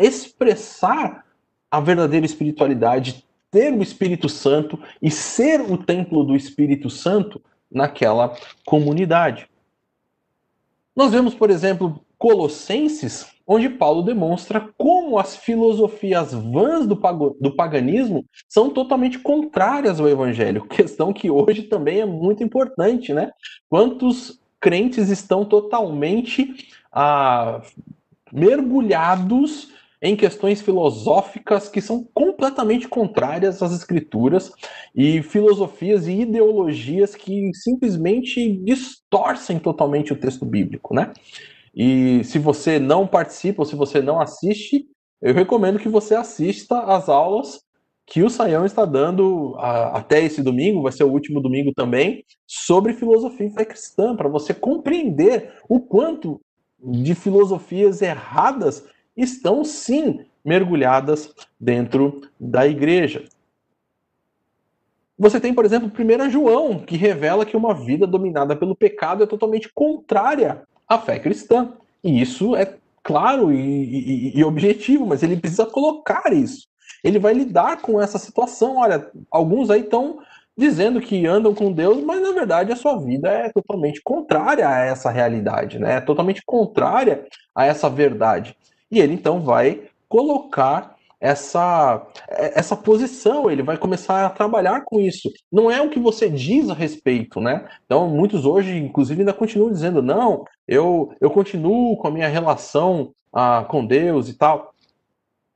expressar 0.00 1.24
a 1.70 1.80
verdadeira 1.80 2.24
espiritualidade, 2.24 3.24
ter 3.50 3.72
o 3.72 3.82
Espírito 3.82 4.28
Santo 4.28 4.78
e 5.00 5.10
ser 5.10 5.60
o 5.60 5.76
templo 5.76 6.24
do 6.24 6.34
Espírito 6.34 6.88
Santo 6.88 7.40
naquela 7.70 8.36
comunidade. 8.64 9.48
Nós 10.94 11.10
vemos, 11.10 11.34
por 11.34 11.50
exemplo, 11.50 12.00
Colossenses, 12.16 13.26
onde 13.46 13.68
Paulo 13.68 14.02
demonstra 14.02 14.68
como 14.78 15.18
as 15.18 15.36
filosofias 15.36 16.32
vãs 16.32 16.86
do, 16.86 16.94
do 17.40 17.54
paganismo 17.54 18.24
são 18.48 18.70
totalmente 18.70 19.18
contrárias 19.18 20.00
ao 20.00 20.08
evangelho, 20.08 20.64
questão 20.68 21.12
que 21.12 21.30
hoje 21.30 21.64
também 21.64 22.00
é 22.00 22.06
muito 22.06 22.42
importante, 22.42 23.12
né? 23.12 23.30
Quantos 23.68 24.40
crentes 24.60 25.10
estão 25.10 25.44
totalmente 25.44 26.54
ah, 26.90 27.60
mergulhados 28.34 29.72
em 30.02 30.16
questões 30.16 30.60
filosóficas 30.60 31.68
que 31.68 31.80
são 31.80 32.06
completamente 32.12 32.88
contrárias 32.88 33.62
às 33.62 33.72
escrituras 33.72 34.52
e 34.94 35.22
filosofias 35.22 36.06
e 36.06 36.20
ideologias 36.20 37.14
que 37.14 37.50
simplesmente 37.54 38.56
distorcem 38.64 39.58
totalmente 39.58 40.12
o 40.12 40.16
texto 40.16 40.44
bíblico, 40.44 40.94
né? 40.94 41.12
E 41.74 42.22
se 42.24 42.38
você 42.38 42.78
não 42.78 43.06
participa 43.06 43.62
ou 43.62 43.66
se 43.66 43.74
você 43.74 44.02
não 44.02 44.20
assiste, 44.20 44.86
eu 45.22 45.32
recomendo 45.32 45.78
que 45.78 45.88
você 45.88 46.14
assista 46.14 46.80
às 46.80 47.08
aulas 47.08 47.60
que 48.06 48.22
o 48.22 48.28
Saião 48.28 48.66
está 48.66 48.84
dando 48.84 49.54
a, 49.56 49.98
até 49.98 50.22
esse 50.22 50.42
domingo, 50.42 50.82
vai 50.82 50.92
ser 50.92 51.04
o 51.04 51.10
último 51.10 51.40
domingo 51.40 51.72
também, 51.74 52.22
sobre 52.46 52.92
filosofia 52.92 53.46
e 53.46 53.50
fé 53.50 53.64
cristã, 53.64 54.14
para 54.14 54.28
você 54.28 54.52
compreender 54.52 55.54
o 55.68 55.80
quanto 55.80 56.40
de 56.84 57.14
filosofias 57.14 58.02
erradas 58.02 58.84
estão 59.16 59.64
sim 59.64 60.24
mergulhadas 60.44 61.32
dentro 61.58 62.22
da 62.38 62.66
igreja. 62.66 63.24
Você 65.18 65.40
tem, 65.40 65.54
por 65.54 65.64
exemplo, 65.64 65.90
1 65.90 66.30
João, 66.30 66.78
que 66.78 66.96
revela 66.96 67.46
que 67.46 67.56
uma 67.56 67.72
vida 67.72 68.06
dominada 68.06 68.56
pelo 68.56 68.74
pecado 68.74 69.22
é 69.22 69.26
totalmente 69.26 69.70
contrária 69.72 70.62
à 70.88 70.98
fé 70.98 71.18
cristã. 71.18 71.72
E 72.02 72.20
isso 72.20 72.56
é 72.56 72.74
claro 73.02 73.52
e, 73.52 74.32
e, 74.34 74.38
e 74.38 74.44
objetivo, 74.44 75.06
mas 75.06 75.22
ele 75.22 75.36
precisa 75.36 75.66
colocar 75.66 76.32
isso. 76.32 76.66
Ele 77.02 77.18
vai 77.18 77.32
lidar 77.32 77.80
com 77.80 78.00
essa 78.00 78.18
situação. 78.18 78.78
Olha, 78.78 79.08
alguns 79.30 79.70
aí 79.70 79.82
estão 79.82 80.18
dizendo 80.56 81.00
que 81.00 81.26
andam 81.26 81.54
com 81.54 81.72
Deus, 81.72 82.02
mas 82.02 82.22
na 82.22 82.32
verdade 82.32 82.72
a 82.72 82.76
sua 82.76 82.96
vida 82.98 83.28
é 83.28 83.48
totalmente 83.50 84.00
contrária 84.02 84.68
a 84.68 84.78
essa 84.78 85.10
realidade, 85.10 85.78
né? 85.78 85.96
É 85.96 86.00
totalmente 86.00 86.42
contrária 86.44 87.26
a 87.54 87.64
essa 87.64 87.88
verdade. 87.90 88.56
E 88.90 89.00
ele 89.00 89.14
então 89.14 89.40
vai 89.40 89.82
colocar 90.08 90.94
essa, 91.24 92.06
essa 92.28 92.76
posição, 92.76 93.50
ele 93.50 93.62
vai 93.62 93.78
começar 93.78 94.26
a 94.26 94.30
trabalhar 94.30 94.82
com 94.84 95.00
isso. 95.00 95.32
Não 95.50 95.70
é 95.70 95.80
o 95.80 95.88
que 95.88 95.98
você 95.98 96.28
diz 96.28 96.68
a 96.68 96.74
respeito, 96.74 97.40
né? 97.40 97.66
Então, 97.86 98.06
muitos 98.08 98.44
hoje, 98.44 98.76
inclusive, 98.76 99.22
ainda 99.22 99.32
continuam 99.32 99.72
dizendo: 99.72 100.02
não, 100.02 100.44
eu, 100.68 101.14
eu 101.22 101.30
continuo 101.30 101.96
com 101.96 102.08
a 102.08 102.10
minha 102.10 102.28
relação 102.28 103.12
ah, 103.32 103.64
com 103.66 103.86
Deus 103.86 104.28
e 104.28 104.34
tal. 104.34 104.73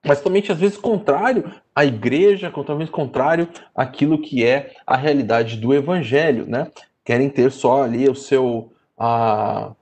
Mas 0.09 0.19
totalmente, 0.19 0.51
às 0.51 0.59
vezes, 0.59 0.79
contrário 0.79 1.53
à 1.75 1.85
igreja, 1.85 2.51
totalmente 2.51 2.91
contrário 2.91 3.47
àquilo 3.75 4.21
que 4.21 4.43
é 4.43 4.75
a 4.87 4.97
realidade 4.97 5.59
do 5.59 5.75
evangelho, 5.75 6.47
né? 6.47 6.71
Querem 7.05 7.29
ter 7.29 7.53
só 7.53 7.83
ali 7.83 8.09
o 8.09 8.15
seu. 8.15 8.73
Ah, 8.99 9.73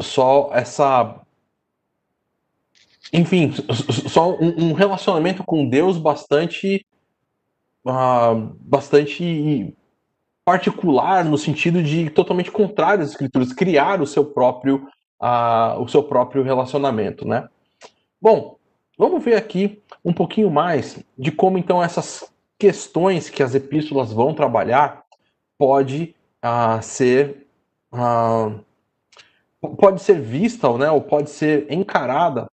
só 0.00 0.50
essa 0.52 1.20
enfim, 3.12 3.52
só 4.08 4.36
um, 4.38 4.72
relacionamento 4.72 5.42
com 5.42 5.66
Deus 5.66 5.96
bastante, 5.96 6.84
uh, 7.86 8.54
bastante 8.60 9.74
particular 10.44 11.24
no 11.24 11.38
sentido 11.38 11.82
de 11.82 12.10
totalmente 12.10 12.50
contrário 12.50 13.02
às 13.02 13.10
escrituras, 13.10 13.52
criar 13.52 14.02
o 14.02 14.06
seu 14.06 14.24
próprio, 14.24 14.86
uh, 15.22 15.80
o 15.80 15.88
seu 15.88 16.02
próprio 16.02 16.42
relacionamento, 16.42 17.26
né? 17.26 17.48
Bom, 18.20 18.57
vamos 18.98 19.24
ver 19.24 19.36
aqui 19.36 19.80
um 20.04 20.12
pouquinho 20.12 20.50
mais 20.50 21.02
de 21.16 21.30
como 21.30 21.56
então 21.56 21.82
essas 21.82 22.30
questões 22.58 23.30
que 23.30 23.42
as 23.42 23.54
epístolas 23.54 24.12
vão 24.12 24.34
trabalhar 24.34 25.04
pode 25.56 26.14
uh, 26.44 26.82
ser 26.82 27.46
pode 29.78 30.02
ser 30.02 30.20
vista, 30.20 30.76
né, 30.76 30.90
ou 30.90 31.00
pode 31.00 31.30
ser 31.30 31.66
encarada 31.72 32.48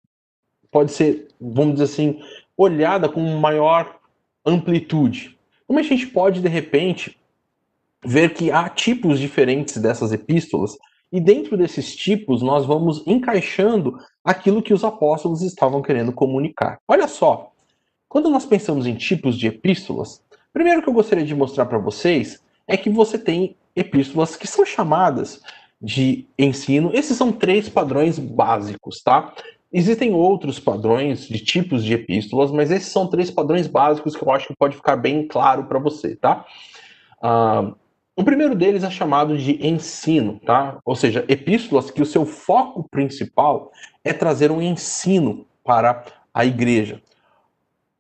pode 0.76 0.92
ser, 0.92 1.30
vamos 1.40 1.76
dizer 1.76 1.86
assim, 1.86 2.20
olhada 2.58 3.08
com 3.08 3.22
maior 3.40 3.98
amplitude. 4.46 5.40
Como 5.66 5.80
a 5.80 5.84
gente 5.84 6.06
pode, 6.08 6.42
de 6.42 6.50
repente, 6.50 7.18
ver 8.04 8.34
que 8.34 8.52
há 8.52 8.68
tipos 8.68 9.18
diferentes 9.18 9.78
dessas 9.78 10.12
epístolas, 10.12 10.78
e 11.12 11.20
dentro 11.20 11.58
desses 11.58 11.96
tipos 11.96 12.42
nós 12.42 12.66
vamos 12.66 13.04
encaixando 13.06 13.98
aquilo 14.24 14.62
que 14.62 14.74
os 14.74 14.84
apóstolos 14.84 15.42
estavam 15.42 15.82
querendo 15.82 16.12
comunicar. 16.12 16.80
Olha 16.88 17.08
só, 17.08 17.52
quando 18.08 18.30
nós 18.30 18.46
pensamos 18.46 18.86
em 18.86 18.96
tipos 18.96 19.38
de 19.38 19.48
epístolas, 19.48 20.22
primeiro 20.54 20.82
que 20.82 20.90
eu 20.90 20.94
gostaria 20.94 21.26
de 21.26 21.36
mostrar 21.36 21.66
para 21.66 21.78
vocês 21.78 22.42
é 22.68 22.76
que 22.76 22.90
você 22.90 23.18
tem 23.18 23.56
epístolas 23.76 24.36
que 24.36 24.48
são 24.48 24.66
chamadas 24.66 25.42
de 25.82 26.26
ensino. 26.40 26.92
Esses 26.94 27.18
são 27.18 27.32
três 27.32 27.70
padrões 27.70 28.18
básicos, 28.18 29.02
tá? 29.04 29.34
Existem 29.72 30.14
outros 30.14 30.60
padrões 30.60 31.28
de 31.28 31.40
tipos 31.40 31.84
de 31.84 31.94
epístolas, 31.94 32.52
mas 32.52 32.72
esses 32.72 32.90
são 32.90 33.08
três 33.08 33.30
padrões 33.30 33.68
básicos 33.68 34.16
que 34.16 34.24
eu 34.24 34.32
acho 34.32 34.48
que 34.48 34.56
pode 34.56 34.78
ficar 34.78 34.96
bem 34.96 35.28
claro 35.28 35.66
para 35.66 35.78
você, 35.80 36.16
tá? 36.16 36.46
Uh, 37.22 37.76
o 38.16 38.24
primeiro 38.24 38.56
deles 38.56 38.84
é 38.84 38.90
chamado 38.90 39.38
de 39.38 39.66
ensino, 39.66 40.40
tá? 40.46 40.80
Ou 40.86 40.96
seja, 40.96 41.26
epístolas 41.28 41.92
que 41.92 42.02
o 42.02 42.06
seu 42.06 42.26
foco 42.26 42.88
principal 42.90 43.72
é 44.04 44.14
trazer 44.14 44.52
um 44.52 44.62
ensino 44.62 45.46
para 45.64 46.06
a 46.34 46.46
igreja. 46.46 47.02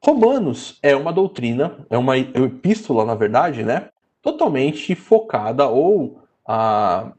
Romanos 0.02 0.80
é 0.82 0.96
uma 0.96 1.12
doutrina, 1.12 1.86
é 1.90 1.98
uma 1.98 2.18
epístola, 2.18 3.04
na 3.04 3.16
verdade, 3.16 3.64
né? 3.64 3.90
Totalmente 4.22 4.96
focada 4.96 5.68
ou 5.68 6.22
uh, 6.48 7.12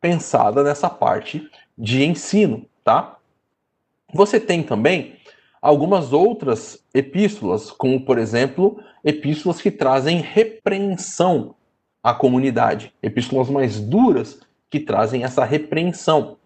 pensada 0.00 0.62
nessa 0.62 0.88
parte 0.88 1.50
de 1.76 2.04
ensino, 2.04 2.66
tá? 2.84 3.16
Você 4.12 4.38
tem 4.38 4.62
também 4.62 5.16
algumas 5.60 6.12
outras 6.12 6.84
epístolas, 6.94 7.72
como 7.72 8.04
por 8.04 8.18
exemplo, 8.18 8.80
epístolas 9.02 9.60
que 9.60 9.72
trazem 9.72 10.20
repreensão 10.20 11.56
à 12.04 12.12
comunidade, 12.12 12.92
epístolas 13.02 13.48
mais 13.48 13.80
duras 13.80 14.38
que 14.70 14.78
trazem 14.78 15.24
essa 15.24 15.44
repreensão, 15.44 16.36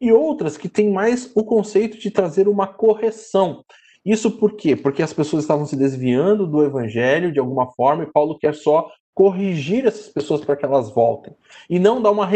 e 0.00 0.12
outras 0.12 0.56
que 0.56 0.68
têm 0.68 0.90
mais 0.90 1.30
o 1.34 1.42
conceito 1.42 1.98
de 1.98 2.10
trazer 2.10 2.46
uma 2.46 2.68
correção. 2.68 3.64
Isso 4.04 4.30
por 4.30 4.52
quê? 4.52 4.76
Porque 4.76 5.02
as 5.02 5.12
pessoas 5.12 5.42
estavam 5.42 5.66
se 5.66 5.74
desviando 5.74 6.46
do 6.46 6.62
evangelho 6.62 7.32
de 7.32 7.40
alguma 7.40 7.66
forma 7.72 8.04
e 8.04 8.12
Paulo 8.12 8.38
quer 8.38 8.54
só 8.54 8.90
corrigir 9.12 9.86
essas 9.86 10.08
pessoas 10.08 10.44
para 10.44 10.54
que 10.54 10.64
elas 10.64 10.90
voltem 10.90 11.34
e 11.68 11.80
não 11.80 12.00
dar 12.00 12.12
uma 12.12 12.30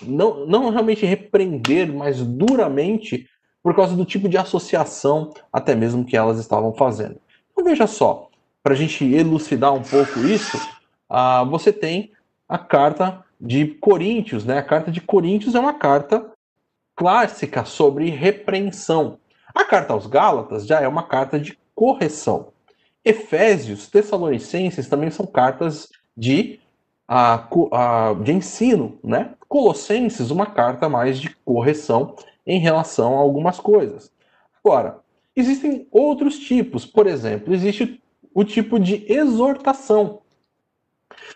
não, 0.00 0.46
não 0.46 0.70
realmente 0.70 1.04
repreender, 1.04 1.92
mas 1.92 2.22
duramente 2.22 3.28
por 3.62 3.76
causa 3.76 3.94
do 3.94 4.04
tipo 4.04 4.28
de 4.28 4.36
associação, 4.36 5.32
até 5.52 5.74
mesmo 5.74 6.04
que 6.04 6.16
elas 6.16 6.38
estavam 6.38 6.72
fazendo. 6.72 7.20
Então 7.52 7.64
veja 7.64 7.86
só, 7.86 8.28
para 8.62 8.72
a 8.72 8.76
gente 8.76 9.04
elucidar 9.04 9.72
um 9.72 9.82
pouco 9.82 10.18
isso, 10.20 10.56
uh, 11.10 11.48
você 11.48 11.72
tem 11.72 12.10
a 12.52 12.58
carta 12.58 13.24
de 13.40 13.64
Coríntios, 13.66 14.44
né? 14.44 14.58
A 14.58 14.62
carta 14.62 14.90
de 14.90 15.00
Coríntios 15.00 15.54
é 15.54 15.58
uma 15.58 15.72
carta 15.72 16.30
clássica 16.94 17.64
sobre 17.64 18.10
repreensão. 18.10 19.18
A 19.54 19.64
carta 19.64 19.94
aos 19.94 20.06
Gálatas 20.06 20.66
já 20.66 20.78
é 20.78 20.86
uma 20.86 21.04
carta 21.04 21.40
de 21.40 21.58
correção. 21.74 22.48
Efésios, 23.02 23.86
Tessalonicenses 23.86 24.86
também 24.86 25.10
são 25.10 25.24
cartas 25.24 25.88
de, 26.14 26.60
uh, 27.10 28.22
de 28.22 28.32
ensino, 28.32 28.98
né? 29.02 29.30
Colossenses, 29.48 30.30
uma 30.30 30.44
carta 30.44 30.90
mais 30.90 31.18
de 31.18 31.30
correção 31.46 32.14
em 32.46 32.58
relação 32.58 33.16
a 33.16 33.20
algumas 33.20 33.58
coisas. 33.58 34.12
Agora, 34.62 34.98
existem 35.34 35.88
outros 35.90 36.38
tipos, 36.38 36.84
por 36.84 37.06
exemplo, 37.06 37.54
existe 37.54 37.98
o 38.34 38.44
tipo 38.44 38.78
de 38.78 39.10
exortação. 39.10 40.21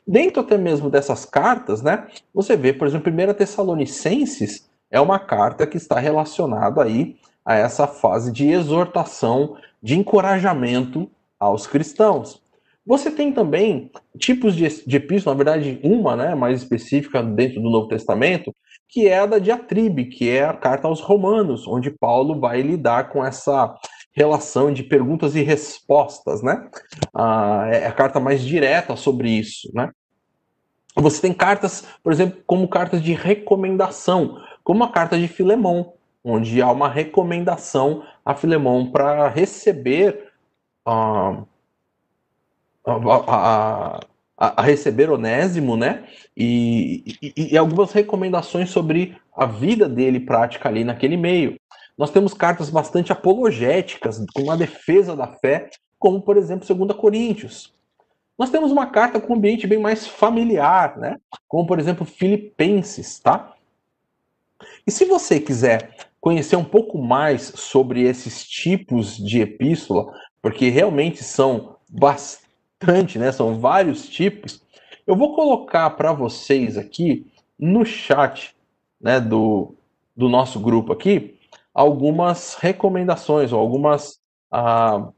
Dentro 0.07 0.41
até 0.41 0.57
mesmo 0.57 0.91
dessas 0.91 1.25
cartas, 1.25 1.83
né, 1.83 2.07
você 2.33 2.57
vê, 2.57 2.73
por 2.73 2.87
exemplo, 2.87 3.13
1 3.13 3.35
Tessalonicenses 3.35 4.69
é 4.91 5.01
uma 5.01 5.19
carta 5.19 5.67
que 5.67 5.77
está 5.77 5.99
relacionada 5.99 6.83
aí 6.83 7.17
a 7.45 7.55
essa 7.55 7.87
fase 7.87 8.33
de 8.33 8.49
exortação, 8.49 9.57
de 9.83 9.99
encorajamento 9.99 11.11
aos 11.39 11.67
cristãos. 11.67 12.43
Você 12.85 13.11
tem 13.11 13.33
também 13.33 13.91
tipos 14.17 14.55
de, 14.55 14.69
de 14.87 14.97
epístola, 14.97 15.35
na 15.35 15.43
verdade, 15.43 15.81
uma 15.83 16.15
né, 16.15 16.35
mais 16.35 16.63
específica 16.63 17.23
dentro 17.23 17.61
do 17.61 17.69
Novo 17.69 17.89
Testamento, 17.89 18.55
que 18.89 19.09
é 19.09 19.19
a 19.19 19.27
da 19.27 19.41
diatribe, 19.41 20.07
que 20.07 20.31
é 20.31 20.45
a 20.45 20.53
carta 20.53 20.87
aos 20.87 21.01
Romanos, 21.01 21.67
onde 21.67 21.91
Paulo 21.91 22.39
vai 22.39 22.63
lidar 22.63 23.09
com 23.11 23.25
essa 23.25 23.75
relação 24.17 24.73
de 24.73 24.83
perguntas 24.83 25.37
e 25.37 25.43
respostas, 25.43 26.43
né? 26.43 26.69
Ah, 27.15 27.69
é 27.71 27.87
a 27.87 27.93
carta 27.93 28.19
mais 28.19 28.41
direta 28.41 28.97
sobre 28.97 29.29
isso, 29.29 29.71
né? 29.75 29.91
Você 30.97 31.21
tem 31.21 31.35
cartas, 31.35 31.87
por 32.03 32.11
exemplo, 32.11 32.43
como 32.47 32.67
cartas 32.67 33.03
de 33.03 33.13
recomendação, 33.13 34.41
como 34.65 34.83
a 34.83 34.91
carta 34.91 35.19
de 35.19 35.29
Filemão, 35.29 35.93
onde 36.25 36.63
há 36.63 36.71
uma 36.73 36.89
recomendação 36.89 38.03
a 38.25 38.35
Filemão 38.35 38.91
para 38.91 39.29
receber 39.29 40.33
uh, 40.89 41.47
a, 42.87 44.01
a, 44.39 44.61
a, 44.61 44.63
receber 44.63 45.11
Onésimo, 45.11 45.77
né? 45.77 46.05
E, 46.35 47.19
e, 47.23 47.53
e, 47.53 47.59
algumas 47.59 47.93
recomendações 47.93 48.71
sobre 48.71 49.17
a 49.37 49.45
vida 49.45 49.87
dele 49.87 50.21
prática 50.21 50.69
ali 50.69 50.83
naquele 50.83 51.19
meio. 51.19 51.57
Nós 51.97 52.11
temos 52.11 52.35
cartas 52.35 52.69
bastante 52.69 53.13
apologéticas, 53.13 54.25
com 54.35 54.43
uma 54.43 54.57
defesa 54.57 55.17
da 55.17 55.27
fé, 55.27 55.71
como 55.99 56.21
por 56.21 56.37
exemplo 56.37 56.67
2 56.67 56.99
Coríntios. 56.99 57.75
Nós 58.39 58.51
temos 58.51 58.71
uma 58.71 58.87
carta 58.87 59.19
com 59.19 59.33
um 59.33 59.37
ambiente 59.37 59.67
bem 59.67 59.79
mais 59.79 60.07
familiar, 60.07 60.99
né? 60.99 61.17
Como 61.49 61.67
por 61.67 61.79
exemplo 61.79 62.05
Filipenses, 62.05 63.19
tá? 63.19 63.55
E 64.87 64.91
se 64.91 65.05
você 65.07 65.41
quiser 65.41 66.09
conhecer 66.21 66.57
um 66.57 66.65
pouco 66.65 66.99
mais 66.99 67.53
sobre 67.55 68.03
esses 68.03 68.45
tipos 68.45 69.17
de 69.17 69.41
epístola, 69.41 70.13
porque 70.43 70.69
realmente 70.69 71.25
são 71.25 71.77
bastante, 71.89 73.19
né? 73.19 73.33
São 73.33 73.59
vários 73.59 74.09
tipos. 74.09 74.63
Eu 75.07 75.17
vou 75.17 75.35
colocar 75.35 75.89
para 75.91 76.13
vocês 76.13 76.77
aqui 76.77 77.27
no 77.59 77.87
chat, 77.87 78.55
né, 79.01 79.19
do, 79.21 79.75
do 80.17 80.29
nosso 80.29 80.61
grupo 80.61 80.93
aqui, 80.93 81.36
algumas 81.77 82.55
recomendações 82.55 83.53
ou 83.53 83.61
algumas 83.61 84.19
ah, 84.51 85.11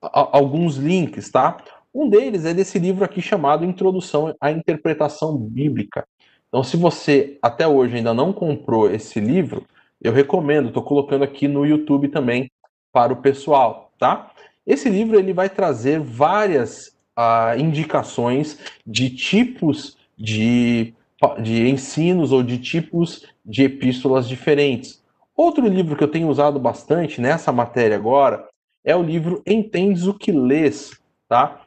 alguns 0.00 0.76
links, 0.76 1.28
tá? 1.28 1.56
Um 1.92 2.08
deles 2.08 2.44
é 2.44 2.54
desse 2.54 2.78
livro 2.78 3.04
aqui 3.04 3.20
chamado 3.20 3.64
Introdução 3.64 4.32
à 4.40 4.52
Interpretação 4.52 5.36
Bíblica. 5.36 6.06
Então, 6.48 6.62
se 6.62 6.76
você 6.76 7.36
até 7.42 7.66
hoje 7.66 7.96
ainda 7.96 8.14
não 8.14 8.32
comprou 8.32 8.88
esse 8.88 9.18
livro, 9.18 9.66
eu 10.00 10.12
recomendo, 10.12 10.68
estou 10.68 10.84
colocando 10.84 11.24
aqui 11.24 11.48
no 11.48 11.66
YouTube 11.66 12.08
também 12.08 12.48
para 12.92 13.12
o 13.12 13.20
pessoal, 13.20 13.90
tá? 13.98 14.30
Esse 14.64 14.88
livro 14.88 15.18
ele 15.18 15.32
vai 15.32 15.50
trazer 15.50 15.98
várias 15.98 16.96
uh, 17.18 17.58
indicações 17.58 18.60
de 18.86 19.10
tipos 19.10 19.96
de, 20.16 20.94
de 21.42 21.68
ensinos 21.68 22.30
ou 22.30 22.44
de 22.44 22.58
tipos 22.58 23.26
de 23.44 23.64
epístolas 23.64 24.28
diferentes. 24.28 25.04
Outro 25.36 25.68
livro 25.68 25.94
que 25.94 26.02
eu 26.02 26.10
tenho 26.10 26.28
usado 26.28 26.58
bastante 26.58 27.20
nessa 27.20 27.52
matéria 27.52 27.96
agora 27.96 28.48
é 28.82 28.96
o 28.96 29.02
livro 29.02 29.42
Entendes 29.46 30.06
o 30.06 30.14
que 30.14 30.32
Lês, 30.32 30.98
tá? 31.28 31.60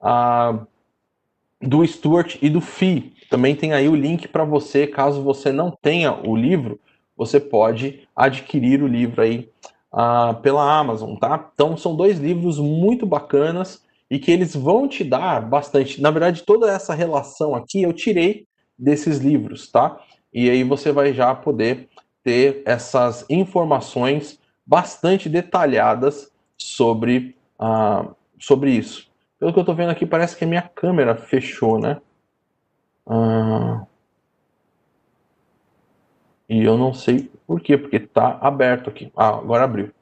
Uh, 0.00 0.66
do 1.60 1.84
Stuart 1.84 2.36
e 2.40 2.48
do 2.48 2.60
Fee. 2.60 3.14
Também 3.28 3.56
tem 3.56 3.72
aí 3.72 3.88
o 3.88 3.96
link 3.96 4.28
para 4.28 4.44
você, 4.44 4.86
caso 4.86 5.22
você 5.22 5.50
não 5.50 5.70
tenha 5.70 6.14
o 6.14 6.36
livro, 6.36 6.78
você 7.16 7.40
pode 7.40 8.06
adquirir 8.14 8.82
o 8.82 8.86
livro 8.86 9.20
aí 9.22 9.50
uh, 9.92 10.40
pela 10.40 10.78
Amazon, 10.78 11.16
tá? 11.16 11.50
Então 11.52 11.76
são 11.76 11.96
dois 11.96 12.20
livros 12.20 12.60
muito 12.60 13.04
bacanas 13.04 13.82
e 14.08 14.20
que 14.20 14.30
eles 14.30 14.54
vão 14.54 14.86
te 14.86 15.02
dar 15.02 15.40
bastante. 15.40 16.00
Na 16.00 16.12
verdade, 16.12 16.44
toda 16.44 16.70
essa 16.70 16.94
relação 16.94 17.56
aqui 17.56 17.82
eu 17.82 17.92
tirei 17.92 18.46
desses 18.78 19.18
livros, 19.18 19.68
tá? 19.68 19.98
E 20.32 20.48
aí 20.48 20.62
você 20.62 20.92
vai 20.92 21.12
já 21.12 21.34
poder 21.34 21.88
ter 22.26 22.60
essas 22.66 23.24
informações 23.30 24.40
bastante 24.66 25.28
detalhadas 25.28 26.28
sobre, 26.58 27.36
uh, 27.56 28.12
sobre 28.36 28.72
isso. 28.72 29.08
Pelo 29.38 29.52
que 29.52 29.60
eu 29.60 29.62
estou 29.62 29.76
vendo 29.76 29.90
aqui, 29.90 30.04
parece 30.04 30.36
que 30.36 30.42
a 30.42 30.48
minha 30.48 30.62
câmera 30.62 31.14
fechou, 31.14 31.78
né? 31.78 32.00
Uh, 33.06 33.86
e 36.48 36.64
eu 36.64 36.76
não 36.76 36.92
sei 36.92 37.30
por 37.46 37.60
quê, 37.60 37.78
porque 37.78 38.00
tá 38.00 38.40
aberto 38.42 38.90
aqui. 38.90 39.12
Ah, 39.16 39.28
agora 39.28 39.62
abriu. 39.62 39.92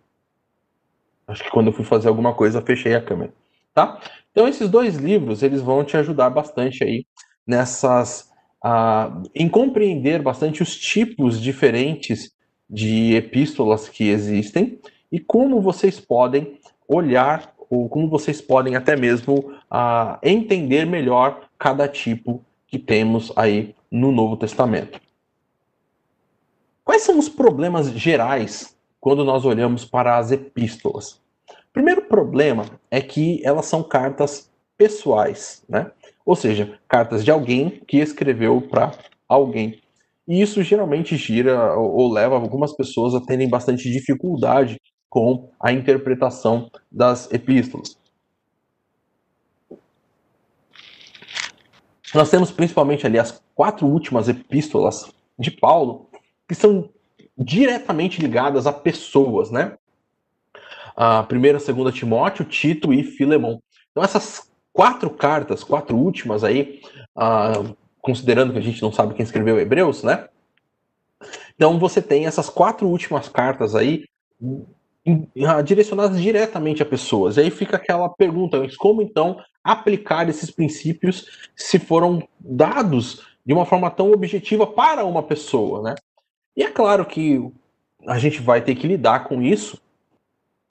Acho 1.29 1.45
que 1.45 1.51
quando 1.51 1.67
eu 1.67 1.73
fui 1.75 1.85
fazer 1.85 2.09
alguma 2.09 2.33
coisa, 2.33 2.63
fechei 2.63 2.95
a 2.95 3.05
câmera, 3.05 3.35
tá? 3.75 4.01
Então 4.33 4.49
esses 4.49 4.71
dois 4.71 4.97
livros, 4.97 5.43
eles 5.43 5.61
vão 5.61 5.85
te 5.85 5.95
ajudar 5.99 6.31
bastante 6.31 6.83
aí 6.83 7.05
nessas 7.47 8.33
uh, 8.65 9.23
em 9.35 9.49
compreender 9.49 10.23
bastante 10.23 10.63
os 10.63 10.77
tipos 10.77 11.41
diferentes 11.41 12.33
de 12.69 13.15
epístolas 13.15 13.89
que 13.89 14.09
existem 14.09 14.81
e 15.13 15.21
como 15.21 15.61
vocês 15.61 16.01
podem 16.01 16.59
olhar 16.89 17.55
ou 17.69 17.89
como 17.89 18.09
vocês 18.09 18.41
podem 18.41 18.77
até 18.77 18.97
mesmo 18.97 19.53
entender 20.23 20.87
melhor 20.87 21.49
cada 21.59 21.89
tipo 21.89 22.45
que 22.67 22.79
temos 22.79 23.33
aí 23.37 23.75
no 23.91 24.13
Novo 24.13 24.37
Testamento. 24.37 25.01
Quais 26.85 27.03
são 27.03 27.19
os 27.19 27.29
problemas 27.29 27.91
gerais 27.91 28.77
quando 29.01 29.25
nós 29.25 29.45
olhamos 29.45 29.85
para 29.85 30.19
as 30.19 30.31
epístolas? 30.31 31.21
O 31.49 31.73
primeiro 31.73 32.03
problema 32.03 32.67
é 32.91 33.01
que 33.01 33.41
elas 33.45 33.67
são 33.67 33.83
cartas 33.83 34.51
pessoais, 34.77 35.65
né? 35.69 35.91
Ou 36.25 36.35
seja, 36.35 36.79
cartas 36.89 37.25
de 37.25 37.31
alguém 37.31 37.83
que 37.87 37.99
escreveu 37.99 38.61
para 38.61 38.93
alguém. 39.29 39.81
E 40.27 40.41
isso 40.41 40.63
geralmente 40.63 41.17
gira 41.17 41.75
ou 41.75 42.11
leva 42.11 42.35
algumas 42.35 42.75
pessoas 42.75 43.15
a 43.15 43.21
terem 43.21 43.49
bastante 43.49 43.91
dificuldade 43.91 44.81
com 45.09 45.51
a 45.61 45.71
interpretação 45.71 46.71
das 46.91 47.31
epístolas. 47.31 47.97
Nós 52.15 52.31
temos 52.31 52.51
principalmente 52.51 53.07
ali 53.07 53.19
as 53.19 53.43
quatro 53.55 53.87
últimas 53.87 54.29
epístolas 54.29 55.13
de 55.39 55.51
Paulo, 55.51 56.09
que 56.49 56.55
são 56.55 56.89
diretamente 57.37 58.21
ligadas 58.21 58.67
a 58.67 58.73
pessoas, 58.73 59.51
né? 59.51 59.77
A 60.97 61.25
primeira, 61.25 61.59
segunda 61.59 61.91
Timóteo, 61.91 62.45
Tito 62.45 62.93
e 62.93 63.03
Filemão. 63.03 63.61
Então 63.91 64.03
essas 64.03 64.49
quatro 64.75 65.09
cartas, 65.09 65.65
quatro 65.65 65.97
últimas 65.97 66.45
aí, 66.45 66.83
uh, 67.17 67.75
considerando 68.03 68.53
que 68.53 68.59
a 68.59 68.63
gente 68.63 68.83
não 68.83 68.93
sabe 68.93 69.15
quem 69.15 69.23
escreveu 69.23 69.59
Hebreus, 69.59 70.03
né? 70.03 70.29
Então 71.55 71.79
você 71.79 72.03
tem 72.03 72.27
essas 72.27 72.51
quatro 72.51 72.87
últimas 72.89 73.29
cartas 73.29 73.75
aí 73.75 74.05
ah, 75.47 75.63
direcionadas 75.63 76.21
diretamente 76.21 76.83
a 76.83 76.87
pessoas. 76.87 77.37
E 77.37 77.43
aí 77.43 77.51
fica 77.51 77.77
aquela 77.77 78.09
pergunta: 78.09 78.67
como 78.77 79.01
então 79.01 79.39
aplicar 79.63 80.29
esses 80.29 80.51
princípios 80.51 81.49
se 81.55 81.79
foram 81.79 82.27
dados 82.39 83.25
de 83.47 83.55
uma 83.55 83.65
forma 83.65 83.91
tão 83.91 84.11
objetiva 84.11 84.67
para 84.67 85.05
uma 85.05 85.23
pessoa, 85.23 85.83
né? 85.83 85.95
E 86.57 86.63
é 86.63 86.71
claro 86.71 87.07
que 87.07 87.51
a 88.07 88.19
gente 88.19 88.41
vai 88.41 88.61
ter 88.61 88.75
que 88.75 88.87
lidar 88.87 89.25
com 89.25 89.41
isso 89.41 89.81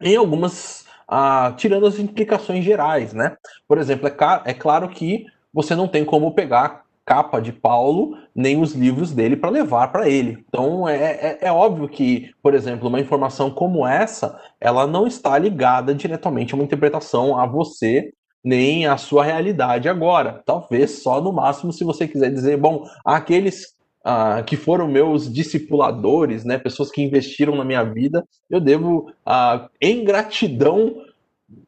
em 0.02 0.16
algumas. 0.16 0.83
Ah, 1.08 1.54
tirando 1.58 1.86
as 1.86 2.00
implicações 2.00 2.63
gerais, 2.63 3.13
né? 3.13 3.36
Por 3.68 3.78
exemplo, 3.78 4.08
é, 4.08 4.13
é 4.46 4.54
claro 4.54 4.89
que 4.89 5.26
você 5.54 5.76
não 5.76 5.88
tem 5.88 6.04
como 6.04 6.34
pegar 6.34 6.84
capa 7.06 7.42
de 7.42 7.52
Paulo 7.52 8.18
nem 8.34 8.62
os 8.62 8.74
livros 8.74 9.12
dele 9.12 9.36
para 9.36 9.50
levar 9.50 9.92
para 9.92 10.08
ele. 10.08 10.44
Então 10.48 10.88
é, 10.88 10.96
é, 10.96 11.38
é, 11.42 11.52
óbvio 11.52 11.88
que, 11.89 12.32
por 12.42 12.54
exemplo, 12.54 12.88
uma 12.88 13.00
informação 13.00 13.52
como 13.52 13.86
essa, 13.86 14.39
ela 14.60 14.88
não 14.88 15.06
está 15.06 15.38
ligada 15.38 15.94
diretamente 15.94 16.54
a 16.54 16.56
uma 16.58 16.63
interpretação 16.63 17.38
a 17.38 17.46
você 17.46 18.13
nem 18.44 18.86
à 18.86 18.98
sua 18.98 19.24
realidade 19.24 19.88
agora. 19.88 20.42
Talvez 20.46 21.02
só 21.02 21.22
no 21.22 21.32
máximo 21.32 21.72
se 21.72 21.84
você 21.84 22.08
quiser 22.08 22.32
dizer, 22.32 22.58
bom, 22.58 22.86
aqueles 23.06 23.74
uh, 24.06 24.44
que 24.44 24.58
foram 24.58 24.88
meus 24.88 25.32
discipuladores, 25.32 26.44
né, 26.44 26.58
pessoas 26.58 26.92
que 26.92 27.02
investiram 27.02 27.56
na 27.56 27.63
minha 27.63 27.84
vida, 27.84 28.26
eu 28.50 28.60
devo, 28.60 29.12
uh, 29.26 29.70
em 29.82 30.04
gratidão, 30.04 31.02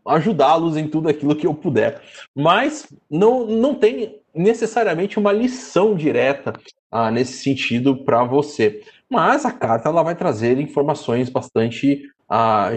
ajudá-los 0.05 0.77
em 0.77 0.87
tudo 0.87 1.09
aquilo 1.09 1.35
que 1.35 1.47
eu 1.47 1.53
puder. 1.53 2.01
Mas 2.35 2.87
não, 3.09 3.45
não 3.45 3.73
tem 3.73 4.19
necessariamente 4.33 5.17
uma 5.17 5.31
lição 5.31 5.95
direta 5.95 6.53
uh, 6.91 7.09
nesse 7.11 7.43
sentido 7.43 8.03
para 8.03 8.23
você. 8.23 8.83
Mas 9.09 9.45
a 9.45 9.51
carta 9.51 9.89
ela 9.89 10.03
vai 10.03 10.15
trazer 10.15 10.59
informações 10.59 11.29
bastante 11.29 12.09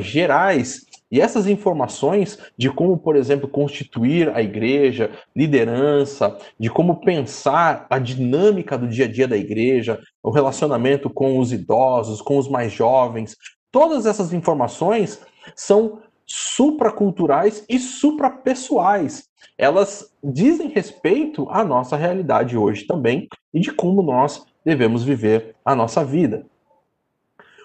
gerais 0.03 0.88
e 1.11 1.21
essas 1.21 1.47
informações 1.47 2.39
de 2.57 2.71
como, 2.71 2.99
por 2.99 3.17
exemplo, 3.17 3.49
constituir 3.49 4.29
a 4.35 4.43
igreja, 4.43 5.11
liderança, 5.35 6.37
de 6.59 6.69
como 6.69 7.01
pensar 7.01 7.87
a 7.89 7.99
dinâmica 7.99 8.77
do 8.77 8.87
dia 8.87 9.07
a 9.07 9.09
dia 9.11 9.27
da 9.27 9.37
igreja, 9.37 9.99
o 10.23 10.31
relacionamento 10.31 11.09
com 11.09 11.39
os 11.39 11.53
idosos, 11.53 12.21
com 12.21 12.37
os 12.37 12.49
mais 12.49 12.73
jovens, 12.73 13.37
todas 13.73 14.05
essas 14.05 14.33
informações 14.33 15.21
são 15.55 16.01
supraculturais 16.27 17.65
e 17.69 17.79
suprapessoais. 17.79 19.29
Elas 19.57 20.13
dizem 20.23 20.69
respeito 20.69 21.49
à 21.51 21.65
nossa 21.65 21.97
realidade 21.97 22.57
hoje 22.57 22.87
também 22.87 23.27
e 23.53 23.61
de 23.61 23.73
como 23.73 24.03
nós 24.03 24.45
devemos 24.65 25.03
viver 25.03 25.57
a 25.65 25.75
nossa 25.75 26.05
vida. 26.05 26.45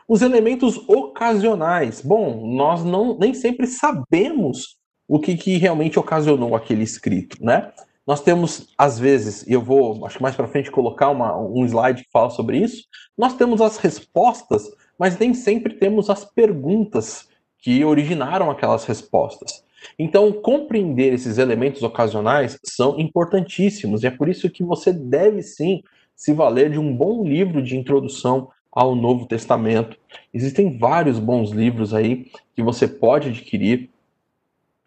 Os 0.07 0.21
elementos 0.21 0.77
ocasionais. 0.87 2.01
Bom, 2.01 2.55
nós 2.55 2.83
não 2.83 3.17
nem 3.17 3.33
sempre 3.33 3.67
sabemos 3.67 4.77
o 5.07 5.19
que, 5.19 5.35
que 5.35 5.57
realmente 5.57 5.99
ocasionou 5.99 6.55
aquele 6.55 6.83
escrito, 6.83 7.43
né? 7.43 7.71
Nós 8.05 8.21
temos, 8.21 8.73
às 8.77 8.99
vezes, 8.99 9.47
e 9.47 9.53
eu 9.53 9.61
vou, 9.61 10.05
acho 10.05 10.17
que 10.17 10.23
mais 10.23 10.35
para 10.35 10.47
frente, 10.47 10.69
colocar 10.69 11.09
uma, 11.09 11.37
um 11.37 11.65
slide 11.65 12.03
que 12.03 12.11
fala 12.11 12.29
sobre 12.29 12.57
isso, 12.57 12.83
nós 13.17 13.35
temos 13.35 13.61
as 13.61 13.77
respostas, 13.77 14.69
mas 14.99 15.17
nem 15.17 15.33
sempre 15.33 15.75
temos 15.75 16.09
as 16.09 16.25
perguntas 16.25 17.29
que 17.59 17.85
originaram 17.85 18.51
aquelas 18.51 18.83
respostas. 18.83 19.63
Então, 19.97 20.33
compreender 20.33 21.13
esses 21.13 21.37
elementos 21.37 21.81
ocasionais 21.81 22.59
são 22.65 22.99
importantíssimos, 22.99 24.03
e 24.03 24.07
é 24.07 24.11
por 24.11 24.27
isso 24.27 24.49
que 24.49 24.63
você 24.63 24.91
deve 24.91 25.41
sim 25.41 25.81
se 26.15 26.33
valer 26.33 26.71
de 26.71 26.79
um 26.79 26.95
bom 26.95 27.23
livro 27.23 27.61
de 27.61 27.77
introdução 27.77 28.49
ao 28.75 28.95
Novo 28.95 29.25
Testamento. 29.25 29.97
Existem 30.33 30.77
vários 30.77 31.19
bons 31.19 31.51
livros 31.51 31.93
aí 31.93 32.31
que 32.55 32.63
você 32.63 32.87
pode 32.87 33.29
adquirir. 33.29 33.89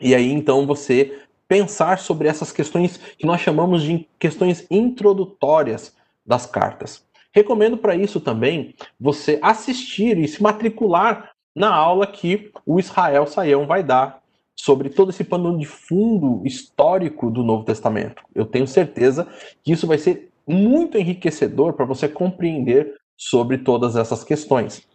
E 0.01 0.15
aí 0.15 0.31
então 0.33 0.67
você 0.67 1.21
pensar 1.49 1.99
sobre 1.99 2.29
essas 2.29 2.51
questões 2.51 2.97
que 2.97 3.27
nós 3.27 3.41
chamamos 3.41 3.83
de 3.83 4.07
questões 4.19 4.67
introdutórias 4.71 5.95
das 6.27 6.45
cartas. 6.45 7.05
Recomendo 7.33 7.77
para 7.77 7.95
isso 7.95 8.21
também 8.21 8.75
você 8.99 9.39
assistir 9.43 10.19
e 10.19 10.27
se 10.27 10.43
matricular 10.43 11.31
na 11.55 11.73
aula 11.73 12.07
que 12.07 12.51
o 12.67 12.81
Israel 12.81 13.27
Saião 13.27 13.67
vai 13.67 13.83
dar 13.83 14.21
sobre 14.57 14.89
todo 14.89 15.11
esse 15.11 15.23
pano 15.23 15.57
de 15.59 15.67
fundo 15.67 16.43
histórico 16.45 17.31
do 17.31 17.43
Novo 17.43 17.65
Testamento. 17.65 18.23
Eu 18.35 18.47
tenho 18.47 18.67
certeza 18.67 19.29
que 19.63 19.73
isso 19.73 19.87
vai 19.87 19.99
ser 19.99 20.31
muito 20.47 20.97
enriquecedor 20.97 21.75
para 21.75 21.85
você 21.85 22.09
compreender 22.09 22.95
sobre 23.17 23.59
todas 23.59 23.97
essas 23.97 24.23
questões. 24.23 24.87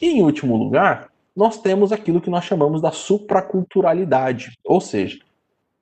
E, 0.00 0.10
em 0.10 0.22
último 0.22 0.56
lugar, 0.56 1.10
nós 1.34 1.60
temos 1.60 1.92
aquilo 1.92 2.20
que 2.20 2.30
nós 2.30 2.44
chamamos 2.44 2.80
da 2.80 2.90
supraculturalidade, 2.90 4.58
ou 4.64 4.80
seja, 4.80 5.18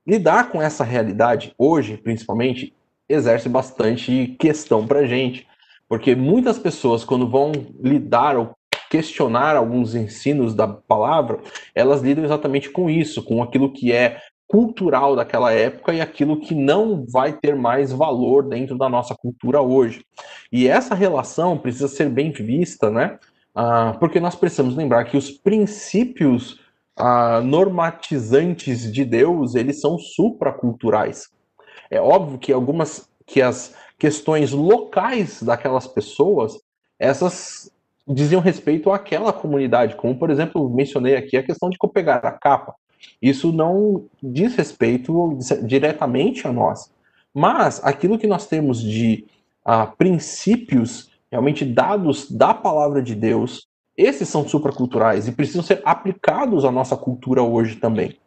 lidar 0.06 0.50
com 0.50 0.62
essa 0.62 0.84
realidade 0.84 1.52
hoje, 1.58 1.96
principalmente, 1.96 2.72
exerce 3.08 3.48
bastante 3.48 4.36
questão 4.38 4.86
para 4.86 5.06
gente, 5.06 5.46
porque 5.88 6.14
muitas 6.14 6.58
pessoas, 6.58 7.04
quando 7.04 7.28
vão 7.28 7.50
lidar 7.80 8.36
ou 8.36 8.54
questionar 8.88 9.56
alguns 9.56 9.94
ensinos 9.94 10.54
da 10.54 10.66
palavra, 10.66 11.40
elas 11.74 12.02
lidam 12.02 12.24
exatamente 12.24 12.70
com 12.70 12.90
isso, 12.90 13.22
com 13.22 13.42
aquilo 13.42 13.72
que 13.72 13.92
é 13.92 14.20
cultural 14.50 15.14
daquela 15.14 15.52
época 15.52 15.94
e 15.94 16.00
aquilo 16.00 16.40
que 16.40 16.56
não 16.56 17.06
vai 17.06 17.32
ter 17.32 17.54
mais 17.54 17.92
valor 17.92 18.42
dentro 18.42 18.76
da 18.76 18.88
nossa 18.88 19.14
cultura 19.14 19.62
hoje. 19.62 20.04
E 20.50 20.66
essa 20.66 20.92
relação 20.92 21.56
precisa 21.56 21.86
ser 21.86 22.10
bem 22.10 22.32
vista, 22.32 22.90
né? 22.90 23.16
Ah, 23.54 23.96
porque 24.00 24.18
nós 24.18 24.34
precisamos 24.34 24.74
lembrar 24.74 25.04
que 25.04 25.16
os 25.16 25.30
princípios 25.30 26.58
ah, 26.96 27.40
normatizantes 27.40 28.92
de 28.92 29.04
Deus 29.04 29.54
eles 29.54 29.80
são 29.80 29.96
supraculturais. 29.96 31.28
É 31.88 32.00
óbvio 32.00 32.36
que 32.36 32.52
algumas 32.52 33.08
que 33.24 33.40
as 33.40 33.72
questões 33.96 34.50
locais 34.50 35.40
daquelas 35.44 35.86
pessoas 35.86 36.58
essas 36.98 37.70
diziam 38.08 38.40
respeito 38.40 38.90
àquela 38.90 39.32
comunidade, 39.32 39.94
como 39.94 40.18
por 40.18 40.28
exemplo 40.28 40.68
mencionei 40.68 41.14
aqui 41.14 41.36
a 41.36 41.42
questão 41.44 41.70
de 41.70 41.78
pegar 41.94 42.16
a 42.16 42.32
capa. 42.32 42.74
Isso 43.20 43.52
não 43.52 44.04
diz 44.22 44.54
respeito 44.54 45.38
diretamente 45.62 46.46
a 46.46 46.52
nós. 46.52 46.90
Mas 47.32 47.80
aquilo 47.84 48.18
que 48.18 48.26
nós 48.26 48.46
temos 48.46 48.82
de 48.82 49.24
uh, 49.64 49.94
princípios 49.96 51.10
realmente 51.30 51.64
dados 51.64 52.30
da 52.30 52.52
palavra 52.52 53.02
de 53.02 53.14
Deus, 53.14 53.68
esses 53.96 54.28
são 54.28 54.46
supraculturais 54.48 55.28
e 55.28 55.32
precisam 55.32 55.62
ser 55.62 55.80
aplicados 55.84 56.64
à 56.64 56.72
nossa 56.72 56.96
cultura 56.96 57.42
hoje 57.42 57.76
também. 57.76 58.18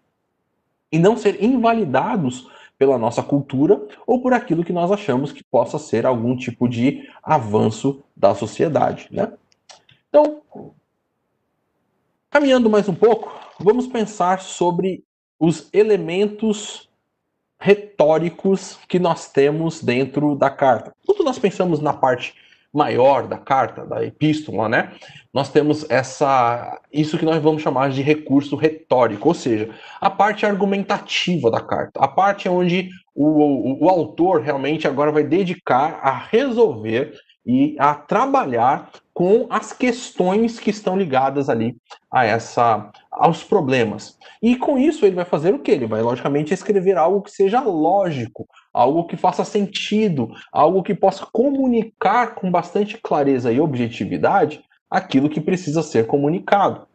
E 0.91 0.97
não 0.97 1.17
ser 1.17 1.43
invalidados 1.43 2.47
pela 2.77 2.97
nossa 2.97 3.21
cultura 3.21 3.85
ou 4.05 4.21
por 4.21 4.33
aquilo 4.33 4.63
que 4.63 4.73
nós 4.73 4.91
achamos 4.91 5.31
que 5.31 5.43
possa 5.43 5.77
ser 5.77 6.05
algum 6.05 6.35
tipo 6.35 6.67
de 6.67 7.09
avanço 7.21 8.03
da 8.15 8.33
sociedade. 8.35 9.07
Né? 9.11 9.31
Então, 10.09 10.41
caminhando 12.29 12.69
mais 12.69 12.87
um 12.87 12.95
pouco, 12.95 13.42
vamos 13.59 13.87
pensar 13.87 14.41
sobre 14.41 15.03
os 15.39 15.69
elementos 15.73 16.89
retóricos 17.59 18.77
que 18.87 18.99
nós 18.99 19.31
temos 19.31 19.81
dentro 19.81 20.35
da 20.35 20.49
carta. 20.49 20.91
Quando 21.05 21.23
nós 21.23 21.39
pensamos 21.39 21.79
na 21.79 21.93
parte 21.93 22.35
maior 22.73 23.27
da 23.27 23.37
carta, 23.37 23.85
da 23.85 24.03
epístola, 24.03 24.67
né? 24.67 24.93
Nós 25.31 25.49
temos 25.51 25.89
essa 25.89 26.81
isso 26.91 27.17
que 27.19 27.25
nós 27.25 27.41
vamos 27.41 27.61
chamar 27.61 27.91
de 27.91 28.01
recurso 28.01 28.55
retórico, 28.55 29.27
ou 29.27 29.33
seja, 29.33 29.69
a 30.01 30.09
parte 30.09 30.45
argumentativa 30.45 31.51
da 31.51 31.61
carta, 31.61 31.99
a 31.99 32.07
parte 32.07 32.49
onde 32.49 32.89
o, 33.13 33.25
o, 33.25 33.85
o 33.85 33.89
autor 33.89 34.41
realmente 34.41 34.87
agora 34.87 35.11
vai 35.11 35.23
dedicar 35.23 35.99
a 36.01 36.17
resolver 36.17 37.13
e 37.45 37.75
a 37.77 37.93
trabalhar 37.93 38.89
com 39.13 39.45
as 39.49 39.71
questões 39.71 40.59
que 40.59 40.69
estão 40.69 40.97
ligadas 40.97 41.49
ali 41.49 41.77
a 42.09 42.25
essa 42.25 42.91
aos 43.11 43.43
problemas. 43.43 44.17
E 44.41 44.55
com 44.55 44.77
isso 44.77 45.05
ele 45.05 45.15
vai 45.15 45.25
fazer 45.25 45.53
o 45.53 45.59
que? 45.59 45.71
Ele 45.71 45.85
vai 45.85 46.01
logicamente 46.01 46.53
escrever 46.53 46.97
algo 46.97 47.21
que 47.21 47.31
seja 47.31 47.61
lógico, 47.61 48.47
algo 48.73 49.05
que 49.05 49.15
faça 49.15 49.45
sentido, 49.45 50.31
algo 50.51 50.81
que 50.81 50.95
possa 50.95 51.25
comunicar 51.31 52.35
com 52.35 52.49
bastante 52.49 52.97
clareza 52.97 53.51
e 53.51 53.59
objetividade 53.59 54.63
aquilo 54.89 55.29
que 55.29 55.41
precisa 55.41 55.83
ser 55.83 56.07
comunicado. 56.07 56.87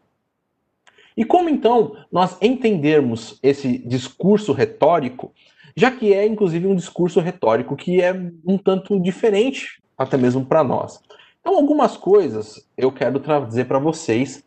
E 1.16 1.24
como 1.24 1.48
então 1.48 1.96
nós 2.12 2.36
entendermos 2.40 3.38
esse 3.42 3.78
discurso 3.78 4.52
retórico, 4.52 5.32
já 5.76 5.90
que 5.90 6.12
é 6.12 6.26
inclusive 6.26 6.66
um 6.66 6.76
discurso 6.76 7.20
retórico 7.20 7.76
que 7.76 8.00
é 8.00 8.12
um 8.44 8.56
tanto 8.56 9.00
diferente 9.00 9.80
até 9.98 10.16
mesmo 10.16 10.46
para 10.46 10.62
nós. 10.62 11.00
Então, 11.40 11.56
algumas 11.56 11.96
coisas 11.96 12.64
eu 12.76 12.92
quero 12.92 13.18
trazer 13.18 13.64
para 13.64 13.78
vocês. 13.78 14.44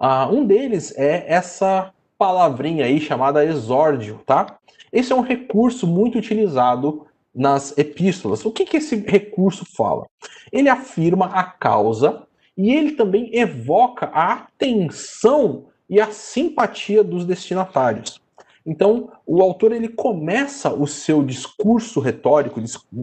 Uh, 0.00 0.32
um 0.32 0.46
deles 0.46 0.96
é 0.96 1.24
essa 1.26 1.92
palavrinha 2.16 2.84
aí 2.84 3.00
chamada 3.00 3.44
exórdio, 3.44 4.20
tá? 4.24 4.58
Esse 4.92 5.12
é 5.12 5.16
um 5.16 5.20
recurso 5.20 5.86
muito 5.86 6.16
utilizado 6.16 7.06
nas 7.34 7.76
epístolas. 7.76 8.44
O 8.44 8.52
que, 8.52 8.64
que 8.64 8.76
esse 8.76 8.96
recurso 8.96 9.64
fala? 9.76 10.06
Ele 10.52 10.68
afirma 10.68 11.26
a 11.26 11.42
causa 11.42 12.22
e 12.56 12.72
ele 12.72 12.92
também 12.92 13.30
evoca 13.36 14.06
a 14.14 14.34
atenção 14.34 15.64
e 15.90 16.00
a 16.00 16.12
simpatia 16.12 17.02
dos 17.02 17.24
destinatários. 17.24 18.20
Então, 18.66 19.12
o 19.26 19.42
autor 19.42 19.72
ele 19.72 19.88
começa 19.88 20.72
o 20.72 20.86
seu 20.86 21.22
discurso 21.22 22.00
retórico, 22.00 22.60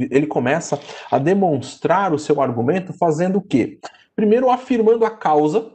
ele 0.09 0.25
começa 0.25 0.79
a 1.09 1.19
demonstrar 1.19 2.13
o 2.13 2.19
seu 2.19 2.41
argumento 2.41 2.93
fazendo 2.93 3.37
o 3.37 3.41
quê? 3.41 3.79
Primeiro 4.15 4.49
afirmando 4.49 5.05
a 5.05 5.11
causa 5.11 5.71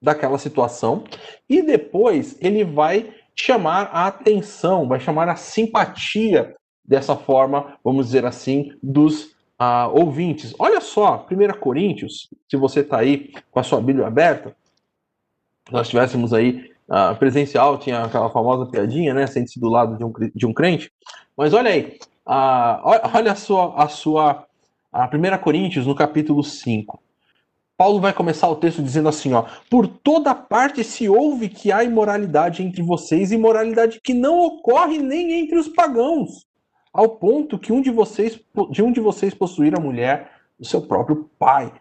daquela 0.00 0.38
situação 0.38 1.04
e 1.48 1.62
depois 1.62 2.36
ele 2.40 2.62
vai 2.62 3.12
chamar 3.34 3.90
a 3.92 4.06
atenção, 4.06 4.86
vai 4.86 5.00
chamar 5.00 5.28
a 5.28 5.36
simpatia 5.36 6.54
dessa 6.84 7.16
forma, 7.16 7.76
vamos 7.82 8.06
dizer 8.06 8.24
assim, 8.24 8.72
dos 8.82 9.34
uh, 9.60 9.88
ouvintes. 9.92 10.54
Olha 10.58 10.80
só, 10.80 11.26
1 11.30 11.58
Coríntios, 11.58 12.28
se 12.48 12.56
você 12.56 12.80
está 12.80 12.98
aí 12.98 13.32
com 13.50 13.58
a 13.58 13.62
sua 13.62 13.80
Bíblia 13.80 14.06
aberta, 14.06 14.54
nós 15.70 15.88
tivéssemos 15.88 16.32
aí 16.32 16.73
uh, 16.88 17.16
presencial 17.16 17.78
tinha 17.78 18.04
aquela 18.04 18.30
famosa 18.30 18.70
piadinha, 18.70 19.14
né? 19.14 19.26
Sente-se 19.26 19.60
do 19.60 19.68
lado 19.68 19.96
de 19.96 20.04
um, 20.04 20.12
de 20.34 20.46
um 20.46 20.52
crente. 20.52 20.90
Mas 21.36 21.52
olha 21.52 21.70
aí, 21.70 21.98
uh, 22.26 23.10
olha 23.14 23.32
a 23.32 23.36
sua, 23.36 23.74
a 23.82 23.88
sua 23.88 24.46
a 24.92 25.06
1 25.06 25.38
Coríntios, 25.42 25.86
no 25.86 25.94
capítulo 25.94 26.42
5. 26.42 27.02
Paulo 27.76 28.00
vai 28.00 28.12
começar 28.12 28.48
o 28.48 28.54
texto 28.54 28.80
dizendo 28.80 29.08
assim, 29.08 29.32
ó: 29.32 29.46
Por 29.68 29.88
toda 29.88 30.32
parte 30.34 30.84
se 30.84 31.08
ouve 31.08 31.48
que 31.48 31.72
há 31.72 31.82
imoralidade 31.82 32.62
entre 32.62 32.82
vocês, 32.82 33.32
imoralidade 33.32 34.00
que 34.00 34.14
não 34.14 34.38
ocorre 34.38 34.98
nem 34.98 35.32
entre 35.32 35.58
os 35.58 35.66
pagãos, 35.66 36.46
ao 36.92 37.08
ponto 37.08 37.58
que 37.58 37.72
um 37.72 37.82
de 37.82 37.90
vocês 37.90 38.38
de 38.70 38.82
um 38.82 38.92
de 38.92 39.00
vocês 39.00 39.34
possuir 39.34 39.76
a 39.76 39.82
mulher 39.82 40.30
do 40.58 40.64
seu 40.64 40.82
próprio 40.82 41.28
pai. 41.36 41.72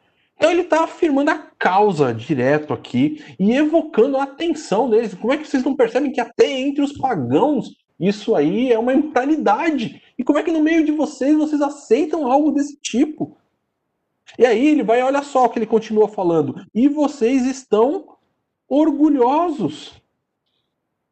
Então 0.43 0.51
ele 0.51 0.63
está 0.63 0.83
afirmando 0.83 1.31
a 1.31 1.37
causa 1.57 2.13
direto 2.13 2.73
aqui 2.73 3.23
e 3.39 3.53
evocando 3.53 4.17
a 4.17 4.23
atenção 4.23 4.89
deles. 4.89 5.13
Como 5.13 5.31
é 5.31 5.37
que 5.37 5.47
vocês 5.47 5.63
não 5.63 5.73
percebem 5.73 6.11
que 6.11 6.19
até 6.19 6.51
entre 6.51 6.83
os 6.83 6.91
pagãos 6.97 7.73
isso 7.97 8.35
aí 8.35 8.69
é 8.69 8.77
uma 8.77 8.91
imoralidade? 8.91 10.03
E 10.19 10.23
como 10.23 10.37
é 10.37 10.43
que 10.43 10.51
no 10.51 10.61
meio 10.61 10.83
de 10.83 10.91
vocês 10.91 11.37
vocês 11.37 11.61
aceitam 11.61 12.29
algo 12.29 12.51
desse 12.51 12.75
tipo? 12.75 13.37
E 14.37 14.45
aí 14.45 14.67
ele 14.67 14.83
vai, 14.83 15.01
olha 15.01 15.23
só 15.23 15.45
o 15.45 15.49
que 15.49 15.59
ele 15.59 15.65
continua 15.65 16.09
falando. 16.09 16.61
E 16.75 16.89
vocês 16.89 17.45
estão 17.45 18.17
orgulhosos. 18.67 19.93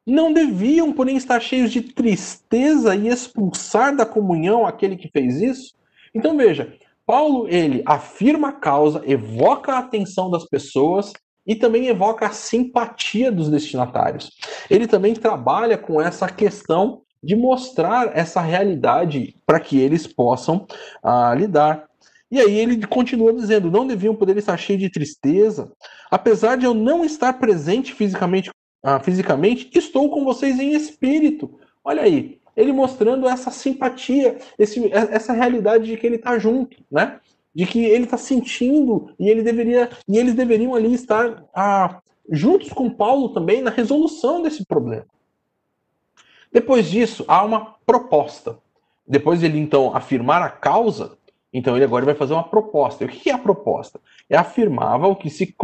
não 0.05 0.33
deviam, 0.33 0.91
porém, 0.91 1.15
estar 1.15 1.39
cheios 1.39 1.71
de 1.71 1.79
tristeza 1.79 2.93
e 2.97 3.07
expulsar 3.07 3.95
da 3.95 4.05
comunhão 4.05 4.67
aquele 4.67 4.97
que 4.97 5.07
fez 5.07 5.41
isso? 5.41 5.73
Então 6.13 6.35
veja, 6.35 6.77
Paulo 7.11 7.45
ele 7.49 7.83
afirma 7.85 8.47
a 8.47 8.53
causa, 8.53 9.03
evoca 9.05 9.73
a 9.73 9.79
atenção 9.79 10.31
das 10.31 10.45
pessoas 10.45 11.11
e 11.45 11.57
também 11.57 11.87
evoca 11.87 12.25
a 12.25 12.31
simpatia 12.31 13.29
dos 13.29 13.49
destinatários. 13.49 14.31
Ele 14.69 14.87
também 14.87 15.13
trabalha 15.13 15.77
com 15.77 16.01
essa 16.01 16.29
questão 16.29 17.01
de 17.21 17.35
mostrar 17.35 18.17
essa 18.17 18.39
realidade 18.39 19.35
para 19.45 19.59
que 19.59 19.77
eles 19.77 20.07
possam 20.07 20.65
ah, 21.03 21.35
lidar. 21.35 21.83
E 22.31 22.39
aí 22.39 22.57
ele 22.57 22.87
continua 22.87 23.33
dizendo: 23.33 23.69
não 23.69 23.85
deviam 23.85 24.15
poder 24.15 24.37
estar 24.37 24.55
cheios 24.55 24.81
de 24.81 24.89
tristeza, 24.89 25.69
apesar 26.09 26.55
de 26.55 26.65
eu 26.65 26.73
não 26.73 27.03
estar 27.03 27.33
presente 27.33 27.93
fisicamente, 27.93 28.49
ah, 28.81 29.01
fisicamente, 29.01 29.69
estou 29.73 30.09
com 30.09 30.23
vocês 30.23 30.57
em 30.61 30.71
espírito. 30.71 31.59
Olha 31.83 32.03
aí, 32.03 32.39
ele 32.55 32.71
mostrando 32.71 33.27
essa 33.27 33.51
simpatia, 33.51 34.37
esse, 34.57 34.91
essa 34.93 35.33
realidade 35.33 35.85
de 35.85 35.97
que 35.97 36.05
ele 36.05 36.15
está 36.15 36.37
junto, 36.37 36.77
né? 36.91 37.19
De 37.53 37.65
que 37.65 37.83
ele 37.83 38.05
está 38.05 38.17
sentindo 38.17 39.13
e 39.19 39.29
ele 39.29 39.41
deveria 39.41 39.89
e 40.07 40.17
eles 40.17 40.33
deveriam 40.33 40.73
ali 40.73 40.93
estar 40.93 41.43
ah, 41.53 42.01
juntos 42.29 42.69
com 42.69 42.89
Paulo 42.89 43.29
também 43.29 43.61
na 43.61 43.69
resolução 43.69 44.41
desse 44.41 44.65
problema. 44.65 45.05
Depois 46.51 46.89
disso, 46.89 47.23
há 47.27 47.43
uma 47.43 47.75
proposta. 47.85 48.57
Depois 49.07 49.39
de 49.39 49.45
ele 49.45 49.59
então 49.59 49.95
afirmar 49.95 50.41
a 50.41 50.49
causa, 50.49 51.17
então 51.53 51.75
ele 51.75 51.85
agora 51.85 52.05
vai 52.05 52.15
fazer 52.15 52.33
uma 52.33 52.43
proposta. 52.43 53.03
E 53.03 53.07
o 53.07 53.09
que 53.09 53.29
é 53.29 53.33
a 53.33 53.37
proposta? 53.37 53.99
Afirmava 54.37 55.07
o 55.07 55.15
que 55.15 55.29
se, 55.29 55.55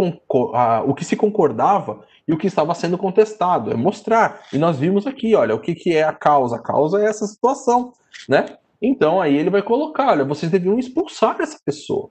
o 0.85 0.93
que 0.93 1.05
se 1.05 1.15
concordava 1.15 2.03
e 2.27 2.33
o 2.33 2.37
que 2.37 2.47
estava 2.47 2.73
sendo 2.73 2.97
contestado. 2.97 3.71
É 3.71 3.75
mostrar. 3.75 4.41
E 4.51 4.57
nós 4.57 4.77
vimos 4.77 5.07
aqui, 5.07 5.35
olha, 5.35 5.55
o 5.55 5.59
que, 5.59 5.73
que 5.73 5.95
é 5.95 6.03
a 6.03 6.13
causa. 6.13 6.57
A 6.57 6.61
causa 6.61 7.01
é 7.01 7.05
essa 7.05 7.25
situação, 7.25 7.93
né? 8.27 8.57
Então 8.81 9.21
aí 9.21 9.35
ele 9.35 9.49
vai 9.49 9.61
colocar, 9.61 10.09
olha, 10.09 10.23
vocês 10.23 10.51
deviam 10.51 10.77
expulsar 10.77 11.37
essa 11.39 11.59
pessoa. 11.63 12.09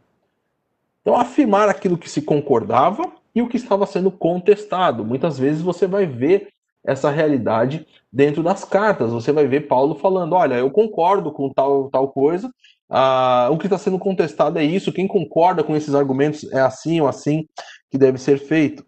Então 1.03 1.17
afirmar 1.17 1.69
aquilo 1.69 1.99
que 1.99 2.11
se 2.11 2.23
concordava 2.23 3.13
e 3.35 3.43
o 3.43 3.49
que 3.49 3.57
estava 3.57 3.87
sendo 3.87 4.11
contestado. 4.11 5.05
Muitas 5.05 5.39
vezes 5.39 5.63
você 5.63 5.87
vai 5.87 6.07
ver 6.07 6.49
essa 6.85 7.11
realidade 7.11 7.87
dentro 8.13 8.43
das 8.43 8.65
cartas. 8.65 9.13
Você 9.13 9.31
vai 9.31 9.47
ver 9.47 9.69
Paulo 9.69 9.95
falando: 9.97 10.35
olha, 10.35 10.55
eu 10.55 10.71
concordo 10.71 11.31
com 11.31 11.53
tal, 11.53 11.91
tal 11.91 12.09
coisa, 12.09 12.51
ah, 12.89 13.49
o 13.51 13.59
que 13.59 13.67
está 13.67 13.79
sendo 13.79 13.99
contestado 13.99 14.59
é 14.59 14.65
isso, 14.65 14.93
quem 14.93 15.07
concorda 15.07 15.65
com 15.65 15.75
esses 15.75 15.95
argumentos 15.95 16.51
é 16.53 16.61
assim 16.61 17.01
ou 17.01 17.09
assim 17.09 17.47
que 17.91 17.99
deve 17.99 18.19
ser 18.19 18.39
feito. 18.39 18.85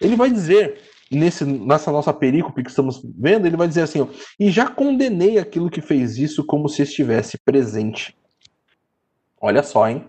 Ele 0.00 0.16
vai 0.16 0.30
dizer, 0.30 0.80
nesse, 1.10 1.44
nessa 1.44 1.90
nossa 1.90 2.12
perícope 2.12 2.62
que 2.62 2.70
estamos 2.70 3.02
vendo, 3.18 3.46
ele 3.46 3.56
vai 3.56 3.68
dizer 3.68 3.82
assim: 3.82 4.00
ó, 4.00 4.06
e 4.38 4.50
já 4.50 4.68
condenei 4.68 5.38
aquilo 5.38 5.70
que 5.70 5.80
fez 5.80 6.18
isso 6.18 6.44
como 6.44 6.68
se 6.68 6.82
estivesse 6.82 7.38
presente. 7.38 8.16
Olha 9.40 9.62
só, 9.62 9.88
hein? 9.88 10.04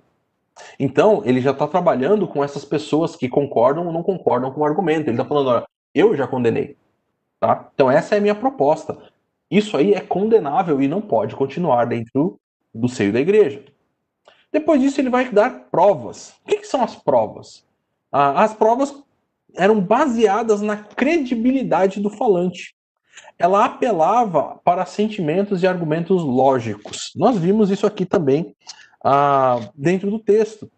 Então, 0.80 1.22
ele 1.24 1.40
já 1.40 1.52
está 1.52 1.68
trabalhando 1.68 2.28
com 2.28 2.44
essas 2.44 2.66
pessoas 2.66 3.16
que 3.16 3.30
concordam 3.30 3.86
ou 3.86 3.94
não 3.94 4.04
concordam 4.04 4.52
com 4.52 4.62
o 4.62 4.66
argumento. 4.66 5.08
Ele 5.08 5.12
está 5.12 5.26
falando: 5.26 5.50
olha, 5.50 5.66
eu 5.94 6.16
já 6.16 6.28
condenei. 6.28 6.76
Tá? 7.40 7.70
Então 7.74 7.90
essa 7.90 8.16
é 8.16 8.18
a 8.18 8.22
minha 8.22 8.36
proposta. 8.36 8.98
Isso 9.50 9.78
aí 9.78 9.94
é 9.94 10.02
condenável 10.02 10.82
e 10.82 10.88
não 10.88 11.02
pode 11.02 11.36
continuar 11.36 11.86
dentro 11.86 12.40
do 12.80 12.88
seio 12.88 13.12
da 13.12 13.20
igreja. 13.20 13.64
Depois 14.52 14.82
disso, 14.82 15.02
ele 15.02 15.10
vai 15.10 15.30
dar 15.30 15.68
provas. 15.72 16.34
O 16.46 16.50
que, 16.50 16.58
que 16.58 16.68
são 16.68 16.84
as 16.84 16.96
provas? 16.96 17.64
Ah, 18.12 18.44
as 18.44 18.54
provas 18.54 18.96
eram 19.56 19.82
baseadas 19.82 20.62
na 20.62 20.78
credibilidade 20.78 22.00
do 22.00 22.10
falante. 22.10 22.76
Ela 23.38 23.66
apelava 23.66 24.60
para 24.64 24.86
sentimentos 24.86 25.64
e 25.64 25.68
argumentos 25.68 26.24
lógicos. 26.24 27.12
Nós 27.16 27.38
vimos 27.38 27.70
isso 27.70 27.86
aqui 27.86 28.06
também 28.06 28.56
ah, 29.04 29.60
dentro 29.76 30.10
do 30.10 30.20
texto. 30.20 30.70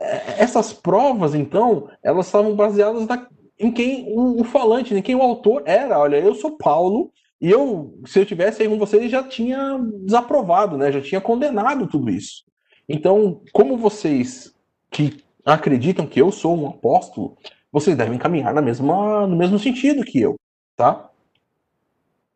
É, 0.00 0.42
essas 0.42 0.72
provas, 0.72 1.34
então, 1.34 1.88
elas 2.02 2.26
estavam 2.26 2.54
baseadas 2.54 3.06
na, 3.06 3.26
em 3.58 3.72
quem 3.72 4.06
o, 4.08 4.40
o, 4.40 4.44
falante, 4.44 4.94
em 4.94 5.02
quem 5.02 5.14
o 5.14 5.22
autor 5.22 5.62
era. 5.64 5.98
Olha, 5.98 6.16
eu 6.16 6.34
sou 6.34 6.56
Paulo 6.56 7.10
e 7.40 7.50
eu, 7.50 7.98
se 8.06 8.18
eu 8.18 8.26
tivesse 8.26 8.62
aí 8.62 8.68
com 8.68 8.78
vocês, 8.78 9.10
já 9.10 9.22
tinha 9.22 9.78
desaprovado, 10.02 10.78
né? 10.78 10.90
Já 10.90 11.00
tinha 11.00 11.20
condenado 11.20 11.86
tudo 11.86 12.10
isso. 12.10 12.44
Então, 12.88 13.42
como 13.52 13.76
vocês 13.76 14.54
que 14.90 15.22
acreditam 15.44 16.06
que 16.06 16.20
eu 16.20 16.32
sou 16.32 16.56
um 16.56 16.68
apóstolo, 16.68 17.36
vocês 17.70 17.96
devem 17.96 18.18
caminhar 18.18 18.54
na 18.54 18.62
mesma, 18.62 19.26
no 19.26 19.36
mesmo 19.36 19.58
sentido 19.58 20.04
que 20.04 20.20
eu, 20.20 20.36
tá? 20.74 21.10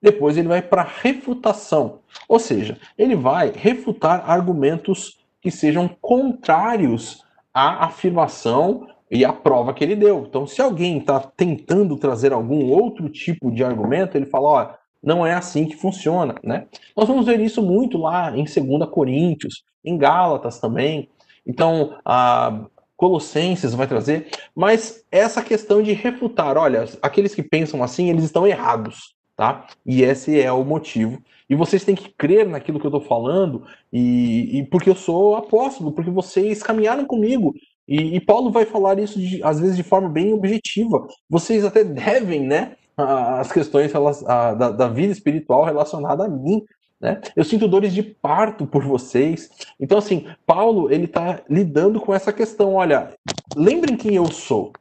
Depois 0.02 0.36
ele 0.36 0.48
vai 0.48 0.62
para 0.62 0.82
refutação, 0.82 2.00
ou 2.28 2.38
seja, 2.38 2.78
ele 2.96 3.14
vai 3.14 3.52
refutar 3.54 4.30
argumentos 4.30 5.18
que 5.40 5.50
sejam 5.50 5.88
contrários 6.00 7.24
à 7.52 7.86
afirmação 7.86 8.88
e 9.10 9.24
a 9.24 9.32
prova 9.32 9.74
que 9.74 9.82
ele 9.82 9.96
deu. 9.96 10.24
Então, 10.28 10.46
se 10.46 10.60
alguém 10.60 10.98
está 10.98 11.20
tentando 11.20 11.96
trazer 11.96 12.32
algum 12.32 12.70
outro 12.70 13.08
tipo 13.08 13.50
de 13.50 13.64
argumento, 13.64 14.16
ele 14.16 14.26
fala, 14.26 14.48
ó, 14.48 14.79
não 15.02 15.26
é 15.26 15.34
assim 15.34 15.66
que 15.66 15.76
funciona, 15.76 16.34
né? 16.42 16.66
Nós 16.96 17.08
vamos 17.08 17.26
ver 17.26 17.40
isso 17.40 17.62
muito 17.62 17.98
lá 17.98 18.36
em 18.36 18.44
2 18.44 18.90
Coríntios, 18.90 19.62
em 19.84 19.96
Gálatas 19.96 20.58
também. 20.60 21.08
Então, 21.46 21.98
a 22.04 22.66
Colossenses 22.96 23.72
vai 23.72 23.86
trazer, 23.86 24.28
mas 24.54 25.04
essa 25.10 25.42
questão 25.42 25.82
de 25.82 25.92
refutar, 25.92 26.58
olha, 26.58 26.84
aqueles 27.00 27.34
que 27.34 27.42
pensam 27.42 27.82
assim, 27.82 28.10
eles 28.10 28.24
estão 28.24 28.46
errados, 28.46 29.14
tá? 29.34 29.66
E 29.86 30.02
esse 30.02 30.38
é 30.38 30.52
o 30.52 30.64
motivo. 30.64 31.18
E 31.48 31.54
vocês 31.54 31.82
têm 31.82 31.94
que 31.94 32.10
crer 32.10 32.46
naquilo 32.46 32.78
que 32.78 32.86
eu 32.86 32.90
estou 32.90 33.00
falando, 33.00 33.64
e, 33.90 34.58
e, 34.58 34.66
porque 34.66 34.90
eu 34.90 34.94
sou 34.94 35.34
apóstolo, 35.34 35.92
porque 35.92 36.10
vocês 36.10 36.62
caminharam 36.62 37.06
comigo, 37.06 37.54
e, 37.88 38.16
e 38.16 38.20
Paulo 38.20 38.52
vai 38.52 38.66
falar 38.66 38.98
isso 38.98 39.18
de, 39.18 39.42
às 39.42 39.58
vezes 39.58 39.76
de 39.76 39.82
forma 39.82 40.08
bem 40.08 40.32
objetiva. 40.32 41.08
Vocês 41.28 41.64
até 41.64 41.82
devem, 41.82 42.42
né, 42.42 42.76
as 43.02 43.52
questões 43.52 43.92
da, 43.92 44.70
da, 44.70 44.88
vida 44.88 45.12
espiritual 45.12 45.64
relacionada 45.64 46.24
a 46.24 46.28
mim. 46.28 46.64
Né? 47.00 47.20
Eu 47.34 47.44
sinto 47.44 47.66
dores 47.66 47.92
de 47.92 48.02
parto 48.02 48.66
por 48.66 48.84
vocês. 48.84 49.50
Então, 49.78 49.98
assim, 49.98 50.28
Paulo 50.46 50.92
ele 50.92 51.06
está 51.06 51.42
lidando 51.48 52.00
com 52.00 52.14
essa 52.14 52.32
questão. 52.32 52.74
Olha, 52.74 53.14
lembrem 53.56 53.96
quem 53.96 54.14
eu 54.14 54.30
sou. 54.30 54.72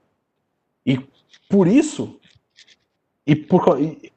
E 0.86 0.99
por 1.49 1.67
isso, 1.67 2.20
e, 3.26 3.36
por, 3.36 3.82
e 3.82 4.11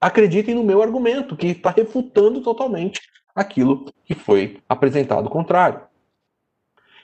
acreditem 0.00 0.54
no 0.54 0.64
meu 0.64 0.82
argumento, 0.82 1.36
que 1.36 1.48
está 1.48 1.70
refutando 1.70 2.40
totalmente 2.40 3.00
aquilo 3.34 3.86
que 4.04 4.14
foi 4.14 4.60
apresentado 4.68 5.30
contrário. 5.30 5.80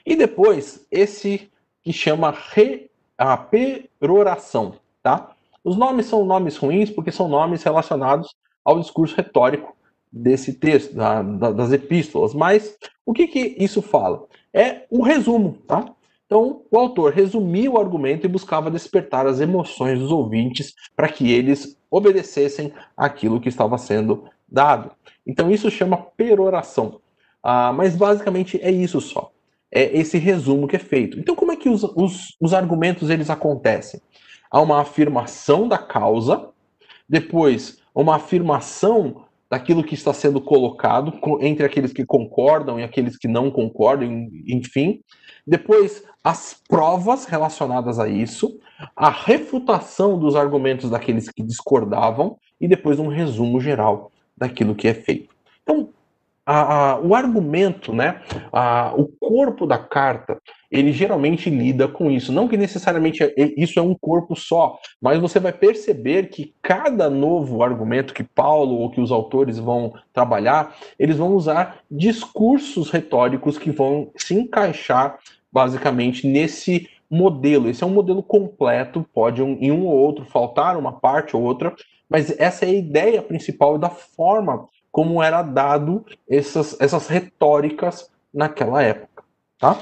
E 0.05 0.15
depois, 0.15 0.85
esse 0.91 1.51
que 1.83 1.91
chama 1.91 2.31
re, 2.31 2.89
a 3.17 3.37
peroração, 3.37 4.75
tá? 5.01 5.35
Os 5.63 5.77
nomes 5.77 6.05
são 6.05 6.25
nomes 6.25 6.57
ruins 6.57 6.89
porque 6.89 7.11
são 7.11 7.27
nomes 7.27 7.63
relacionados 7.63 8.33
ao 8.63 8.79
discurso 8.79 9.15
retórico 9.15 9.75
desse 10.11 10.53
texto, 10.53 10.95
da, 10.95 11.21
da, 11.21 11.51
das 11.51 11.71
epístolas. 11.71 12.33
Mas 12.33 12.77
o 13.05 13.13
que, 13.13 13.27
que 13.27 13.55
isso 13.57 13.81
fala? 13.81 14.25
É 14.53 14.85
um 14.91 15.01
resumo, 15.01 15.57
tá? 15.67 15.85
Então, 16.25 16.63
o 16.71 16.77
autor 16.77 17.11
resumia 17.11 17.69
o 17.69 17.79
argumento 17.79 18.25
e 18.25 18.29
buscava 18.29 18.71
despertar 18.71 19.27
as 19.27 19.41
emoções 19.41 19.99
dos 19.99 20.11
ouvintes 20.11 20.73
para 20.95 21.09
que 21.09 21.29
eles 21.31 21.77
obedecessem 21.89 22.73
aquilo 22.95 23.39
que 23.39 23.49
estava 23.49 23.77
sendo 23.77 24.23
dado. 24.47 24.91
Então, 25.27 25.51
isso 25.51 25.69
chama 25.69 25.97
peroração. 25.97 27.01
Ah, 27.43 27.73
mas 27.73 27.95
basicamente 27.95 28.59
é 28.61 28.71
isso 28.71 29.01
só 29.01 29.31
é 29.71 29.97
esse 29.97 30.17
resumo 30.17 30.67
que 30.67 30.75
é 30.75 30.79
feito. 30.79 31.17
Então, 31.17 31.35
como 31.35 31.51
é 31.51 31.55
que 31.55 31.69
os, 31.69 31.83
os, 31.83 32.35
os 32.39 32.53
argumentos 32.53 33.09
eles 33.09 33.29
acontecem? 33.29 34.01
Há 34.51 34.61
uma 34.61 34.81
afirmação 34.81 35.67
da 35.67 35.77
causa, 35.77 36.49
depois 37.07 37.79
uma 37.95 38.15
afirmação 38.15 39.23
daquilo 39.49 39.83
que 39.83 39.95
está 39.95 40.13
sendo 40.13 40.39
colocado 40.39 41.13
entre 41.41 41.65
aqueles 41.65 41.91
que 41.91 42.05
concordam 42.05 42.79
e 42.79 42.83
aqueles 42.83 43.17
que 43.17 43.27
não 43.27 43.51
concordam, 43.51 44.27
enfim. 44.47 45.01
Depois, 45.45 46.03
as 46.23 46.61
provas 46.69 47.25
relacionadas 47.25 47.99
a 47.99 48.07
isso, 48.07 48.59
a 48.95 49.09
refutação 49.09 50.17
dos 50.17 50.35
argumentos 50.35 50.89
daqueles 50.89 51.29
que 51.29 51.43
discordavam 51.43 52.37
e 52.59 52.67
depois 52.67 52.99
um 52.99 53.07
resumo 53.07 53.59
geral 53.59 54.11
daquilo 54.37 54.75
que 54.75 54.87
é 54.87 54.93
feito. 54.93 55.33
Então, 55.63 55.89
a, 56.51 56.91
a, 56.91 56.99
o 56.99 57.15
argumento, 57.15 57.93
né, 57.93 58.21
a, 58.51 58.93
o 58.97 59.07
corpo 59.07 59.65
da 59.65 59.77
carta, 59.77 60.37
ele 60.69 60.91
geralmente 60.91 61.49
lida 61.49 61.87
com 61.87 62.11
isso. 62.11 62.31
Não 62.33 62.47
que 62.47 62.57
necessariamente 62.57 63.23
é, 63.23 63.33
é, 63.37 63.53
isso 63.55 63.79
é 63.79 63.81
um 63.81 63.95
corpo 63.95 64.35
só, 64.35 64.77
mas 65.01 65.17
você 65.17 65.39
vai 65.39 65.53
perceber 65.53 66.27
que 66.27 66.53
cada 66.61 67.09
novo 67.09 67.63
argumento 67.63 68.13
que 68.13 68.23
Paulo 68.23 68.75
ou 68.75 68.91
que 68.91 68.99
os 68.99 69.11
autores 69.11 69.57
vão 69.57 69.93
trabalhar, 70.11 70.75
eles 70.99 71.15
vão 71.15 71.33
usar 71.33 71.79
discursos 71.89 72.91
retóricos 72.91 73.57
que 73.57 73.71
vão 73.71 74.11
se 74.17 74.33
encaixar 74.33 75.19
basicamente 75.51 76.27
nesse 76.27 76.89
modelo. 77.09 77.69
Esse 77.69 77.83
é 77.83 77.87
um 77.87 77.93
modelo 77.93 78.21
completo, 78.21 79.05
pode 79.13 79.41
um, 79.41 79.57
em 79.61 79.71
um 79.71 79.85
ou 79.85 79.95
outro 79.95 80.25
faltar 80.25 80.75
uma 80.75 80.91
parte 80.91 81.35
ou 81.35 81.43
outra, 81.43 81.73
mas 82.09 82.37
essa 82.37 82.65
é 82.65 82.69
a 82.69 82.73
ideia 82.73 83.21
principal 83.21 83.77
da 83.77 83.89
forma 83.89 84.67
como 84.91 85.23
era 85.23 85.41
dado 85.41 86.05
essas, 86.29 86.79
essas 86.79 87.07
retóricas 87.07 88.09
naquela 88.33 88.83
época, 88.83 89.23
tá? 89.57 89.79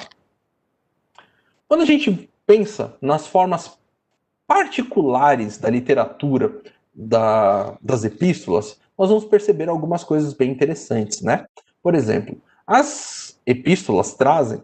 Quando 1.67 1.81
a 1.81 1.85
gente 1.85 2.29
pensa 2.45 2.97
nas 3.01 3.27
formas 3.27 3.77
particulares 4.47 5.57
da 5.57 5.69
literatura 5.69 6.61
da, 6.93 7.77
das 7.81 8.03
epístolas, 8.03 8.79
nós 8.97 9.09
vamos 9.09 9.25
perceber 9.25 9.69
algumas 9.69 10.03
coisas 10.03 10.33
bem 10.33 10.51
interessantes, 10.51 11.21
né? 11.21 11.45
Por 11.81 11.95
exemplo, 11.95 12.41
as 12.65 13.39
epístolas 13.45 14.13
trazem 14.13 14.61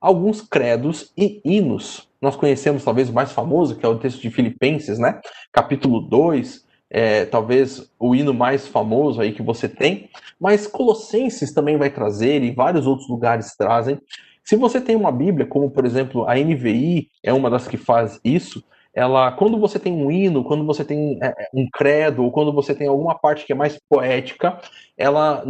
alguns 0.00 0.42
credos 0.42 1.12
e 1.16 1.40
hinos. 1.44 2.08
Nós 2.20 2.36
conhecemos 2.36 2.84
talvez 2.84 3.08
o 3.08 3.12
mais 3.12 3.32
famoso, 3.32 3.76
que 3.76 3.86
é 3.86 3.88
o 3.88 3.98
texto 3.98 4.20
de 4.20 4.30
Filipenses, 4.30 4.98
né? 4.98 5.20
Capítulo 5.52 6.00
2, 6.00 6.66
é, 6.90 7.24
talvez 7.24 7.90
o 7.98 8.14
hino 8.14 8.32
mais 8.32 8.66
famoso 8.66 9.20
aí 9.20 9.32
que 9.32 9.42
você 9.42 9.68
tem, 9.68 10.08
mas 10.40 10.66
Colossenses 10.66 11.52
também 11.52 11.76
vai 11.76 11.90
trazer 11.90 12.42
e 12.42 12.50
vários 12.50 12.86
outros 12.86 13.08
lugares 13.08 13.54
trazem. 13.56 13.98
Se 14.42 14.56
você 14.56 14.80
tem 14.80 14.96
uma 14.96 15.12
Bíblia, 15.12 15.46
como 15.46 15.70
por 15.70 15.84
exemplo 15.84 16.26
a 16.28 16.34
NVI 16.34 17.08
é 17.22 17.32
uma 17.32 17.50
das 17.50 17.68
que 17.68 17.76
faz 17.76 18.18
isso, 18.24 18.64
ela, 18.94 19.30
quando 19.32 19.58
você 19.58 19.78
tem 19.78 19.92
um 19.92 20.10
hino, 20.10 20.42
quando 20.42 20.64
você 20.64 20.84
tem 20.84 21.18
é, 21.22 21.48
um 21.54 21.68
credo, 21.70 22.24
ou 22.24 22.32
quando 22.32 22.52
você 22.52 22.74
tem 22.74 22.88
alguma 22.88 23.16
parte 23.16 23.46
que 23.46 23.52
é 23.52 23.56
mais 23.56 23.78
poética, 23.88 24.58
ela 24.96 25.44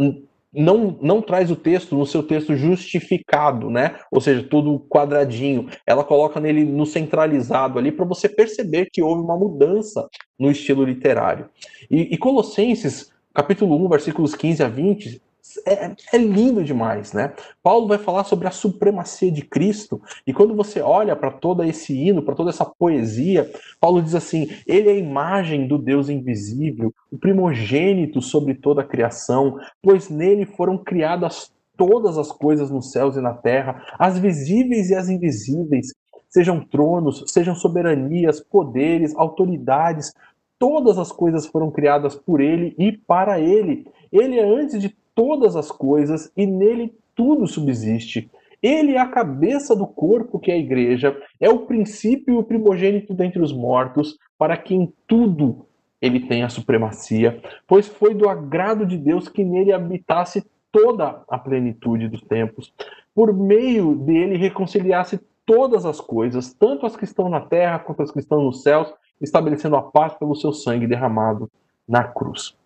não, 0.53 0.97
não 1.01 1.21
traz 1.21 1.51
o 1.51 1.55
texto 1.55 1.95
no 1.95 2.05
seu 2.05 2.23
texto 2.23 2.55
justificado, 2.55 3.69
né? 3.69 3.99
Ou 4.11 4.19
seja, 4.19 4.43
tudo 4.43 4.79
quadradinho. 4.89 5.67
Ela 5.85 6.03
coloca 6.03 6.39
nele 6.39 6.65
no 6.65 6.85
centralizado 6.85 7.77
ali 7.77 7.91
para 7.91 8.05
você 8.05 8.27
perceber 8.27 8.89
que 8.91 9.01
houve 9.01 9.21
uma 9.21 9.37
mudança 9.37 10.07
no 10.39 10.49
estilo 10.49 10.83
literário. 10.83 11.49
E, 11.89 12.13
e 12.13 12.17
Colossenses, 12.17 13.11
capítulo 13.33 13.75
1, 13.85 13.89
versículos 13.89 14.35
15 14.35 14.63
a 14.63 14.67
20, 14.67 15.21
é, 15.65 15.95
é, 16.13 16.17
lindo 16.17 16.63
demais, 16.63 17.13
né? 17.13 17.33
Paulo 17.63 17.87
vai 17.87 17.97
falar 17.97 18.23
sobre 18.23 18.47
a 18.47 18.51
supremacia 18.51 19.31
de 19.31 19.41
Cristo, 19.41 20.01
e 20.25 20.33
quando 20.33 20.55
você 20.55 20.81
olha 20.81 21.15
para 21.15 21.31
todo 21.31 21.63
esse 21.63 21.93
hino, 21.93 22.21
para 22.21 22.35
toda 22.35 22.49
essa 22.49 22.65
poesia, 22.65 23.49
Paulo 23.79 24.01
diz 24.01 24.15
assim: 24.15 24.49
Ele 24.67 24.89
é 24.89 24.93
a 24.93 24.97
imagem 24.97 25.67
do 25.67 25.77
Deus 25.77 26.09
invisível, 26.09 26.93
o 27.11 27.17
primogênito 27.17 28.21
sobre 28.21 28.53
toda 28.53 28.81
a 28.81 28.87
criação, 28.87 29.57
pois 29.81 30.09
nele 30.09 30.45
foram 30.45 30.77
criadas 30.77 31.51
todas 31.77 32.17
as 32.17 32.29
coisas 32.31 32.69
nos 32.69 32.91
céus 32.91 33.15
e 33.15 33.21
na 33.21 33.33
terra, 33.33 33.81
as 33.97 34.19
visíveis 34.19 34.89
e 34.89 34.95
as 34.95 35.07
invisíveis, 35.07 35.93
sejam 36.27 36.59
tronos, 36.59 37.23
sejam 37.27 37.55
soberanias, 37.55 38.41
poderes, 38.41 39.15
autoridades, 39.15 40.13
todas 40.59 40.97
as 40.99 41.11
coisas 41.11 41.47
foram 41.47 41.71
criadas 41.71 42.15
por 42.15 42.41
ele 42.41 42.75
e 42.77 42.91
para 42.91 43.39
ele. 43.39 43.87
Ele 44.11 44.37
é 44.37 44.43
antes 44.43 44.79
de 44.79 44.95
todas 45.19 45.57
as 45.57 45.69
coisas 45.69 46.31
e 46.37 46.45
nele 46.45 46.95
tudo 47.13 47.45
subsiste. 47.45 48.31
Ele 48.63 48.93
é 48.93 48.99
a 48.99 49.09
cabeça 49.09 49.75
do 49.75 49.85
corpo 49.85 50.39
que 50.39 50.49
é 50.49 50.53
a 50.53 50.57
igreja, 50.57 51.13
é 51.41 51.49
o 51.49 51.65
princípio 51.65 52.35
e 52.35 52.37
o 52.37 52.43
primogênito 52.43 53.13
dentre 53.13 53.41
os 53.41 53.51
mortos, 53.51 54.17
para 54.37 54.55
quem 54.55 54.93
tudo 55.05 55.65
ele 56.01 56.21
tem 56.21 56.43
a 56.43 56.47
supremacia, 56.47 57.41
pois 57.67 57.85
foi 57.85 58.13
do 58.13 58.29
agrado 58.29 58.85
de 58.85 58.97
Deus 58.97 59.27
que 59.27 59.43
nele 59.43 59.73
habitasse 59.73 60.41
toda 60.71 61.21
a 61.29 61.37
plenitude 61.37 62.07
dos 62.07 62.21
tempos, 62.21 62.73
por 63.13 63.33
meio 63.33 63.95
dele 63.95 64.37
reconciliasse 64.37 65.19
todas 65.45 65.85
as 65.85 65.99
coisas, 65.99 66.53
tanto 66.53 66.85
as 66.85 66.95
que 66.95 67.03
estão 67.03 67.27
na 67.27 67.41
terra 67.41 67.79
quanto 67.79 68.03
as 68.03 68.11
que 68.11 68.19
estão 68.19 68.41
nos 68.41 68.63
céus, 68.63 68.87
estabelecendo 69.19 69.75
a 69.75 69.81
paz 69.81 70.13
pelo 70.13 70.33
seu 70.33 70.53
sangue 70.53 70.87
derramado 70.87 71.51
na 71.85 72.05
cruz. 72.05 72.57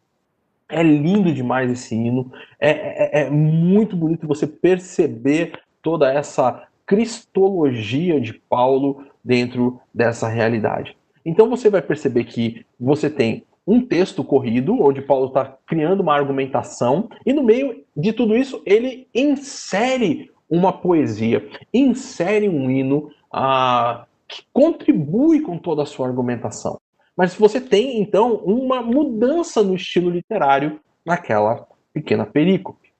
É 0.73 0.83
lindo 0.83 1.31
demais 1.31 1.71
esse 1.71 1.95
hino. 1.95 2.31
É, 2.59 2.69
é, 2.69 3.21
é, 3.21 3.29
muito 3.29 3.95
bonito 3.95 4.27
você 4.27 4.47
perceber 4.47 5.53
toda 5.81 6.11
essa 6.11 6.67
cristologia 6.85 8.19
de 8.19 8.33
Paulo 8.33 9.05
dentro 9.23 9.79
dessa 9.93 10.27
realidade. 10.27 10.97
Então 11.25 11.49
você 11.49 11.69
vai 11.69 11.81
perceber 11.81 12.25
que 12.25 12.65
você 12.79 13.09
tem 13.09 13.43
um 13.65 13.79
texto 13.79 14.23
corrido, 14.23 14.81
onde 14.81 15.01
Paulo 15.01 15.27
está 15.27 15.57
criando 15.65 16.01
uma 16.01 16.15
argumentação, 16.15 17.09
e 17.25 17.31
no 17.31 17.43
meio 17.43 17.83
de 17.95 18.11
tudo 18.11 18.35
isso 18.35 18.61
ele 18.65 19.07
insere 19.13 20.31
uma 20.49 20.73
poesia, 20.73 21.47
insere 21.73 22.49
um 22.49 22.69
hino 22.69 23.09
ah, 23.31 24.05
que 24.27 24.43
contribui 24.51 25.41
com 25.41 25.57
toda 25.57 25.83
a 25.83 25.85
sua 25.85 26.07
argumentação. 26.07 26.77
Mas 27.15 27.35
você 27.35 27.61
tem, 27.61 28.01
então, 28.01 28.35
uma 28.37 28.81
mudança 28.81 29.61
no 29.61 29.75
estilo 29.75 30.09
literário 30.09 30.79
naquela 31.05 31.67
pequena 31.93 32.25
perícope. 32.25 32.91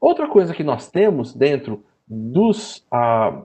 Outra 0.00 0.26
coisa 0.26 0.54
que 0.54 0.64
nós 0.64 0.90
temos 0.90 1.34
dentro 1.34 1.84
dos, 2.06 2.84
ah, 2.90 3.42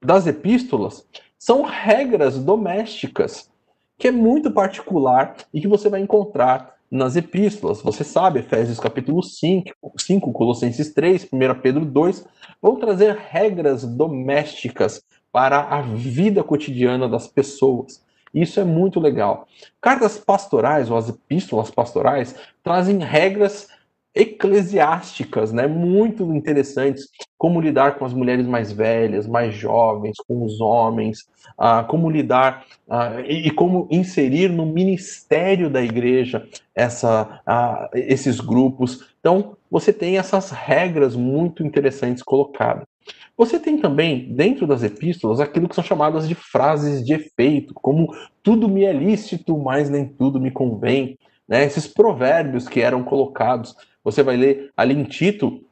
das 0.00 0.26
epístolas 0.26 1.06
são 1.38 1.62
regras 1.62 2.38
domésticas, 2.38 3.50
que 3.98 4.08
é 4.08 4.12
muito 4.12 4.50
particular 4.50 5.36
e 5.52 5.60
que 5.60 5.68
você 5.68 5.88
vai 5.88 6.00
encontrar 6.00 6.76
nas 6.90 7.16
epístolas. 7.16 7.82
Você 7.82 8.04
sabe, 8.04 8.40
Efésios 8.40 8.78
capítulo 8.78 9.22
5, 9.22 9.72
5 9.98 10.32
Colossenses 10.32 10.92
3, 10.92 11.28
1 11.32 11.60
Pedro 11.60 11.84
2, 11.84 12.26
vão 12.60 12.76
trazer 12.76 13.16
regras 13.16 13.84
domésticas 13.84 15.02
para 15.32 15.60
a 15.60 15.80
vida 15.80 16.44
cotidiana 16.44 17.08
das 17.08 17.26
pessoas. 17.26 18.04
Isso 18.34 18.60
é 18.60 18.64
muito 18.64 18.98
legal. 18.98 19.46
Cartas 19.80 20.18
pastorais, 20.18 20.90
ou 20.90 20.96
as 20.96 21.08
epístolas 21.08 21.70
pastorais, 21.70 22.34
trazem 22.62 22.98
regras 22.98 23.68
eclesiásticas, 24.14 25.52
né, 25.52 25.66
muito 25.66 26.34
interessantes, 26.34 27.08
como 27.38 27.60
lidar 27.60 27.98
com 27.98 28.04
as 28.04 28.12
mulheres 28.12 28.46
mais 28.46 28.70
velhas, 28.70 29.26
mais 29.26 29.54
jovens, 29.54 30.16
com 30.28 30.44
os 30.44 30.60
homens, 30.60 31.26
ah, 31.56 31.82
como 31.82 32.10
lidar 32.10 32.64
ah, 32.88 33.20
e, 33.26 33.48
e, 33.48 33.50
como 33.50 33.88
inserir 33.90 34.50
no 34.50 34.66
ministério 34.66 35.70
da 35.70 35.82
igreja 35.82 36.46
essa, 36.74 37.40
ah, 37.46 37.88
esses 37.94 38.38
grupos. 38.38 39.14
Então, 39.18 39.56
você 39.70 39.92
tem 39.92 40.18
essas 40.18 40.50
regras 40.50 41.16
muito 41.16 41.64
interessantes 41.64 42.22
colocadas. 42.22 42.91
Você 43.36 43.58
tem 43.58 43.78
também, 43.78 44.32
dentro 44.34 44.66
das 44.66 44.82
epístolas, 44.82 45.40
aquilo 45.40 45.68
que 45.68 45.74
são 45.74 45.82
chamadas 45.82 46.28
de 46.28 46.34
frases 46.34 47.04
de 47.04 47.14
efeito, 47.14 47.72
como 47.74 48.14
tudo 48.42 48.68
me 48.68 48.84
é 48.84 48.92
lícito, 48.92 49.56
mas 49.58 49.88
nem 49.88 50.06
tudo 50.06 50.40
me 50.40 50.50
convém. 50.50 51.18
Né? 51.48 51.64
Esses 51.64 51.86
provérbios 51.86 52.68
que 52.68 52.80
eram 52.80 53.02
colocados. 53.02 53.74
Você 54.04 54.22
vai 54.22 54.36
ler 54.36 54.70
ali 54.76 54.94
em 54.94 55.04
Tito 55.04 55.64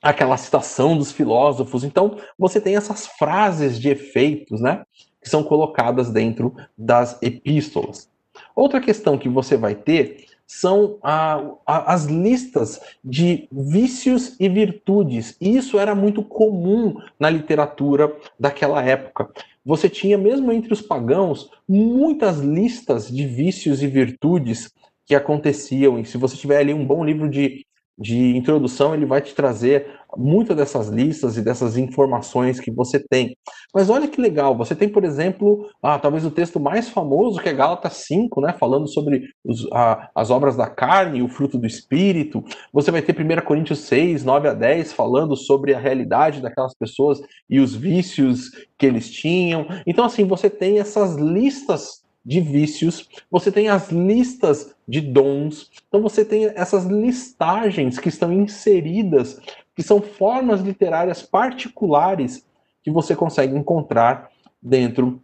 aquela 0.00 0.36
citação 0.36 0.96
dos 0.96 1.10
filósofos. 1.10 1.82
Então, 1.82 2.18
você 2.38 2.60
tem 2.60 2.76
essas 2.76 3.06
frases 3.06 3.80
de 3.80 3.88
efeitos, 3.88 4.60
né? 4.60 4.84
Que 5.22 5.30
são 5.30 5.42
colocadas 5.42 6.10
dentro 6.10 6.54
das 6.76 7.20
epístolas. 7.22 8.10
Outra 8.54 8.80
questão 8.80 9.16
que 9.16 9.28
você 9.28 9.56
vai 9.56 9.74
ter 9.74 10.26
são 10.46 10.98
a, 11.02 11.40
a, 11.66 11.92
as 11.94 12.04
listas 12.04 12.80
de 13.04 13.48
vícios 13.50 14.36
e 14.38 14.48
virtudes. 14.48 15.36
E 15.40 15.56
isso 15.56 15.78
era 15.78 15.94
muito 15.94 16.22
comum 16.22 16.96
na 17.18 17.30
literatura 17.30 18.14
daquela 18.38 18.82
época. 18.82 19.28
Você 19.64 19.88
tinha, 19.88 20.18
mesmo 20.18 20.52
entre 20.52 20.72
os 20.72 20.82
pagãos, 20.82 21.50
muitas 21.68 22.38
listas 22.38 23.08
de 23.08 23.26
vícios 23.26 23.82
e 23.82 23.86
virtudes 23.86 24.72
que 25.06 25.14
aconteciam. 25.14 25.98
E 25.98 26.04
se 26.04 26.18
você 26.18 26.36
tiver 26.36 26.58
ali 26.58 26.74
um 26.74 26.86
bom 26.86 27.04
livro 27.04 27.28
de 27.28 27.64
de 27.96 28.36
introdução, 28.36 28.94
ele 28.94 29.06
vai 29.06 29.20
te 29.20 29.34
trazer 29.34 30.00
muitas 30.16 30.56
dessas 30.56 30.88
listas 30.88 31.36
e 31.36 31.42
dessas 31.42 31.76
informações 31.76 32.60
que 32.60 32.70
você 32.70 32.98
tem. 32.98 33.36
Mas 33.72 33.90
olha 33.90 34.08
que 34.08 34.20
legal, 34.20 34.56
você 34.56 34.74
tem, 34.74 34.88
por 34.88 35.04
exemplo, 35.04 35.68
ah, 35.82 35.98
talvez 35.98 36.24
o 36.24 36.30
texto 36.30 36.60
mais 36.60 36.88
famoso, 36.88 37.40
que 37.40 37.48
é 37.48 37.52
Gálatas 37.52 37.94
5, 38.06 38.40
né, 38.40 38.54
falando 38.58 38.88
sobre 38.88 39.28
os, 39.44 39.68
ah, 39.72 40.10
as 40.14 40.30
obras 40.30 40.56
da 40.56 40.68
carne, 40.68 41.22
o 41.22 41.28
fruto 41.28 41.58
do 41.58 41.66
espírito. 41.66 42.44
Você 42.72 42.90
vai 42.90 43.02
ter 43.02 43.14
1 43.14 43.44
Coríntios 43.44 43.80
6, 43.80 44.24
9 44.24 44.48
a 44.48 44.54
10, 44.54 44.92
falando 44.92 45.36
sobre 45.36 45.74
a 45.74 45.78
realidade 45.78 46.40
daquelas 46.40 46.74
pessoas 46.74 47.20
e 47.48 47.60
os 47.60 47.74
vícios 47.74 48.50
que 48.78 48.86
eles 48.86 49.10
tinham. 49.10 49.66
Então, 49.86 50.04
assim, 50.04 50.24
você 50.24 50.48
tem 50.48 50.78
essas 50.78 51.16
listas 51.16 52.04
de 52.24 52.40
vícios, 52.40 53.08
você 53.30 53.52
tem 53.52 53.68
as 53.68 53.90
listas 53.90 54.74
de 54.88 55.00
dons, 55.00 55.70
então 55.86 56.00
você 56.00 56.24
tem 56.24 56.46
essas 56.54 56.86
listagens 56.86 57.98
que 57.98 58.08
estão 58.08 58.32
inseridas, 58.32 59.38
que 59.74 59.82
são 59.82 60.00
formas 60.00 60.60
literárias 60.60 61.22
particulares 61.22 62.46
que 62.82 62.90
você 62.90 63.16
consegue 63.16 63.56
encontrar 63.56 64.30
dentro 64.62 65.20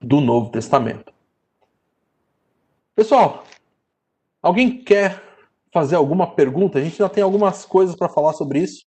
do 0.00 0.20
Novo 0.20 0.50
Testamento. 0.50 1.12
Pessoal, 2.94 3.44
alguém 4.42 4.82
quer 4.82 5.22
fazer 5.72 5.96
alguma 5.96 6.26
pergunta? 6.26 6.78
A 6.78 6.82
gente 6.82 6.96
já 6.96 7.08
tem 7.08 7.22
algumas 7.22 7.64
coisas 7.64 7.94
para 7.94 8.08
falar 8.08 8.32
sobre 8.32 8.60
isso, 8.60 8.84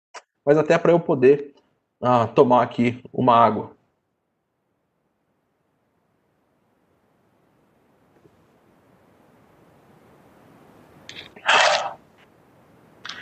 mas 0.45 0.57
até 0.57 0.77
para 0.77 0.91
eu 0.91 0.99
poder 0.99 1.53
ah, 2.01 2.27
tomar 2.27 2.63
aqui 2.63 3.01
uma 3.13 3.35
água. 3.35 3.75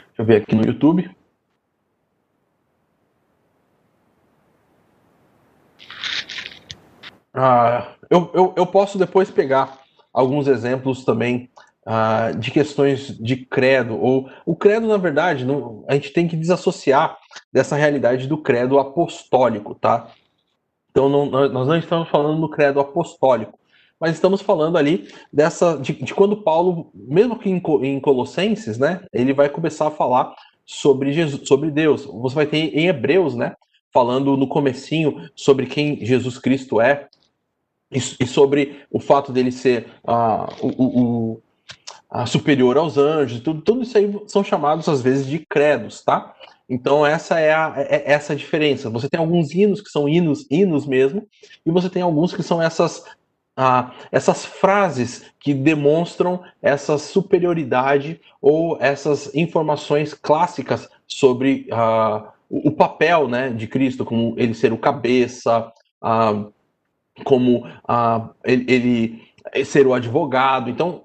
Deixa 0.07 0.21
eu 0.21 0.25
ver 0.25 0.41
aqui 0.41 0.55
no 0.55 0.65
YouTube. 0.65 1.18
Ah, 7.41 7.95
eu, 8.09 8.29
eu, 8.33 8.53
eu 8.57 8.65
posso 8.65 8.97
depois 8.97 9.31
pegar 9.31 9.79
alguns 10.11 10.45
exemplos 10.45 11.05
também 11.05 11.49
ah, 11.85 12.31
de 12.37 12.51
questões 12.51 13.17
de 13.17 13.37
credo, 13.37 13.97
ou 13.97 14.29
o 14.45 14.53
credo, 14.53 14.85
na 14.89 14.97
verdade, 14.97 15.45
não, 15.45 15.85
a 15.87 15.93
gente 15.93 16.11
tem 16.11 16.27
que 16.27 16.35
desassociar 16.35 17.17
dessa 17.49 17.77
realidade 17.77 18.27
do 18.27 18.37
credo 18.37 18.77
apostólico, 18.77 19.73
tá? 19.73 20.11
Então, 20.91 21.07
não, 21.07 21.27
nós 21.27 21.65
não 21.65 21.77
estamos 21.77 22.09
falando 22.09 22.41
do 22.41 22.49
credo 22.49 22.81
apostólico, 22.81 23.57
mas 23.97 24.15
estamos 24.15 24.41
falando 24.41 24.77
ali 24.77 25.07
dessa 25.31 25.77
de, 25.77 25.93
de 25.93 26.13
quando 26.13 26.43
Paulo, 26.43 26.91
mesmo 26.93 27.39
que 27.39 27.49
em, 27.49 27.63
em, 27.83 28.01
Colossenses, 28.01 28.77
né, 28.77 29.05
ele 29.13 29.31
vai 29.31 29.47
começar 29.47 29.87
a 29.87 29.91
falar 29.91 30.35
sobre 30.65 31.13
Jesus, 31.13 31.47
sobre 31.47 31.71
Deus. 31.71 32.03
Você 32.03 32.35
vai 32.35 32.47
ter 32.47 32.77
em 32.77 32.87
Hebreus, 32.87 33.33
né, 33.33 33.55
falando 33.93 34.35
no 34.35 34.45
comecinho 34.45 35.29
sobre 35.33 35.67
quem 35.67 36.05
Jesus 36.05 36.37
Cristo 36.37 36.81
é 36.81 37.07
e, 37.91 38.27
sobre 38.27 38.83
o 38.91 38.99
fato 38.99 39.31
dele 39.31 39.51
ser 39.51 39.87
uh, 40.07 40.47
o, 40.61 40.83
o 40.83 41.41
uh, 42.13 42.27
superior 42.27 42.77
aos 42.77 42.97
anjos, 42.97 43.39
tudo, 43.41 43.61
tudo 43.61 43.83
isso 43.83 43.97
aí 43.97 44.13
são 44.27 44.43
chamados 44.43 44.87
às 44.87 45.01
vezes 45.01 45.25
de 45.25 45.39
credos, 45.39 46.03
tá? 46.03 46.33
Então 46.69 47.05
essa 47.05 47.39
é, 47.39 47.51
a, 47.51 47.73
é, 47.77 47.95
é 47.95 48.11
essa 48.11 48.33
a 48.33 48.35
diferença. 48.35 48.89
Você 48.89 49.09
tem 49.09 49.19
alguns 49.19 49.51
hinos 49.53 49.81
que 49.81 49.89
são 49.89 50.07
hinos, 50.07 50.45
hinos 50.51 50.85
mesmo, 50.85 51.27
e 51.65 51.71
você 51.71 51.89
tem 51.89 52.01
alguns 52.01 52.33
que 52.33 52.43
são 52.43 52.61
essas 52.61 53.03
ah, 53.61 53.91
essas 54.09 54.45
frases 54.45 55.25
que 55.37 55.53
demonstram 55.53 56.41
essa 56.61 56.97
superioridade 56.97 58.21
ou 58.41 58.77
essas 58.79 59.35
informações 59.35 60.13
clássicas 60.13 60.87
sobre 61.05 61.67
ah, 61.69 62.31
o, 62.49 62.71
papel 62.71 63.27
né, 63.27 63.49
de 63.49 63.67
Cristo, 63.67 64.05
como 64.05 64.33
ele 64.37 64.53
ser 64.53 64.71
o 64.71 64.77
cabeça, 64.77 65.73
ah, 66.01 66.45
como 67.23 67.67
ah, 67.87 68.29
ele, 68.43 68.65
ele 69.53 69.65
ser 69.65 69.85
o 69.87 69.93
advogado. 69.93 70.69
Então, 70.69 71.03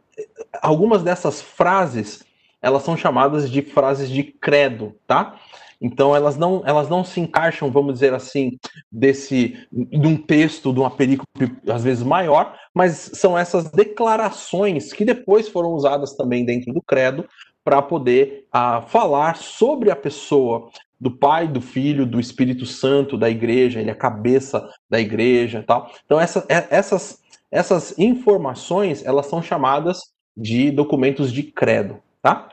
algumas 0.62 1.02
dessas 1.02 1.40
frases 1.40 2.24
elas 2.64 2.82
são 2.82 2.96
chamadas 2.96 3.50
de 3.50 3.60
frases 3.60 4.08
de 4.08 4.22
credo, 4.22 4.94
tá? 5.06 5.38
Então 5.78 6.16
elas 6.16 6.38
não, 6.38 6.62
elas 6.64 6.88
não 6.88 7.04
se 7.04 7.20
encaixam, 7.20 7.70
vamos 7.70 7.92
dizer 7.92 8.14
assim, 8.14 8.58
desse 8.90 9.54
de 9.70 10.06
um 10.06 10.16
texto, 10.16 10.72
de 10.72 10.80
uma 10.80 10.90
perícope 10.90 11.54
às 11.68 11.84
vezes 11.84 12.02
maior, 12.02 12.58
mas 12.72 13.10
são 13.12 13.36
essas 13.36 13.70
declarações 13.70 14.94
que 14.94 15.04
depois 15.04 15.46
foram 15.46 15.74
usadas 15.74 16.16
também 16.16 16.42
dentro 16.42 16.72
do 16.72 16.80
credo 16.80 17.28
para 17.64 17.80
poder 17.80 18.46
uh, 18.54 18.86
falar 18.86 19.36
sobre 19.36 19.90
a 19.90 19.96
pessoa 19.96 20.70
do 21.00 21.10
Pai, 21.10 21.48
do 21.48 21.60
Filho, 21.60 22.06
do 22.06 22.20
Espírito 22.20 22.66
Santo, 22.66 23.16
da 23.16 23.28
igreja, 23.28 23.80
ele 23.80 23.90
é 23.90 23.92
a 23.92 23.96
cabeça 23.96 24.70
da 24.88 25.00
igreja, 25.00 25.64
tal. 25.66 25.90
Então 26.04 26.20
essa, 26.20 26.46
é, 26.48 26.66
essas 26.70 27.24
essas 27.54 27.96
informações, 27.96 29.04
elas 29.04 29.26
são 29.26 29.40
chamadas 29.40 30.12
de 30.36 30.72
documentos 30.72 31.32
de 31.32 31.44
credo, 31.44 32.02
tá? 32.20 32.48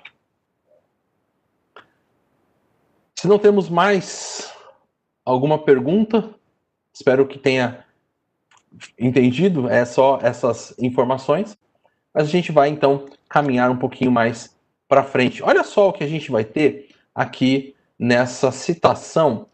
Se 3.16 3.28
não 3.28 3.40
temos 3.40 3.68
mais 3.68 4.54
alguma 5.26 5.58
pergunta, 5.58 6.36
espero 6.94 7.28
que 7.28 7.40
tenha 7.40 7.84
entendido, 8.98 9.68
é 9.68 9.86
só 9.86 10.20
essas 10.22 10.78
informações. 10.78 11.58
Mas 12.14 12.26
a 12.26 12.30
gente 12.30 12.52
vai 12.52 12.70
então 12.70 13.08
caminhar 13.28 13.72
um 13.72 13.78
pouquinho 13.78 14.12
mais 14.12 14.56
para 14.92 15.06
frente. 15.06 15.42
Olha 15.42 15.64
só 15.64 15.88
o 15.88 15.94
que 15.94 16.04
a 16.04 16.08
gente 16.08 16.30
vai 16.30 16.44
ter 16.44 16.90
aqui 17.16 17.74
nessa 17.98 18.52
citação 18.52 19.48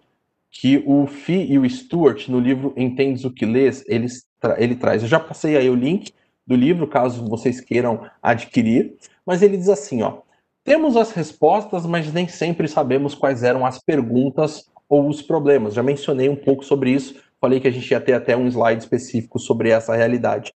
que 0.49 0.83
o 0.83 1.05
Fi 1.05 1.45
e 1.45 1.59
o 1.59 1.69
Stuart, 1.69 2.27
no 2.27 2.39
livro 2.39 2.73
Entendes 2.75 3.23
o 3.23 3.29
que 3.29 3.45
Lês, 3.45 3.85
eles, 3.87 4.25
ele 4.57 4.75
traz. 4.75 5.03
Eu 5.03 5.07
já 5.07 5.19
passei 5.19 5.55
aí 5.55 5.69
o 5.69 5.75
link 5.75 6.11
do 6.47 6.55
livro, 6.55 6.87
caso 6.87 7.23
vocês 7.23 7.61
queiram 7.61 8.09
adquirir, 8.19 8.95
mas 9.23 9.43
ele 9.43 9.57
diz 9.57 9.69
assim, 9.69 10.01
ó, 10.01 10.21
temos 10.63 10.97
as 10.97 11.11
respostas, 11.11 11.85
mas 11.85 12.11
nem 12.11 12.27
sempre 12.27 12.67
sabemos 12.67 13.13
quais 13.13 13.43
eram 13.43 13.63
as 13.63 13.77
perguntas 13.77 14.71
ou 14.89 15.07
os 15.07 15.21
problemas. 15.21 15.75
Já 15.75 15.83
mencionei 15.83 16.29
um 16.29 16.35
pouco 16.35 16.65
sobre 16.65 16.89
isso, 16.89 17.21
falei 17.39 17.59
que 17.59 17.67
a 17.67 17.71
gente 17.71 17.91
ia 17.91 18.01
ter 18.01 18.13
até 18.13 18.35
um 18.35 18.47
slide 18.47 18.81
específico 18.81 19.37
sobre 19.37 19.69
essa 19.69 19.95
realidade. 19.95 20.51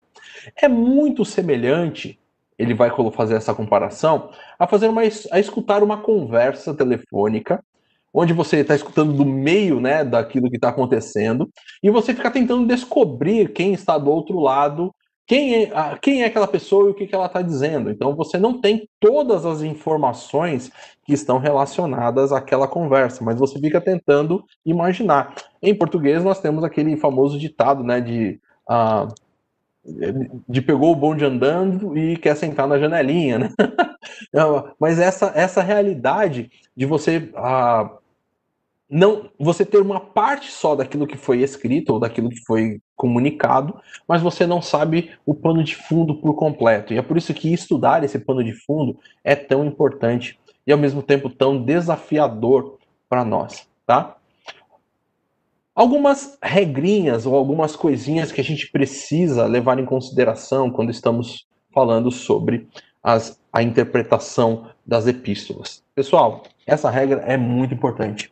É 0.60 0.68
muito 0.68 1.24
semelhante, 1.24 2.20
ele 2.62 2.74
vai 2.74 2.92
fazer 3.12 3.36
essa 3.36 3.54
comparação, 3.54 4.30
a 4.58 4.68
fazer 4.68 4.88
uma 4.88 5.02
a 5.02 5.40
escutar 5.40 5.84
uma 5.84 5.98
conversa 5.98 6.74
telefônica 6.74 7.64
onde 8.14 8.34
você 8.34 8.58
está 8.58 8.76
escutando 8.76 9.14
do 9.14 9.26
meio 9.26 9.80
né, 9.80 10.04
daquilo 10.04 10.50
que 10.50 10.58
está 10.58 10.68
acontecendo, 10.68 11.50
e 11.82 11.90
você 11.90 12.14
fica 12.14 12.30
tentando 12.30 12.68
descobrir 12.68 13.54
quem 13.54 13.74
está 13.74 13.98
do 13.98 14.12
outro 14.12 14.38
lado 14.38 14.94
quem 15.32 15.64
é, 15.64 15.72
quem 16.02 16.24
é 16.24 16.26
aquela 16.26 16.46
pessoa 16.46 16.90
e 16.90 16.92
o 16.92 16.94
que, 16.94 17.08
que 17.08 17.16
ela 17.16 17.28
está 17.28 17.42
dizendo. 17.42 17.90
Então 17.90 18.14
você 18.14 18.38
não 18.38 18.60
tem 18.60 18.86
todas 19.00 19.46
as 19.46 19.62
informações 19.62 20.70
que 21.06 21.14
estão 21.14 21.38
relacionadas 21.38 22.34
àquela 22.34 22.68
conversa, 22.68 23.24
mas 23.24 23.40
você 23.40 23.58
fica 23.58 23.80
tentando 23.80 24.44
imaginar. 24.66 25.34
Em 25.62 25.74
português 25.74 26.22
nós 26.22 26.42
temos 26.42 26.66
aquele 26.66 26.98
famoso 26.98 27.40
ditado, 27.40 27.82
né, 27.82 28.02
de 28.02 28.42
uh, 28.70 29.08
de 30.48 30.62
pegou 30.62 30.92
o 30.92 30.96
bonde 30.96 31.26
andando 31.26 31.98
e 31.98 32.16
quer 32.18 32.36
sentar 32.36 32.68
na 32.68 32.78
janelinha, 32.78 33.40
né? 33.40 33.50
mas 34.80 35.00
essa 35.00 35.32
essa 35.36 35.62
realidade 35.62 36.52
de 36.76 36.86
você 36.86 37.32
uh, 37.36 37.98
não 38.90 39.30
você 39.40 39.66
ter 39.66 39.82
uma 39.82 40.00
parte 40.00 40.52
só 40.52 40.76
daquilo 40.76 41.08
que 41.08 41.18
foi 41.18 41.42
escrito 41.42 41.94
ou 41.94 42.00
daquilo 42.00 42.30
que 42.30 42.44
foi 42.46 42.80
comunicado, 42.96 43.80
mas 44.08 44.22
você 44.22 44.46
não 44.46 44.62
sabe 44.62 45.12
o 45.26 45.34
pano 45.34 45.64
de 45.64 45.76
fundo 45.76 46.16
por 46.16 46.36
completo. 46.36 46.94
E 46.94 46.98
é 46.98 47.02
por 47.02 47.18
isso 47.18 47.34
que 47.34 47.52
estudar 47.52 48.04
esse 48.04 48.20
pano 48.20 48.44
de 48.44 48.54
fundo 48.54 49.00
é 49.24 49.36
tão 49.36 49.66
importante 49.66 50.38
e 50.68 50.72
ao 50.72 50.78
mesmo 50.78 51.02
tempo 51.02 51.30
tão 51.30 51.64
desafiador 51.64 52.78
para 53.10 53.26
nós, 53.26 53.68
tá? 53.86 54.18
Algumas 55.82 56.38
regrinhas 56.44 57.26
ou 57.26 57.36
algumas 57.36 57.76
coisinhas 57.76 58.32
que 58.32 58.40
a 58.40 58.44
gente 58.44 58.72
precisa 58.72 59.48
levar 59.48 59.80
em 59.80 59.86
consideração 59.86 60.70
quando 60.70 60.92
estamos 60.92 61.48
falando 61.74 62.12
sobre 62.12 62.68
as, 63.02 63.42
a 63.52 63.64
interpretação 63.64 64.70
das 64.86 65.08
epístolas. 65.08 65.84
Pessoal, 65.96 66.44
essa 66.68 66.88
regra 66.88 67.22
é 67.22 67.36
muito 67.36 67.74
importante. 67.74 68.32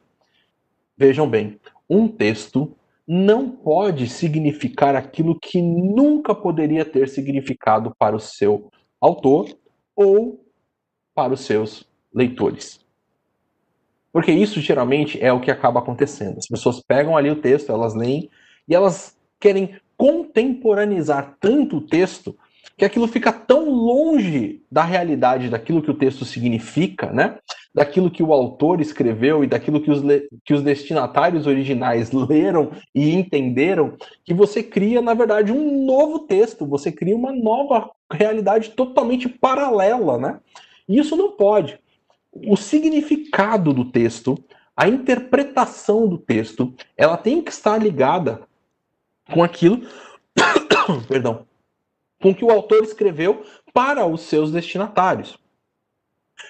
Vejam 0.95 1.27
bem, 1.27 1.59
um 1.89 2.07
texto 2.07 2.71
não 3.07 3.49
pode 3.49 4.07
significar 4.07 4.95
aquilo 4.95 5.35
que 5.39 5.59
nunca 5.59 6.35
poderia 6.35 6.85
ter 6.85 7.09
significado 7.09 7.95
para 7.97 8.15
o 8.15 8.19
seu 8.19 8.69
autor 9.01 9.49
ou 9.95 10.45
para 11.15 11.33
os 11.33 11.39
seus 11.39 11.83
leitores. 12.13 12.79
Porque 14.11 14.31
isso 14.31 14.59
geralmente 14.59 15.23
é 15.23 15.31
o 15.31 15.39
que 15.39 15.51
acaba 15.51 15.79
acontecendo. 15.79 16.37
As 16.37 16.47
pessoas 16.47 16.81
pegam 16.81 17.15
ali 17.15 17.29
o 17.29 17.35
texto, 17.35 17.71
elas 17.71 17.93
leem 17.93 18.29
e 18.67 18.75
elas 18.75 19.15
querem 19.39 19.75
contemporaneizar 19.97 21.35
tanto 21.39 21.77
o 21.77 21.81
texto 21.81 22.35
que 22.77 22.85
aquilo 22.85 23.07
fica 23.07 23.31
tão 23.31 23.69
longe 23.69 24.61
da 24.71 24.83
realidade 24.83 25.49
daquilo 25.49 25.81
que 25.81 25.91
o 25.91 25.97
texto 25.97 26.23
significa, 26.23 27.11
né? 27.11 27.37
daquilo 27.73 28.09
que 28.09 28.23
o 28.23 28.33
autor 28.33 28.81
escreveu 28.81 29.43
e 29.43 29.47
daquilo 29.47 29.81
que 29.81 29.91
os, 29.91 30.01
que 30.43 30.53
os 30.53 30.61
destinatários 30.61 31.45
originais 31.45 32.11
leram 32.13 32.71
e 32.93 33.13
entenderam, 33.13 33.95
que 34.25 34.33
você 34.33 34.63
cria, 34.63 35.01
na 35.01 35.13
verdade, 35.13 35.51
um 35.51 35.85
novo 35.85 36.19
texto, 36.19 36.65
você 36.65 36.91
cria 36.91 37.15
uma 37.15 37.31
nova 37.31 37.89
realidade 38.11 38.71
totalmente 38.71 39.29
paralela, 39.29 40.17
né? 40.17 40.39
E 40.87 40.97
isso 40.97 41.15
não 41.15 41.31
pode. 41.31 41.79
O 42.31 42.55
significado 42.55 43.73
do 43.73 43.85
texto, 43.85 44.43
a 44.75 44.87
interpretação 44.87 46.07
do 46.07 46.17
texto, 46.17 46.73
ela 46.95 47.17
tem 47.17 47.41
que 47.41 47.51
estar 47.51 47.77
ligada 47.77 48.47
com 49.31 49.43
aquilo, 49.43 49.87
perdão, 51.07 51.45
com 52.21 52.33
que 52.33 52.45
o 52.45 52.51
autor 52.51 52.83
escreveu 52.83 53.43
para 53.73 54.05
os 54.05 54.21
seus 54.21 54.51
destinatários. 54.51 55.37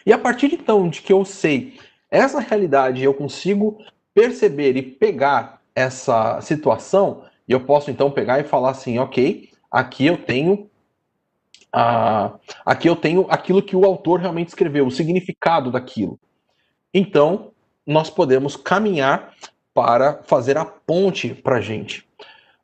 E 0.06 0.14
a 0.14 0.18
partir 0.18 0.54
então 0.54 0.90
de 0.90 1.02
que 1.02 1.12
eu 1.12 1.26
sei 1.26 1.80
essa 2.10 2.40
realidade, 2.40 3.04
eu 3.04 3.14
consigo 3.14 3.84
perceber 4.14 4.76
e 4.76 4.82
pegar 4.82 5.62
essa 5.76 6.42
situação, 6.42 7.24
e 7.48 7.52
eu 7.52 7.62
posso 7.62 7.90
então 7.90 8.12
pegar 8.12 8.40
e 8.40 8.44
falar 8.44 8.72
assim, 8.72 8.98
ok, 9.00 9.50
aqui 9.72 10.06
eu 10.06 10.18
tenho 10.18 10.69
uh, 11.76 12.40
aqui 12.66 12.88
eu 12.88 12.96
tenho 12.96 13.26
aquilo 13.30 13.62
que 13.62 13.76
o 13.76 13.86
autor 13.86 14.20
realmente 14.20 14.50
escreveu, 14.50 14.88
o 14.88 14.92
significado 14.92 15.72
daquilo. 15.72 16.20
Então, 16.94 17.52
nós 17.86 18.10
podemos 18.10 18.56
caminhar 18.56 19.34
para 19.74 20.22
fazer 20.24 20.58
a 20.58 20.66
ponte 20.66 21.34
para 21.34 21.58
a 21.58 21.62
gente. 21.62 22.08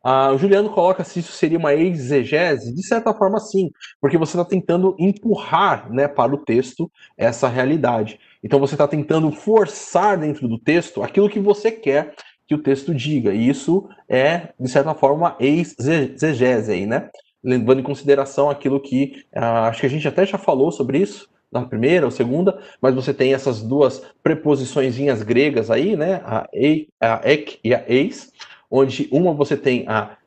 Ah, 0.08 0.32
o 0.32 0.38
Juliano 0.38 0.70
coloca 0.70 1.04
se 1.04 1.20
isso 1.20 1.32
seria 1.32 1.58
uma 1.58 1.74
exegese, 1.74 2.72
de 2.72 2.86
certa 2.86 3.12
forma 3.12 3.40
sim, 3.40 3.72
porque 4.00 4.20
você 4.20 4.38
está 4.38 4.46
tentando 4.46 4.96
empurrar 5.00 5.92
né, 5.92 6.08
para 6.08 6.32
o 6.32 6.38
texto 6.38 6.92
essa 7.18 7.48
realidade. 7.48 8.20
Então 8.44 8.60
você 8.60 8.76
está 8.76 8.88
tentando 8.88 9.32
forçar 9.32 10.16
dentro 10.20 10.48
do 10.48 10.60
texto 10.60 11.02
aquilo 11.02 11.28
que 11.28 11.40
você 11.40 11.72
quer 11.72 12.14
que 12.48 12.54
o 12.54 12.62
texto 12.62 12.94
diga. 12.94 13.34
E 13.34 13.50
isso 13.50 13.90
é, 14.08 14.54
de 14.60 14.70
certa 14.70 14.94
forma, 14.94 15.30
uma 15.30 15.38
exegese 15.40 16.72
aí, 16.72 16.86
né? 16.86 17.10
Levando 17.46 17.80
em 17.80 17.84
consideração 17.84 18.50
aquilo 18.50 18.80
que 18.80 19.24
ah, 19.34 19.68
acho 19.68 19.82
que 19.82 19.86
a 19.86 19.90
gente 19.90 20.08
até 20.08 20.26
já 20.26 20.38
falou 20.38 20.72
sobre 20.72 20.98
isso 20.98 21.30
na 21.52 21.66
primeira 21.66 22.06
ou 22.06 22.12
segunda, 22.12 22.60
mas 22.82 22.94
você 22.94 23.14
tem 23.14 23.34
essas 23.34 23.62
duas 23.62 24.04
preposiçõezinhas 24.22 25.24
gregas 25.24 25.72
aí, 25.72 25.96
né? 25.96 26.22
A, 26.26 26.50
e, 26.54 26.90
a 27.00 27.22
ek 27.24 27.60
e 27.64 27.74
a 27.74 27.84
eis, 27.88 28.34
onde 28.70 29.08
uma 29.12 29.34
você 29.34 29.56
tem 29.56 29.88
a 29.88 30.18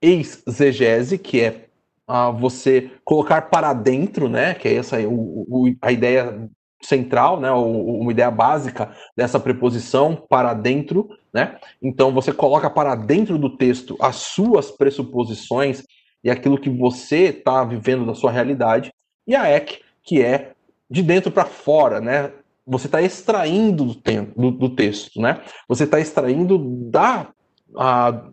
exegese, 0.00 1.18
que 1.18 1.40
é 1.40 1.66
a 2.06 2.30
você 2.30 2.90
colocar 3.04 3.42
para 3.42 3.72
dentro, 3.72 4.28
né? 4.28 4.54
Que 4.54 4.68
é 4.68 4.74
essa 4.74 5.00
o, 5.00 5.46
o, 5.48 5.74
a 5.80 5.90
ideia 5.90 6.48
central, 6.80 7.40
né? 7.40 7.50
O, 7.50 8.00
uma 8.00 8.12
ideia 8.12 8.30
básica 8.30 8.94
dessa 9.16 9.40
preposição 9.40 10.14
para 10.14 10.54
dentro, 10.54 11.08
né? 11.32 11.58
Então 11.80 12.12
você 12.12 12.32
coloca 12.32 12.68
para 12.70 12.94
dentro 12.94 13.38
do 13.38 13.56
texto 13.56 13.96
as 14.00 14.16
suas 14.16 14.70
pressuposições 14.70 15.82
e 16.22 16.30
aquilo 16.30 16.58
que 16.58 16.70
você 16.70 17.24
está 17.24 17.64
vivendo 17.64 18.06
da 18.06 18.14
sua 18.14 18.30
realidade, 18.30 18.92
e 19.26 19.34
a 19.34 19.48
ek, 19.48 19.80
que 20.02 20.22
é 20.22 20.52
de 20.90 21.02
dentro 21.02 21.30
para 21.30 21.44
fora, 21.44 22.00
né? 22.00 22.32
Você 22.66 22.86
está 22.86 23.02
extraindo 23.02 23.84
do, 23.84 24.02
do, 24.36 24.50
do, 24.50 24.70
texto, 24.70 25.20
né? 25.20 25.40
Você 25.68 25.84
está 25.84 25.98
extraindo 25.98 26.58
da, 26.90 27.28
a, 27.76 28.24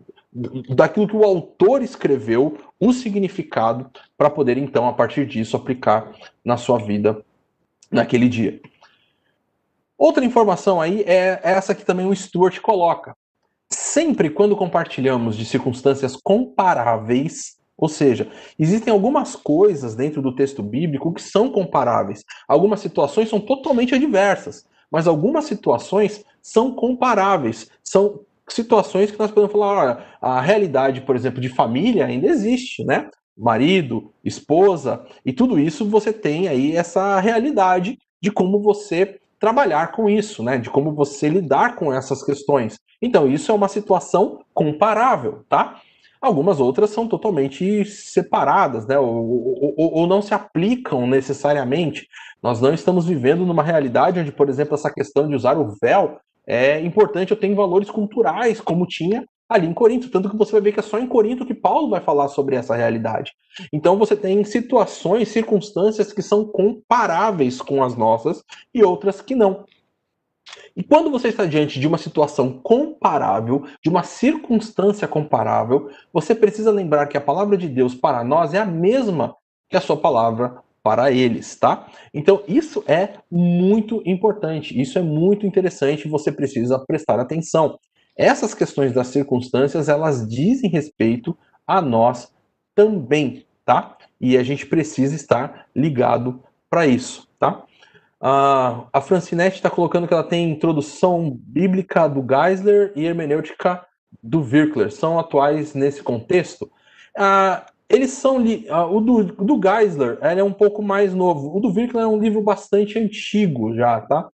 daquilo 0.68 1.08
que 1.08 1.16
o 1.16 1.24
autor 1.24 1.82
escreveu, 1.82 2.58
o 2.78 2.92
significado, 2.92 3.90
para 4.16 4.30
poder 4.30 4.56
então, 4.56 4.86
a 4.86 4.92
partir 4.92 5.26
disso, 5.26 5.56
aplicar 5.56 6.12
na 6.44 6.56
sua 6.56 6.78
vida 6.78 7.24
naquele 7.90 8.28
dia. 8.28 8.60
Outra 9.98 10.24
informação 10.24 10.80
aí 10.80 11.02
é 11.02 11.40
essa 11.42 11.74
que 11.74 11.84
também 11.84 12.06
o 12.06 12.14
Stuart 12.14 12.58
coloca. 12.60 13.14
Sempre 13.68 14.30
quando 14.30 14.56
compartilhamos 14.56 15.36
de 15.36 15.44
circunstâncias 15.44 16.16
comparáveis, 16.16 17.59
ou 17.80 17.88
seja, 17.88 18.30
existem 18.58 18.92
algumas 18.92 19.34
coisas 19.34 19.94
dentro 19.94 20.20
do 20.20 20.34
texto 20.34 20.62
bíblico 20.62 21.12
que 21.14 21.22
são 21.22 21.50
comparáveis. 21.50 22.22
Algumas 22.46 22.80
situações 22.80 23.30
são 23.30 23.40
totalmente 23.40 23.94
adversas, 23.94 24.66
mas 24.92 25.06
algumas 25.06 25.46
situações 25.46 26.22
são 26.42 26.72
comparáveis. 26.72 27.70
São 27.82 28.20
situações 28.46 29.10
que 29.10 29.18
nós 29.18 29.30
podemos 29.30 29.52
falar, 29.52 29.78
olha, 29.78 29.98
a 30.20 30.40
realidade, 30.42 31.00
por 31.00 31.16
exemplo, 31.16 31.40
de 31.40 31.48
família 31.48 32.04
ainda 32.04 32.26
existe, 32.26 32.84
né? 32.84 33.08
Marido, 33.36 34.12
esposa, 34.22 35.02
e 35.24 35.32
tudo 35.32 35.58
isso 35.58 35.88
você 35.88 36.12
tem 36.12 36.48
aí 36.48 36.76
essa 36.76 37.18
realidade 37.18 37.96
de 38.20 38.30
como 38.30 38.60
você 38.60 39.18
trabalhar 39.38 39.92
com 39.92 40.10
isso, 40.10 40.42
né? 40.42 40.58
De 40.58 40.68
como 40.68 40.92
você 40.92 41.30
lidar 41.30 41.76
com 41.76 41.90
essas 41.90 42.22
questões. 42.22 42.78
Então, 43.00 43.26
isso 43.26 43.50
é 43.50 43.54
uma 43.54 43.68
situação 43.68 44.40
comparável, 44.52 45.46
tá? 45.48 45.80
Algumas 46.20 46.60
outras 46.60 46.90
são 46.90 47.08
totalmente 47.08 47.84
separadas, 47.84 48.86
né? 48.86 48.98
Ou, 48.98 49.74
ou, 49.76 49.94
ou, 49.94 50.06
não 50.06 50.20
se 50.20 50.34
aplicam 50.34 51.06
necessariamente. 51.06 52.06
Nós 52.42 52.60
não 52.60 52.74
estamos 52.74 53.06
vivendo 53.06 53.46
numa 53.46 53.62
realidade 53.62 54.20
onde, 54.20 54.30
por 54.30 54.48
exemplo, 54.48 54.74
essa 54.74 54.92
questão 54.92 55.26
de 55.26 55.34
usar 55.34 55.56
o 55.56 55.74
véu 55.80 56.18
é 56.46 56.80
importante, 56.80 57.30
eu 57.30 57.38
tenho 57.38 57.54
valores 57.54 57.90
culturais, 57.90 58.60
como 58.60 58.86
tinha 58.86 59.24
ali 59.48 59.66
em 59.66 59.72
Corinto. 59.72 60.10
Tanto 60.10 60.28
que 60.28 60.36
você 60.36 60.52
vai 60.52 60.60
ver 60.60 60.72
que 60.72 60.80
é 60.80 60.82
só 60.82 60.98
em 60.98 61.06
Corinto 61.06 61.46
que 61.46 61.54
Paulo 61.54 61.88
vai 61.88 62.00
falar 62.00 62.28
sobre 62.28 62.54
essa 62.54 62.76
realidade. 62.76 63.32
Então 63.72 63.96
você 63.96 64.14
tem 64.14 64.44
situações, 64.44 65.28
circunstâncias 65.28 66.12
que 66.12 66.22
são 66.22 66.44
comparáveis 66.44 67.62
com 67.62 67.82
as 67.82 67.96
nossas 67.96 68.42
e 68.74 68.82
outras 68.82 69.20
que 69.20 69.34
não. 69.34 69.64
E 70.76 70.82
quando 70.82 71.10
você 71.10 71.28
está 71.28 71.44
diante 71.44 71.80
de 71.80 71.86
uma 71.86 71.98
situação 71.98 72.60
comparável, 72.62 73.64
de 73.82 73.88
uma 73.88 74.02
circunstância 74.02 75.06
comparável, 75.08 75.90
você 76.12 76.34
precisa 76.34 76.70
lembrar 76.70 77.06
que 77.06 77.16
a 77.16 77.20
palavra 77.20 77.56
de 77.56 77.68
Deus 77.68 77.94
para 77.94 78.24
nós 78.24 78.54
é 78.54 78.58
a 78.58 78.66
mesma 78.66 79.36
que 79.68 79.76
a 79.76 79.80
sua 79.80 79.96
palavra 79.96 80.62
para 80.82 81.12
eles, 81.12 81.54
tá? 81.56 81.86
Então, 82.12 82.42
isso 82.48 82.82
é 82.86 83.14
muito 83.30 84.02
importante, 84.06 84.78
isso 84.80 84.98
é 84.98 85.02
muito 85.02 85.46
interessante, 85.46 86.08
você 86.08 86.32
precisa 86.32 86.78
prestar 86.78 87.20
atenção. 87.20 87.78
Essas 88.16 88.54
questões 88.54 88.92
das 88.92 89.08
circunstâncias, 89.08 89.88
elas 89.88 90.26
dizem 90.28 90.70
respeito 90.70 91.36
a 91.66 91.80
nós 91.80 92.32
também, 92.74 93.46
tá? 93.64 93.96
E 94.20 94.36
a 94.36 94.42
gente 94.42 94.66
precisa 94.66 95.14
estar 95.14 95.66
ligado 95.74 96.42
para 96.68 96.86
isso, 96.86 97.28
Uh, 98.22 98.84
a 98.92 99.00
Francinete 99.00 99.56
está 99.56 99.70
colocando 99.70 100.06
que 100.06 100.12
ela 100.12 100.22
tem 100.22 100.50
introdução 100.50 101.38
bíblica 101.40 102.06
do 102.06 102.22
Geisler 102.22 102.92
e 102.94 103.06
hermenêutica 103.06 103.84
do 104.22 104.42
Virkler. 104.42 104.92
São 104.92 105.18
atuais 105.18 105.74
nesse 105.74 106.02
contexto? 106.02 106.70
Eles 107.88 108.10
são. 108.12 108.36
O 108.92 109.00
do, 109.00 109.24
do 109.24 109.60
Geisler 109.60 110.18
é 110.20 110.42
um 110.44 110.52
pouco 110.52 110.82
mais 110.82 111.14
novo. 111.14 111.56
O 111.56 111.60
do 111.60 111.72
Virkler 111.72 112.04
é 112.04 112.06
um 112.06 112.18
livro 112.18 112.40
bastante 112.40 112.98
antigo 112.98 113.74
já, 113.74 114.00
tá? 114.02 114.28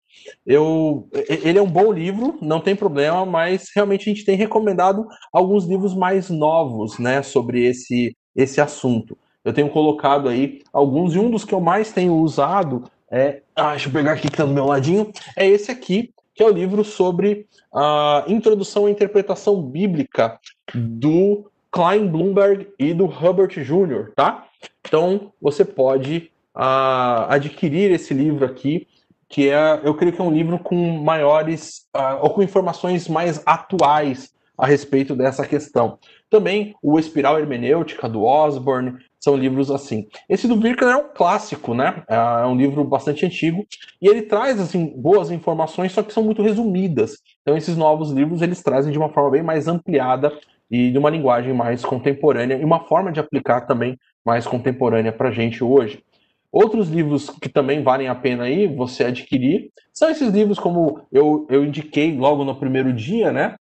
Eu, 0.46 1.08
ele 1.28 1.60
é 1.60 1.62
um 1.62 1.70
bom 1.70 1.92
livro, 1.92 2.38
não 2.42 2.60
tem 2.60 2.76
problema, 2.76 3.26
mas 3.26 3.70
realmente 3.76 4.10
a 4.10 4.14
gente 4.14 4.26
tem 4.26 4.36
recomendado 4.36 5.08
alguns 5.32 5.66
livros 5.66 5.94
mais 5.94 6.30
novos, 6.30 6.98
né, 6.98 7.22
sobre 7.22 7.66
esse, 7.66 8.16
esse 8.36 8.60
assunto. 8.62 9.18
Eu 9.44 9.54
tenho 9.54 9.70
colocado 9.70 10.28
aí 10.30 10.62
alguns, 10.74 11.14
e 11.14 11.20
um 11.20 11.30
dos 11.30 11.46
que 11.46 11.54
eu 11.54 11.62
mais 11.62 11.92
tenho 11.92 12.16
usado 12.16 12.84
é. 13.16 13.42
Ah, 13.56 13.72
deixa 13.72 13.88
eu 13.88 13.94
pegar 13.94 14.12
aqui 14.12 14.24
que 14.24 14.34
está 14.34 14.44
do 14.44 14.54
meu 14.54 14.66
ladinho. 14.66 15.12
É 15.38 15.48
esse 15.48 15.72
aqui, 15.72 16.14
que 16.34 16.44
é 16.44 16.46
o 16.46 16.52
livro 16.52 16.84
sobre 16.84 17.48
a 17.74 18.26
introdução 18.28 18.86
à 18.86 18.92
interpretação 18.92 19.62
bíblica 19.62 20.38
do 20.74 21.50
Klein 21.72 22.08
Bloomberg 22.08 22.68
e 22.78 22.94
do 22.94 23.06
Herbert 23.06 23.64
Jr., 23.64 24.12
tá? 24.16 24.48
Então 24.86 25.32
você 25.42 25.64
pode 25.64 26.30
uh, 26.56 27.28
adquirir 27.30 27.92
esse 27.92 28.14
livro 28.14 28.46
aqui, 28.46 28.88
que 29.30 29.50
é, 29.50 29.80
eu 29.84 29.94
creio 29.96 30.14
que 30.14 30.22
é 30.22 30.24
um 30.24 30.32
livro 30.32 30.60
com 30.60 30.76
maiores 30.76 31.88
uh, 31.96 32.22
ou 32.22 32.30
com 32.30 32.44
informações 32.44 33.08
mais 33.08 33.42
atuais 33.46 34.34
a 34.58 34.66
respeito 34.66 35.16
dessa 35.16 35.46
questão. 35.46 36.00
Também 36.30 36.76
o 36.82 36.98
Espiral 37.00 37.40
Hermenêutica 37.40 38.08
do 38.08 38.24
Osborne, 38.24 38.98
são 39.26 39.36
livros 39.36 39.72
assim. 39.72 40.08
Esse 40.30 40.48
do 40.48 40.56
Birken 40.56 40.88
é 40.88 40.96
um 40.96 41.10
clássico, 41.12 41.74
né? 41.74 42.04
É 42.08 42.46
um 42.46 42.56
livro 42.56 42.84
bastante 42.84 43.26
antigo 43.26 43.66
e 44.00 44.08
ele 44.08 44.22
traz 44.22 44.62
assim 44.62 44.94
boas 44.96 45.32
informações, 45.32 45.92
só 45.92 46.04
que 46.04 46.14
são 46.14 46.22
muito 46.22 46.44
resumidas. 46.44 47.18
Então 47.42 47.58
esses 47.58 47.76
novos 47.76 48.12
livros 48.12 48.44
eles 48.44 48.62
trazem 48.62 48.92
de 48.92 49.00
uma 49.00 49.10
forma 49.10 49.32
bem 49.32 49.42
mais 49.42 49.68
ampliada 49.68 50.32
e 50.70 50.92
de 50.92 50.98
uma 51.00 51.10
linguagem 51.10 51.54
mais 51.54 51.84
contemporânea 51.84 52.56
e 52.56 52.64
uma 52.64 52.82
forma 52.82 53.12
de 53.12 53.20
aplicar 53.20 53.62
também 53.62 53.98
mais 54.24 54.46
contemporânea 54.46 55.12
para 55.12 55.30
a 55.30 55.32
gente 55.32 55.64
hoje. 55.64 56.04
Outros 56.52 56.88
livros 56.88 57.28
que 57.28 57.50
também 57.50 57.82
valem 57.82 58.08
a 58.08 58.14
pena 58.14 58.44
aí 58.44 58.68
você 58.68 59.06
adquirir 59.06 59.72
são 59.92 60.08
esses 60.08 60.32
livros 60.32 60.60
como 60.60 61.02
eu, 61.12 61.48
eu 61.50 61.66
indiquei 61.66 62.16
logo 62.16 62.44
no 62.44 62.56
primeiro 62.56 62.94
dia, 62.94 63.32
né? 63.32 63.56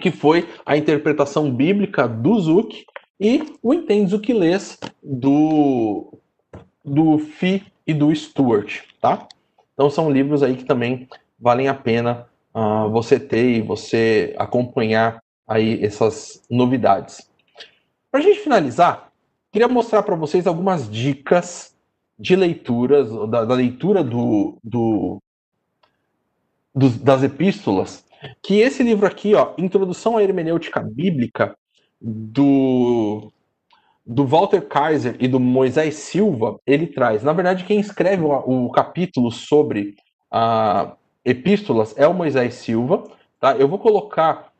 Que 0.00 0.10
foi 0.10 0.48
a 0.64 0.74
interpretação 0.74 1.52
bíblica 1.52 2.08
do 2.08 2.40
Zuck 2.40 2.82
e 3.20 3.54
o 3.62 3.74
Entendes 3.74 4.14
o 4.14 4.20
que 4.20 4.32
lês 4.32 4.78
do, 5.02 6.18
do 6.82 7.18
Fi 7.18 7.62
e 7.86 7.92
do 7.92 8.14
Stuart, 8.14 8.80
tá? 9.00 9.28
Então 9.74 9.90
são 9.90 10.10
livros 10.10 10.42
aí 10.42 10.56
que 10.56 10.64
também 10.64 11.06
valem 11.38 11.68
a 11.68 11.74
pena 11.74 12.26
uh, 12.54 12.88
você 12.90 13.20
ter 13.20 13.56
e 13.56 13.60
você 13.60 14.34
acompanhar 14.38 15.22
aí 15.46 15.84
essas 15.84 16.42
novidades. 16.48 17.28
Para 18.10 18.20
a 18.20 18.22
gente 18.22 18.40
finalizar, 18.40 19.12
queria 19.52 19.68
mostrar 19.68 20.02
para 20.02 20.16
vocês 20.16 20.46
algumas 20.46 20.90
dicas 20.90 21.76
de 22.18 22.34
leituras, 22.36 23.10
da, 23.28 23.44
da 23.44 23.54
leitura 23.54 24.02
do, 24.02 24.58
do, 24.62 25.18
do, 26.74 26.88
das 26.98 27.22
epístolas, 27.22 28.04
que 28.42 28.60
esse 28.60 28.82
livro 28.82 29.06
aqui, 29.06 29.34
ó, 29.34 29.54
Introdução 29.58 30.16
à 30.16 30.22
Hermenêutica 30.22 30.80
Bíblica, 30.80 31.56
do, 32.00 33.30
do 34.06 34.26
Walter 34.26 34.62
Kaiser 34.62 35.16
e 35.20 35.28
do 35.28 35.38
Moisés 35.38 35.96
Silva, 35.96 36.58
ele 36.66 36.86
traz. 36.86 37.22
Na 37.22 37.32
verdade, 37.32 37.64
quem 37.64 37.78
escreve 37.78 38.22
o, 38.22 38.66
o 38.66 38.70
capítulo 38.70 39.30
sobre 39.30 39.96
a 40.30 40.94
epístolas 41.24 41.94
é 41.96 42.06
o 42.06 42.14
Moisés 42.14 42.54
Silva. 42.54 43.04
Tá? 43.38 43.56
Eu 43.56 43.68
vou 43.68 43.78
colocar 43.78 44.52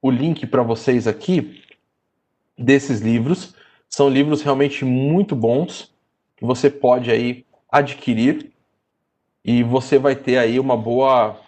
o 0.00 0.10
link 0.10 0.46
para 0.46 0.62
vocês 0.62 1.06
aqui 1.06 1.62
desses 2.56 3.00
livros. 3.00 3.54
São 3.88 4.08
livros 4.08 4.42
realmente 4.42 4.84
muito 4.84 5.34
bons 5.34 5.92
que 6.36 6.44
você 6.44 6.70
pode 6.70 7.10
aí 7.10 7.44
adquirir 7.70 8.52
e 9.44 9.62
você 9.62 9.98
vai 9.98 10.14
ter 10.14 10.38
aí 10.38 10.58
uma 10.58 10.76
boa 10.76 11.38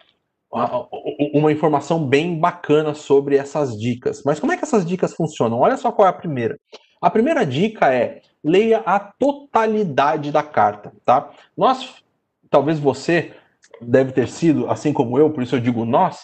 uma 1.33 1.51
informação 1.51 2.07
bem 2.07 2.39
bacana 2.39 2.93
sobre 2.93 3.37
essas 3.37 3.79
dicas. 3.79 4.23
Mas 4.25 4.39
como 4.39 4.53
é 4.53 4.57
que 4.57 4.65
essas 4.65 4.85
dicas 4.85 5.15
funcionam? 5.15 5.61
Olha 5.61 5.79
só 5.79 5.91
qual 5.91 6.07
é 6.07 6.11
a 6.11 6.15
primeira. 6.15 6.59
A 7.01 7.09
primeira 7.09 7.47
dica 7.47 7.93
é 7.93 8.21
leia 8.45 8.83
a 8.85 9.01
totalidade 9.01 10.31
da 10.31 10.43
carta, 10.43 10.93
tá? 11.05 11.31
Nós, 11.57 12.03
talvez 12.51 12.79
você 12.79 13.33
deve 13.81 14.13
ter 14.13 14.29
sido, 14.29 14.71
assim 14.71 14.93
como 14.93 15.19
eu, 15.19 15.31
por 15.31 15.43
isso 15.43 15.57
eu 15.57 15.61
digo 15.61 15.87
nós, 15.87 16.21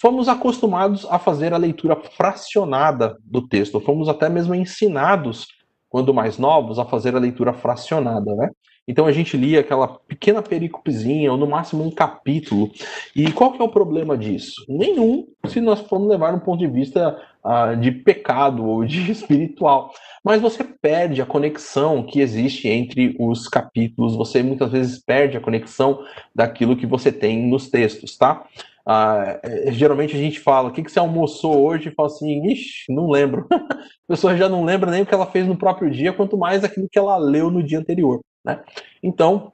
fomos 0.00 0.28
acostumados 0.28 1.04
a 1.10 1.18
fazer 1.18 1.52
a 1.52 1.58
leitura 1.58 1.96
fracionada 1.96 3.16
do 3.24 3.46
texto, 3.48 3.80
fomos 3.80 4.08
até 4.08 4.28
mesmo 4.28 4.54
ensinados, 4.54 5.48
quando 5.88 6.14
mais 6.14 6.38
novos, 6.38 6.78
a 6.78 6.84
fazer 6.84 7.16
a 7.16 7.20
leitura 7.20 7.52
fracionada, 7.52 8.34
né? 8.36 8.50
Então 8.88 9.06
a 9.06 9.12
gente 9.12 9.36
lia 9.36 9.60
aquela 9.60 9.88
pequena 9.88 10.40
pericopezinha, 10.40 11.32
ou 11.32 11.36
no 11.36 11.46
máximo 11.46 11.84
um 11.84 11.90
capítulo. 11.90 12.70
E 13.14 13.32
qual 13.32 13.52
que 13.52 13.60
é 13.60 13.64
o 13.64 13.68
problema 13.68 14.16
disso? 14.16 14.64
Nenhum, 14.68 15.26
se 15.48 15.60
nós 15.60 15.80
formos 15.80 16.08
levar 16.08 16.34
um 16.34 16.38
ponto 16.38 16.58
de 16.58 16.68
vista 16.68 17.18
uh, 17.44 17.76
de 17.76 17.90
pecado 17.90 18.64
ou 18.64 18.84
de 18.84 19.10
espiritual. 19.10 19.92
Mas 20.24 20.40
você 20.40 20.64
perde 20.64 21.20
a 21.20 21.26
conexão 21.26 22.02
que 22.02 22.20
existe 22.20 22.68
entre 22.68 23.16
os 23.18 23.48
capítulos, 23.48 24.16
você 24.16 24.42
muitas 24.42 24.70
vezes 24.70 24.98
perde 24.98 25.36
a 25.36 25.40
conexão 25.40 26.00
daquilo 26.34 26.76
que 26.76 26.86
você 26.86 27.10
tem 27.12 27.48
nos 27.48 27.68
textos, 27.68 28.16
tá? 28.16 28.44
Uh, 28.88 29.72
geralmente 29.72 30.14
a 30.14 30.18
gente 30.18 30.38
fala, 30.38 30.68
o 30.68 30.72
que, 30.72 30.82
que 30.82 30.92
você 30.92 31.00
almoçou 31.00 31.60
hoje? 31.64 31.88
E 31.88 31.92
fala 31.92 32.06
assim, 32.06 32.46
ixi, 32.46 32.92
não 32.92 33.10
lembro. 33.10 33.46
a 33.50 33.76
pessoa 34.06 34.36
já 34.36 34.48
não 34.48 34.64
lembra 34.64 34.92
nem 34.92 35.02
o 35.02 35.06
que 35.06 35.14
ela 35.14 35.26
fez 35.26 35.44
no 35.44 35.56
próprio 35.56 35.90
dia, 35.90 36.12
quanto 36.12 36.38
mais 36.38 36.62
aquilo 36.62 36.88
que 36.88 36.98
ela 36.98 37.16
leu 37.16 37.50
no 37.50 37.64
dia 37.64 37.80
anterior. 37.80 38.20
Né? 38.46 38.62
Então, 39.02 39.52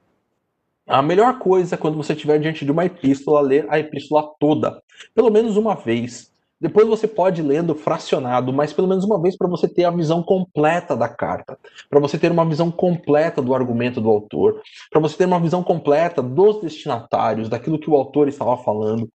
a 0.87 1.01
melhor 1.01 1.39
coisa 1.39 1.75
quando 1.75 1.97
você 1.97 2.13
estiver 2.13 2.39
diante 2.39 2.63
de 2.63 2.71
uma 2.71 2.85
epístola, 2.85 3.41
ler 3.41 3.65
a 3.69 3.79
epístola 3.79 4.29
toda, 4.39 4.79
pelo 5.15 5.31
menos 5.31 5.57
uma 5.57 5.73
vez. 5.75 6.31
Depois 6.61 6.87
você 6.87 7.07
pode 7.07 7.41
ir 7.41 7.43
lendo 7.43 7.75
fracionado, 7.75 8.53
mas 8.53 8.71
pelo 8.71 8.87
menos 8.87 9.03
uma 9.03 9.21
vez 9.21 9.35
para 9.35 9.49
você 9.49 9.67
ter 9.67 9.83
a 9.83 9.91
visão 9.91 10.23
completa 10.23 10.95
da 10.95 11.09
carta, 11.09 11.57
para 11.89 11.99
você 11.99 12.17
ter 12.17 12.31
uma 12.31 12.45
visão 12.45 12.71
completa 12.71 13.41
do 13.41 13.53
argumento 13.53 13.99
do 13.99 14.09
autor, 14.09 14.61
para 14.89 15.01
você 15.01 15.17
ter 15.17 15.25
uma 15.25 15.41
visão 15.41 15.61
completa 15.61 16.21
dos 16.21 16.61
destinatários, 16.61 17.49
daquilo 17.49 17.79
que 17.79 17.89
o 17.89 17.95
autor 17.95 18.29
estava 18.29 18.55
falando. 18.55 19.09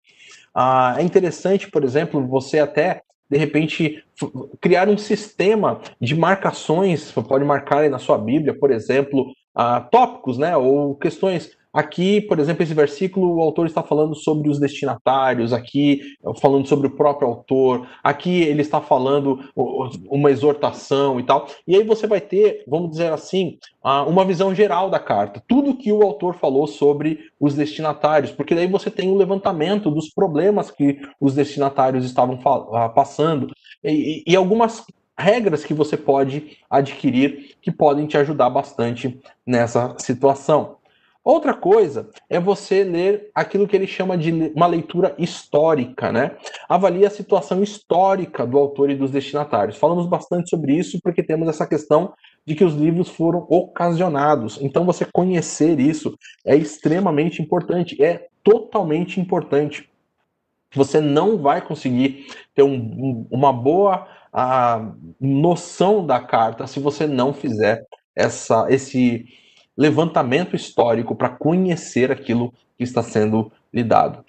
Ah, 0.54 0.96
é 0.98 1.02
interessante, 1.02 1.70
por 1.70 1.84
exemplo, 1.84 2.26
você 2.26 2.58
até 2.58 3.02
de 3.30 3.38
repente 3.38 4.02
criar 4.60 4.88
um 4.88 4.96
sistema 4.96 5.80
de 6.00 6.14
marcações, 6.14 7.12
você 7.12 7.22
pode 7.22 7.44
marcar 7.44 7.80
aí 7.80 7.88
na 7.88 7.98
sua 7.98 8.18
Bíblia, 8.18 8.58
por 8.58 8.70
exemplo, 8.70 9.26
uh, 9.58 9.88
tópicos, 9.90 10.38
né, 10.38 10.56
ou 10.56 10.94
questões. 10.94 11.58
Aqui, 11.70 12.22
por 12.22 12.38
exemplo, 12.38 12.62
esse 12.62 12.72
versículo, 12.72 13.36
o 13.36 13.42
autor 13.42 13.66
está 13.66 13.82
falando 13.82 14.14
sobre 14.14 14.48
os 14.48 14.58
destinatários, 14.58 15.52
aqui 15.52 16.00
falando 16.40 16.66
sobre 16.66 16.86
o 16.86 16.96
próprio 16.96 17.28
autor, 17.28 17.86
aqui 18.02 18.40
ele 18.40 18.62
está 18.62 18.80
falando 18.80 19.38
uma 19.54 20.30
exortação 20.30 21.20
e 21.20 21.22
tal. 21.22 21.46
E 21.66 21.76
aí 21.76 21.84
você 21.84 22.06
vai 22.06 22.22
ter, 22.22 22.64
vamos 22.66 22.90
dizer 22.90 23.12
assim, 23.12 23.58
uma 24.06 24.24
visão 24.24 24.54
geral 24.54 24.88
da 24.88 24.98
carta, 24.98 25.42
tudo 25.46 25.76
que 25.76 25.92
o 25.92 26.02
autor 26.02 26.34
falou 26.34 26.66
sobre 26.66 27.20
os 27.38 27.54
destinatários, 27.54 28.32
porque 28.32 28.54
daí 28.54 28.66
você 28.66 28.90
tem 28.90 29.10
um 29.10 29.16
levantamento 29.16 29.90
dos 29.90 30.08
problemas 30.08 30.70
que 30.70 30.98
os 31.20 31.34
destinatários 31.34 32.04
estavam 32.04 32.40
ah, 32.72 32.88
passando 32.88 33.52
e, 33.84 34.24
e 34.26 34.34
algumas 34.34 34.84
regras 35.18 35.64
que 35.64 35.74
você 35.74 35.96
pode 35.96 36.58
adquirir 36.70 37.56
que 37.60 37.72
podem 37.72 38.06
te 38.06 38.16
ajudar 38.16 38.48
bastante 38.50 39.20
nessa 39.44 39.94
situação. 39.98 40.78
Outra 41.24 41.52
coisa 41.52 42.08
é 42.30 42.40
você 42.40 42.82
ler 42.84 43.30
aquilo 43.34 43.68
que 43.68 43.76
ele 43.76 43.86
chama 43.86 44.16
de 44.16 44.32
uma 44.54 44.66
leitura 44.66 45.14
histórica, 45.18 46.10
né? 46.10 46.36
Avalie 46.66 47.04
a 47.04 47.10
situação 47.10 47.62
histórica 47.62 48.46
do 48.46 48.56
autor 48.56 48.88
e 48.88 48.94
dos 48.94 49.10
destinatários. 49.10 49.76
Falamos 49.76 50.06
bastante 50.06 50.48
sobre 50.48 50.72
isso 50.72 50.98
porque 51.02 51.22
temos 51.22 51.46
essa 51.46 51.66
questão 51.66 52.14
de 52.46 52.54
que 52.54 52.64
os 52.64 52.74
livros 52.74 53.10
foram 53.10 53.46
ocasionados. 53.50 54.58
Então, 54.62 54.86
você 54.86 55.04
conhecer 55.04 55.78
isso 55.78 56.16
é 56.46 56.56
extremamente 56.56 57.42
importante, 57.42 58.02
é 58.02 58.28
totalmente 58.42 59.20
importante. 59.20 59.90
Você 60.74 60.98
não 60.98 61.36
vai 61.36 61.60
conseguir 61.60 62.26
ter 62.54 62.62
um, 62.62 63.26
uma 63.30 63.52
boa 63.52 64.08
a 64.32 64.92
noção 65.20 66.04
da 66.04 66.20
carta 66.20 66.66
se 66.66 66.80
você 66.80 67.06
não 67.06 67.32
fizer 67.32 67.86
essa, 68.14 68.66
esse 68.68 69.26
levantamento 69.76 70.56
histórico 70.56 71.14
para 71.14 71.28
conhecer 71.28 72.10
aquilo 72.10 72.52
que 72.76 72.84
está 72.84 73.02
sendo 73.02 73.50
lhe 73.72 73.84
dado. 73.84 74.24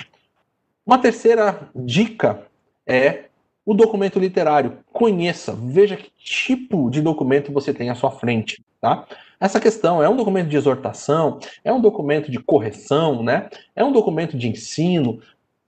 Uma 0.85 0.97
terceira 0.97 1.69
dica 1.75 2.43
é 2.85 3.25
o 3.65 3.73
documento 3.73 4.19
literário. 4.19 4.79
Conheça, 4.91 5.53
veja 5.53 5.95
que 5.95 6.11
tipo 6.17 6.89
de 6.89 7.01
documento 7.01 7.51
você 7.51 7.73
tem 7.73 7.89
à 7.89 7.95
sua 7.95 8.11
frente, 8.11 8.63
tá? 8.81 9.05
Essa 9.39 9.59
questão 9.59 10.03
é 10.03 10.09
um 10.09 10.17
documento 10.17 10.49
de 10.49 10.57
exortação, 10.57 11.39
é 11.63 11.71
um 11.71 11.79
documento 11.79 12.31
de 12.31 12.39
correção, 12.39 13.23
né? 13.23 13.49
É 13.75 13.83
um 13.83 13.91
documento 13.91 14.37
de 14.37 14.49
ensino. 14.49 15.21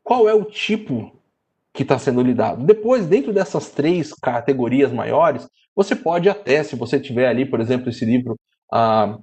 Qual 0.03 0.27
é 0.27 0.33
o 0.33 0.43
tipo 0.43 1.11
que 1.73 1.83
está 1.83 1.97
sendo 1.97 2.21
lidado. 2.21 2.65
Depois, 2.65 3.07
dentro 3.07 3.33
dessas 3.33 3.69
três 3.69 4.13
categorias 4.13 4.91
maiores, 4.91 5.47
você 5.75 5.95
pode 5.95 6.29
até, 6.29 6.63
se 6.63 6.75
você 6.75 6.99
tiver 6.99 7.27
ali, 7.27 7.45
por 7.45 7.59
exemplo, 7.61 7.89
esse 7.89 8.05
livro 8.05 8.37
ah, 8.71 9.17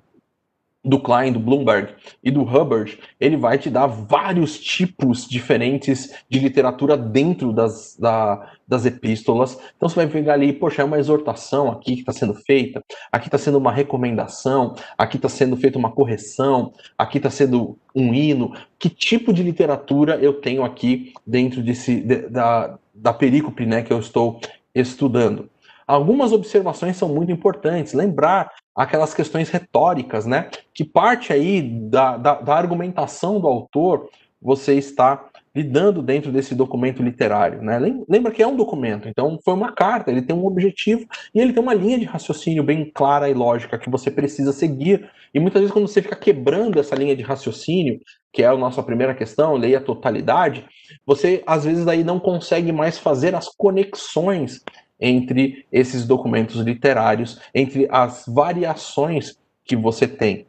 do 0.84 0.98
Klein, 0.98 1.32
do 1.32 1.40
Bloomberg 1.40 1.94
e 2.22 2.30
do 2.30 2.42
Hubbard, 2.42 2.98
ele 3.20 3.36
vai 3.36 3.58
te 3.58 3.68
dar 3.68 3.86
vários 3.86 4.58
tipos 4.58 5.26
diferentes 5.28 6.14
de 6.30 6.38
literatura 6.38 6.96
dentro 6.96 7.52
das, 7.52 7.96
da, 7.98 8.52
das 8.66 8.86
epístolas. 8.86 9.58
Então 9.76 9.88
você 9.88 9.96
vai 9.96 10.06
pegar 10.06 10.34
ali, 10.34 10.52
poxa, 10.52 10.82
é 10.82 10.84
uma 10.84 10.98
exortação 10.98 11.70
aqui 11.70 11.94
que 11.94 12.00
está 12.00 12.12
sendo 12.12 12.34
feita, 12.34 12.82
aqui 13.10 13.26
está 13.26 13.38
sendo 13.38 13.58
uma 13.58 13.72
recomendação, 13.72 14.74
aqui 14.96 15.16
está 15.16 15.28
sendo 15.28 15.56
feita 15.56 15.78
uma 15.78 15.90
correção, 15.90 16.72
aqui 16.96 17.18
está 17.18 17.30
sendo 17.30 17.76
um 17.94 18.14
hino. 18.14 18.54
Que 18.78 18.88
tipo 18.88 19.32
de 19.32 19.42
literatura 19.42 20.16
eu 20.16 20.34
tenho 20.34 20.62
aqui 20.64 21.12
dentro 21.26 21.62
desse, 21.62 22.00
de, 22.00 22.28
da, 22.28 22.78
da 22.94 23.12
perícope 23.12 23.66
né, 23.66 23.82
que 23.82 23.92
eu 23.92 23.98
estou 23.98 24.40
estudando? 24.74 25.50
Algumas 25.88 26.32
observações 26.32 26.98
são 26.98 27.08
muito 27.08 27.32
importantes. 27.32 27.94
Lembrar 27.94 28.52
aquelas 28.76 29.14
questões 29.14 29.48
retóricas, 29.48 30.26
né? 30.26 30.50
Que 30.74 30.84
parte 30.84 31.32
aí 31.32 31.62
da, 31.62 32.18
da, 32.18 32.34
da 32.34 32.54
argumentação 32.54 33.40
do 33.40 33.48
autor 33.48 34.10
você 34.40 34.74
está 34.74 35.28
lidando 35.54 36.00
dentro 36.00 36.30
desse 36.30 36.54
documento 36.54 37.02
literário, 37.02 37.60
né? 37.60 37.78
Lembra 38.08 38.30
que 38.30 38.40
é 38.42 38.46
um 38.46 38.54
documento, 38.54 39.08
então 39.08 39.38
foi 39.44 39.54
uma 39.54 39.72
carta, 39.72 40.10
ele 40.10 40.22
tem 40.22 40.36
um 40.36 40.46
objetivo 40.46 41.04
e 41.34 41.40
ele 41.40 41.52
tem 41.52 41.60
uma 41.60 41.74
linha 41.74 41.98
de 41.98 42.04
raciocínio 42.04 42.62
bem 42.62 42.88
clara 42.94 43.28
e 43.28 43.34
lógica 43.34 43.78
que 43.78 43.90
você 43.90 44.10
precisa 44.10 44.52
seguir. 44.52 45.10
E 45.34 45.40
muitas 45.40 45.60
vezes 45.60 45.72
quando 45.72 45.88
você 45.88 46.00
fica 46.00 46.14
quebrando 46.14 46.78
essa 46.78 46.94
linha 46.94 47.16
de 47.16 47.24
raciocínio, 47.24 47.98
que 48.32 48.44
é 48.44 48.46
a 48.46 48.56
nossa 48.56 48.82
primeira 48.82 49.14
questão, 49.14 49.56
leia 49.56 49.78
a 49.78 49.82
totalidade, 49.82 50.64
você 51.04 51.42
às 51.44 51.64
vezes 51.64 51.88
aí 51.88 52.04
não 52.04 52.20
consegue 52.20 52.70
mais 52.70 52.96
fazer 52.98 53.34
as 53.34 53.48
conexões 53.48 54.62
entre 55.00 55.66
esses 55.70 56.06
documentos 56.06 56.60
literários, 56.60 57.40
entre 57.54 57.86
as 57.90 58.24
variações 58.26 59.38
que 59.64 59.76
você 59.76 60.06
tem. 60.08 60.46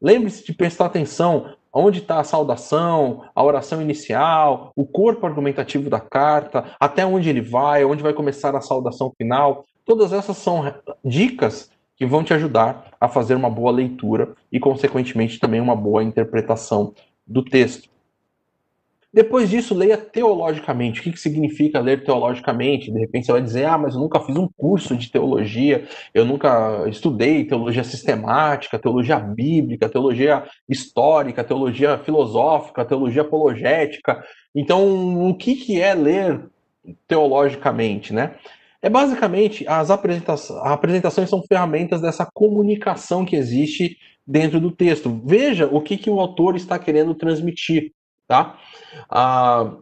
Lembre-se 0.00 0.44
de 0.44 0.54
prestar 0.54 0.86
atenção 0.86 1.54
onde 1.72 2.00
está 2.00 2.18
a 2.18 2.24
saudação, 2.24 3.24
a 3.34 3.44
oração 3.44 3.80
inicial, 3.80 4.72
o 4.74 4.84
corpo 4.84 5.26
argumentativo 5.26 5.88
da 5.88 6.00
carta, 6.00 6.64
até 6.80 7.04
onde 7.04 7.28
ele 7.28 7.40
vai, 7.40 7.84
onde 7.84 8.02
vai 8.02 8.12
começar 8.12 8.56
a 8.56 8.60
saudação 8.60 9.12
final. 9.16 9.64
Todas 9.84 10.12
essas 10.12 10.36
são 10.36 10.74
dicas 11.04 11.70
que 11.96 12.06
vão 12.06 12.24
te 12.24 12.32
ajudar 12.32 12.92
a 12.98 13.08
fazer 13.08 13.34
uma 13.34 13.50
boa 13.50 13.70
leitura 13.70 14.34
e, 14.50 14.58
consequentemente, 14.58 15.38
também 15.38 15.60
uma 15.60 15.76
boa 15.76 16.02
interpretação 16.02 16.94
do 17.26 17.44
texto. 17.44 17.89
Depois 19.12 19.50
disso, 19.50 19.74
leia 19.74 19.98
teologicamente. 19.98 21.00
O 21.00 21.02
que, 21.02 21.12
que 21.12 21.18
significa 21.18 21.80
ler 21.80 22.04
teologicamente? 22.04 22.92
De 22.92 22.98
repente 22.98 23.26
você 23.26 23.32
vai 23.32 23.42
dizer, 23.42 23.64
ah, 23.64 23.76
mas 23.76 23.94
eu 23.94 24.00
nunca 24.00 24.20
fiz 24.20 24.36
um 24.36 24.48
curso 24.56 24.96
de 24.96 25.10
teologia, 25.10 25.88
eu 26.14 26.24
nunca 26.24 26.88
estudei 26.88 27.44
teologia 27.44 27.82
sistemática, 27.82 28.78
teologia 28.78 29.18
bíblica, 29.18 29.88
teologia 29.88 30.44
histórica, 30.68 31.42
teologia 31.42 31.98
filosófica, 31.98 32.84
teologia 32.84 33.22
apologética. 33.22 34.22
Então, 34.54 35.28
o 35.28 35.34
que, 35.34 35.56
que 35.56 35.80
é 35.80 35.92
ler 35.92 36.40
teologicamente, 37.08 38.12
né? 38.12 38.36
É 38.82 38.88
basicamente 38.88 39.66
as 39.68 39.90
apresentações, 39.90 40.58
apresentações 40.64 41.28
são 41.28 41.42
ferramentas 41.42 42.00
dessa 42.00 42.26
comunicação 42.32 43.24
que 43.24 43.36
existe 43.36 43.98
dentro 44.26 44.60
do 44.60 44.70
texto. 44.70 45.20
Veja 45.24 45.66
o 45.66 45.82
que, 45.82 45.98
que 45.98 46.08
o 46.08 46.20
autor 46.20 46.56
está 46.56 46.78
querendo 46.78 47.14
transmitir, 47.14 47.92
tá? 48.30 48.56
Ah, 49.10 49.72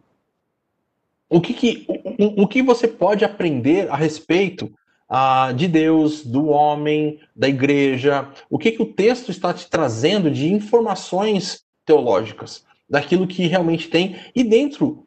o, 1.29 1.39
que, 1.39 1.53
que, 1.53 1.85
o, 2.17 2.41
o, 2.41 2.47
que 2.47 2.63
você 2.63 2.87
pode 2.87 3.23
aprender 3.23 3.87
a 3.91 3.95
respeito 3.95 4.73
ah, 5.07 5.51
de 5.55 5.67
Deus, 5.67 6.25
do 6.25 6.47
homem, 6.47 7.19
da 7.35 7.47
igreja? 7.47 8.27
O 8.49 8.57
que, 8.57 8.71
que 8.71 8.81
o 8.81 8.91
texto 8.91 9.29
está 9.29 9.53
te 9.53 9.69
trazendo 9.69 10.31
de 10.31 10.51
informações 10.51 11.63
teológicas, 11.85 12.65
daquilo 12.89 13.27
que 13.27 13.45
realmente 13.45 13.87
tem, 13.87 14.15
e 14.35 14.43
dentro 14.43 15.05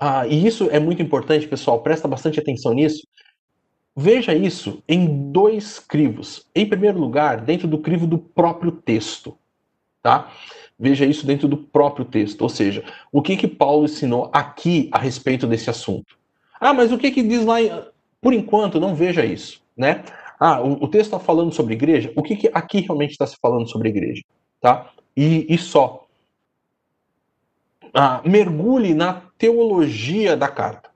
ah, 0.00 0.26
e 0.26 0.46
isso 0.46 0.68
é 0.70 0.78
muito 0.78 1.02
importante, 1.02 1.48
pessoal, 1.48 1.82
presta 1.82 2.06
bastante 2.06 2.38
atenção 2.38 2.74
nisso. 2.74 3.04
Veja 3.96 4.34
isso 4.34 4.82
em 4.88 5.32
dois 5.32 5.80
crivos. 5.80 6.46
Em 6.54 6.68
primeiro 6.68 6.98
lugar, 6.98 7.40
dentro 7.40 7.66
do 7.66 7.78
crivo 7.78 8.06
do 8.06 8.18
próprio 8.18 8.70
texto, 8.70 9.36
tá? 10.02 10.30
Veja 10.78 11.04
isso 11.04 11.26
dentro 11.26 11.46
do 11.46 11.56
próprio 11.56 12.04
texto, 12.04 12.42
ou 12.42 12.48
seja, 12.48 12.84
o 13.12 13.22
que 13.22 13.36
que 13.36 13.46
Paulo 13.46 13.84
ensinou 13.84 14.28
aqui 14.32 14.88
a 14.92 14.98
respeito 14.98 15.46
desse 15.46 15.70
assunto. 15.70 16.18
Ah, 16.60 16.74
mas 16.74 16.90
o 16.90 16.98
que 16.98 17.10
que 17.10 17.22
diz 17.22 17.44
lá? 17.44 17.62
Em... 17.62 17.70
Por 18.20 18.32
enquanto, 18.32 18.80
não 18.80 18.94
veja 18.94 19.24
isso, 19.24 19.62
né? 19.76 20.02
Ah, 20.38 20.60
o, 20.60 20.84
o 20.84 20.88
texto 20.88 21.14
está 21.14 21.18
falando 21.18 21.52
sobre 21.52 21.74
igreja. 21.74 22.12
O 22.16 22.22
que 22.22 22.36
que 22.36 22.50
aqui 22.52 22.80
realmente 22.80 23.12
está 23.12 23.26
se 23.26 23.36
falando 23.40 23.68
sobre 23.68 23.88
igreja, 23.88 24.22
tá? 24.60 24.90
E, 25.16 25.46
e 25.48 25.56
só. 25.56 26.06
Ah, 27.92 28.20
mergulhe 28.24 28.94
na 28.94 29.22
teologia 29.38 30.36
da 30.36 30.48
carta. 30.48 30.90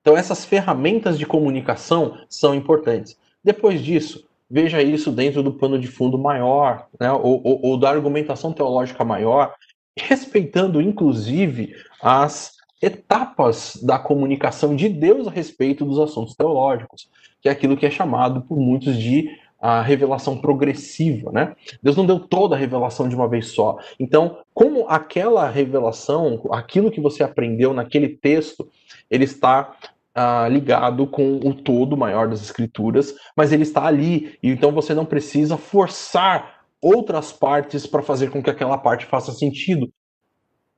Então, 0.00 0.16
essas 0.16 0.44
ferramentas 0.44 1.18
de 1.18 1.26
comunicação 1.26 2.18
são 2.28 2.54
importantes. 2.54 3.18
Depois 3.42 3.82
disso, 3.82 4.25
veja 4.48 4.82
isso 4.82 5.10
dentro 5.10 5.42
do 5.42 5.52
pano 5.52 5.78
de 5.78 5.86
fundo 5.86 6.18
maior, 6.18 6.86
né, 7.00 7.10
ou, 7.12 7.40
ou, 7.44 7.60
ou 7.62 7.78
da 7.78 7.90
argumentação 7.90 8.52
teológica 8.52 9.04
maior, 9.04 9.54
respeitando 9.98 10.80
inclusive 10.80 11.74
as 12.02 12.52
etapas 12.82 13.78
da 13.82 13.98
comunicação 13.98 14.76
de 14.76 14.88
Deus 14.88 15.26
a 15.26 15.30
respeito 15.30 15.84
dos 15.84 15.98
assuntos 15.98 16.34
teológicos, 16.34 17.08
que 17.40 17.48
é 17.48 17.52
aquilo 17.52 17.76
que 17.76 17.86
é 17.86 17.90
chamado 17.90 18.42
por 18.42 18.58
muitos 18.58 18.96
de 18.96 19.30
a 19.58 19.80
revelação 19.80 20.38
progressiva, 20.38 21.32
né? 21.32 21.56
Deus 21.82 21.96
não 21.96 22.04
deu 22.04 22.20
toda 22.20 22.54
a 22.54 22.58
revelação 22.58 23.08
de 23.08 23.16
uma 23.16 23.26
vez 23.26 23.48
só. 23.48 23.78
Então, 23.98 24.38
como 24.52 24.86
aquela 24.88 25.48
revelação, 25.48 26.42
aquilo 26.52 26.90
que 26.90 27.00
você 27.00 27.24
aprendeu 27.24 27.72
naquele 27.72 28.08
texto, 28.08 28.68
ele 29.10 29.24
está 29.24 29.74
ah, 30.16 30.48
ligado 30.48 31.06
com 31.06 31.36
o 31.44 31.52
todo 31.52 31.94
maior 31.94 32.26
das 32.26 32.40
escrituras, 32.40 33.14
mas 33.36 33.52
ele 33.52 33.64
está 33.64 33.84
ali, 33.84 34.38
e 34.42 34.48
então 34.48 34.72
você 34.72 34.94
não 34.94 35.04
precisa 35.04 35.58
forçar 35.58 36.62
outras 36.80 37.32
partes 37.32 37.86
para 37.86 38.02
fazer 38.02 38.30
com 38.30 38.42
que 38.42 38.48
aquela 38.48 38.78
parte 38.78 39.04
faça 39.04 39.30
sentido. 39.30 39.92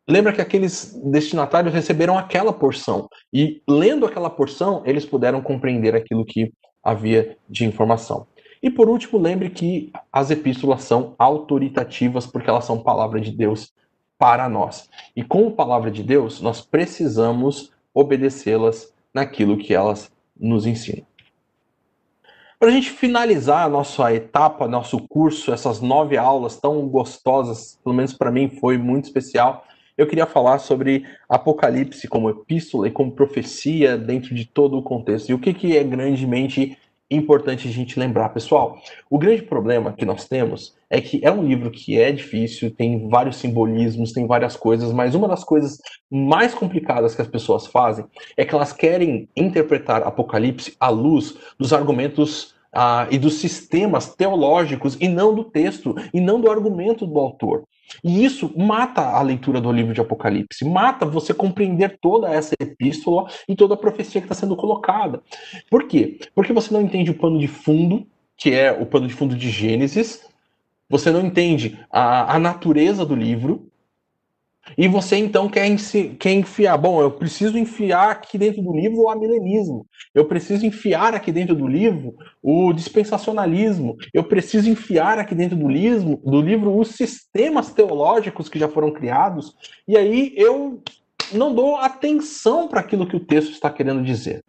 Lembra 0.08 0.32
que 0.32 0.40
aqueles 0.40 1.00
destinatários 1.04 1.72
receberam 1.72 2.18
aquela 2.18 2.52
porção, 2.52 3.08
e 3.32 3.62
lendo 3.68 4.04
aquela 4.04 4.28
porção, 4.28 4.82
eles 4.84 5.06
puderam 5.06 5.40
compreender 5.40 5.94
aquilo 5.94 6.24
que 6.24 6.52
havia 6.82 7.36
de 7.48 7.64
informação. 7.64 8.26
E 8.60 8.68
por 8.68 8.88
último, 8.88 9.20
lembre 9.20 9.50
que 9.50 9.92
as 10.12 10.32
epístolas 10.32 10.82
são 10.82 11.14
autoritativas 11.16 12.26
porque 12.26 12.50
elas 12.50 12.64
são 12.64 12.82
palavra 12.82 13.20
de 13.20 13.30
Deus 13.30 13.72
para 14.18 14.48
nós. 14.48 14.90
E 15.14 15.22
como 15.22 15.52
palavra 15.52 15.92
de 15.92 16.02
Deus, 16.02 16.40
nós 16.40 16.60
precisamos 16.60 17.70
obedecê-las 17.94 18.92
naquilo 19.18 19.58
que 19.58 19.74
elas 19.74 20.10
nos 20.38 20.66
ensinam. 20.66 21.06
Para 22.58 22.70
a 22.70 22.72
gente 22.72 22.90
finalizar 22.90 23.64
a 23.64 23.68
nossa 23.68 24.12
etapa, 24.12 24.66
nosso 24.66 24.98
curso, 25.08 25.52
essas 25.52 25.80
nove 25.80 26.16
aulas 26.16 26.56
tão 26.56 26.88
gostosas, 26.88 27.78
pelo 27.84 27.94
menos 27.94 28.12
para 28.12 28.32
mim 28.32 28.48
foi 28.48 28.76
muito 28.76 29.04
especial, 29.04 29.64
eu 29.96 30.06
queria 30.06 30.26
falar 30.26 30.58
sobre 30.58 31.04
Apocalipse 31.28 32.06
como 32.06 32.30
epístola 32.30 32.86
e 32.86 32.90
como 32.90 33.12
profecia 33.12 33.98
dentro 33.98 34.34
de 34.34 34.44
todo 34.44 34.78
o 34.78 34.82
contexto. 34.82 35.30
E 35.30 35.34
o 35.34 35.38
que, 35.40 35.52
que 35.52 35.76
é 35.76 35.82
grandemente 35.82 36.78
importante 37.10 37.68
a 37.68 37.70
gente 37.70 37.98
lembrar, 37.98 38.28
pessoal. 38.30 38.80
O 39.08 39.18
grande 39.18 39.42
problema 39.42 39.92
que 39.92 40.04
nós 40.04 40.26
temos 40.26 40.76
é 40.90 41.00
que 41.00 41.20
é 41.24 41.30
um 41.30 41.42
livro 41.42 41.70
que 41.70 41.98
é 41.98 42.12
difícil, 42.12 42.70
tem 42.70 43.08
vários 43.08 43.36
simbolismos, 43.36 44.12
tem 44.12 44.26
várias 44.26 44.56
coisas, 44.56 44.92
mas 44.92 45.14
uma 45.14 45.28
das 45.28 45.44
coisas 45.44 45.78
mais 46.10 46.54
complicadas 46.54 47.14
que 47.14 47.22
as 47.22 47.28
pessoas 47.28 47.66
fazem 47.66 48.04
é 48.36 48.44
que 48.44 48.54
elas 48.54 48.72
querem 48.72 49.28
interpretar 49.36 50.02
Apocalipse 50.02 50.76
à 50.78 50.88
luz 50.88 51.36
dos 51.58 51.72
argumentos 51.72 52.54
ah, 52.80 53.08
e 53.10 53.18
dos 53.18 53.34
sistemas 53.40 54.14
teológicos 54.14 54.96
e 55.00 55.08
não 55.08 55.34
do 55.34 55.42
texto 55.42 55.96
e 56.14 56.20
não 56.20 56.40
do 56.40 56.48
argumento 56.48 57.04
do 57.04 57.18
autor. 57.18 57.64
E 58.04 58.24
isso 58.24 58.52
mata 58.56 59.02
a 59.02 59.20
leitura 59.20 59.60
do 59.60 59.72
livro 59.72 59.92
de 59.92 60.00
Apocalipse, 60.00 60.64
mata 60.64 61.04
você 61.04 61.34
compreender 61.34 61.98
toda 62.00 62.32
essa 62.32 62.54
epístola 62.60 63.28
e 63.48 63.56
toda 63.56 63.74
a 63.74 63.76
profecia 63.76 64.20
que 64.20 64.26
está 64.26 64.34
sendo 64.36 64.54
colocada. 64.54 65.20
Por 65.68 65.88
quê? 65.88 66.20
Porque 66.36 66.52
você 66.52 66.72
não 66.72 66.80
entende 66.80 67.10
o 67.10 67.18
pano 67.18 67.40
de 67.40 67.48
fundo, 67.48 68.06
que 68.36 68.52
é 68.52 68.70
o 68.70 68.86
pano 68.86 69.08
de 69.08 69.14
fundo 69.14 69.34
de 69.34 69.50
Gênesis, 69.50 70.24
você 70.88 71.10
não 71.10 71.26
entende 71.26 71.80
a, 71.90 72.36
a 72.36 72.38
natureza 72.38 73.04
do 73.04 73.16
livro, 73.16 73.67
e 74.76 74.88
você 74.88 75.16
então 75.16 75.48
quer, 75.48 75.68
quer 76.18 76.32
enfiar, 76.32 76.76
bom, 76.76 77.00
eu 77.00 77.10
preciso 77.10 77.56
enfiar 77.56 78.10
aqui 78.10 78.36
dentro 78.36 78.62
do 78.62 78.72
livro 78.72 79.02
o 79.02 79.08
amilenismo, 79.08 79.86
eu 80.14 80.24
preciso 80.24 80.66
enfiar 80.66 81.14
aqui 81.14 81.32
dentro 81.32 81.54
do 81.54 81.66
livro 81.66 82.14
o 82.42 82.72
dispensacionalismo, 82.72 83.96
eu 84.12 84.24
preciso 84.24 84.68
enfiar 84.68 85.18
aqui 85.18 85.34
dentro 85.34 85.56
do 85.56 85.68
livro, 85.68 86.20
do 86.24 86.40
livro 86.40 86.76
os 86.76 86.88
sistemas 86.88 87.72
teológicos 87.72 88.48
que 88.48 88.58
já 88.58 88.68
foram 88.68 88.92
criados, 88.92 89.54
e 89.86 89.96
aí 89.96 90.32
eu 90.36 90.82
não 91.32 91.54
dou 91.54 91.76
atenção 91.76 92.68
para 92.68 92.80
aquilo 92.80 93.06
que 93.06 93.16
o 93.16 93.24
texto 93.24 93.52
está 93.52 93.70
querendo 93.70 94.02
dizer. 94.02 94.42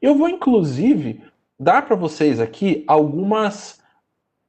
Eu 0.00 0.14
vou, 0.14 0.28
inclusive, 0.28 1.22
dar 1.58 1.86
para 1.86 1.96
vocês 1.96 2.40
aqui 2.40 2.84
algumas, 2.86 3.80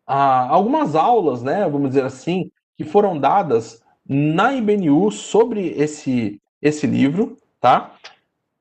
ah, 0.05 0.47
algumas 0.49 0.95
aulas, 0.95 1.41
né, 1.41 1.67
vamos 1.69 1.89
dizer 1.89 2.05
assim, 2.05 2.51
que 2.77 2.83
foram 2.83 3.19
dadas 3.19 3.81
na 4.09 4.51
IBNU 4.53 5.11
sobre 5.11 5.67
esse, 5.77 6.41
esse 6.59 6.87
livro, 6.87 7.37
tá? 7.61 7.95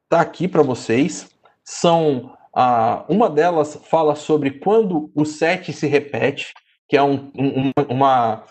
Tá 0.07 0.21
aqui 0.21 0.47
para 0.47 0.63
vocês. 0.63 1.31
São 1.65 2.37
ah, 2.55 3.07
uma 3.09 3.31
delas 3.31 3.81
fala 3.85 4.15
sobre 4.15 4.51
quando 4.51 5.11
o 5.15 5.25
7 5.25 5.73
se 5.73 5.87
repete, 5.87 6.53
que 6.87 6.99
é 6.99 7.03
um, 7.03 7.31
um, 7.35 7.73
uma, 7.89 8.45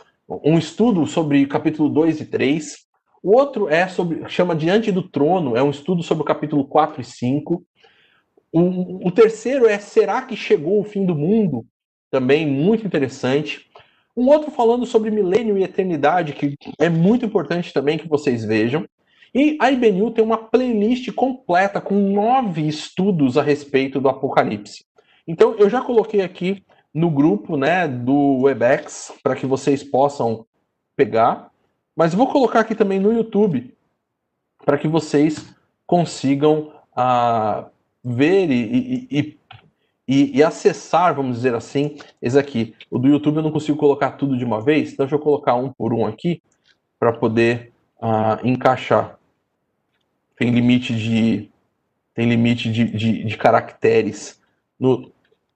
um 0.44 0.58
estudo 0.58 1.06
sobre 1.06 1.46
capítulo 1.46 1.88
2 1.88 2.22
e 2.22 2.26
3. 2.26 2.88
O 3.22 3.38
outro 3.38 3.70
é 3.70 3.88
sobre, 3.88 4.28
chama 4.28 4.56
Diante 4.56 4.92
do 4.92 5.04
Trono, 5.04 5.56
é 5.56 5.62
um 5.62 5.70
estudo 5.70 6.02
sobre 6.02 6.24
o 6.24 6.26
capítulo 6.26 6.66
4 6.66 7.00
e 7.00 7.04
5. 7.04 7.64
O, 8.52 9.08
o 9.08 9.12
terceiro 9.12 9.68
é 9.68 9.78
Será 9.78 10.24
que 10.24 10.36
chegou 10.36 10.80
o 10.80 10.84
fim 10.84 11.06
do 11.06 11.14
mundo? 11.14 11.64
Também 12.10 12.48
muito 12.48 12.88
interessante. 12.88 13.70
Um 14.18 14.30
outro 14.30 14.50
falando 14.50 14.84
sobre 14.84 15.12
milênio 15.12 15.60
e 15.60 15.64
eternidade, 15.64 16.34
que 16.34 16.56
é 16.80 16.90
muito 16.90 17.24
importante 17.24 17.72
também 17.72 18.00
que 18.00 18.08
vocês 18.08 18.44
vejam. 18.44 18.84
E 19.32 19.56
a 19.62 19.70
IBNU 19.72 20.10
tem 20.10 20.24
uma 20.24 20.40
playlist 20.40 21.12
completa 21.12 21.80
com 21.80 21.94
nove 21.94 22.68
estudos 22.68 23.38
a 23.38 23.44
respeito 23.44 24.02
do 24.02 24.10
Apocalipse. 24.10 24.84
Então 25.28 25.54
eu 25.60 25.70
já 25.70 25.82
coloquei 25.82 26.22
aqui 26.22 26.64
no 26.92 27.12
grupo 27.12 27.56
né, 27.56 27.88
do 27.88 28.42
Webex 28.42 29.14
para 29.22 29.36
que 29.36 29.46
vocês 29.46 29.84
possam 29.84 30.48
pegar. 30.96 31.52
Mas 31.96 32.16
vou 32.16 32.28
colocar 32.28 32.62
aqui 32.62 32.74
também 32.74 33.00
no 33.00 33.14
YouTube 33.14 33.72
para 34.66 34.80
que 34.80 34.88
vocês 34.88 35.54
consigam 35.86 36.74
uh, 36.98 37.70
ver 38.04 38.50
e, 38.50 39.08
e, 39.12 39.20
e 39.20 39.38
e, 40.08 40.38
e, 40.38 40.44
acessar, 40.44 41.14
vamos 41.14 41.36
dizer 41.38 41.54
assim, 41.54 41.98
esse 42.22 42.40
aqui. 42.40 42.74
O 42.90 42.98
do 42.98 43.10
YouTube 43.10 43.38
eu 43.38 43.44
não 43.44 43.52
consigo 43.52 43.78
colocar 43.78 44.12
tudo 44.12 44.38
de 44.38 44.46
uma 44.46 44.62
vez, 44.62 44.94
então 44.94 45.06
deixa 45.06 45.16
eu 45.16 45.20
colocar 45.20 45.56
um 45.56 45.72
por 45.72 45.94
um 45.94 46.06
aqui 46.06 46.42
para 46.98 47.12
poder 47.12 47.74
uh, 47.98 48.48
encaixar. 48.48 49.20
Tem 50.38 50.50
limite 50.50 50.96
de 50.96 51.52
tem 52.14 52.28
limite 52.28 52.72
de, 52.72 52.86
de, 52.86 53.24
de 53.26 53.38
caracteres. 53.38 54.42
No, 54.80 55.12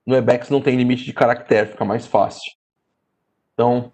no 0.05 0.15
Ebex 0.15 0.49
não 0.49 0.61
tem 0.61 0.75
limite 0.75 1.03
de 1.03 1.13
caractere, 1.13 1.69
fica 1.69 1.85
mais 1.85 2.05
fácil. 2.05 2.51
Então, 3.53 3.91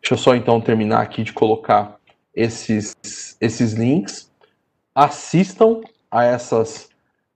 deixa 0.00 0.14
eu 0.14 0.18
só 0.18 0.36
então 0.36 0.60
terminar 0.60 1.00
aqui 1.00 1.24
de 1.24 1.32
colocar 1.32 1.98
esses, 2.34 2.96
esses 3.40 3.72
links. 3.72 4.30
Assistam 4.94 5.80
a 6.08 6.24
essas 6.24 6.88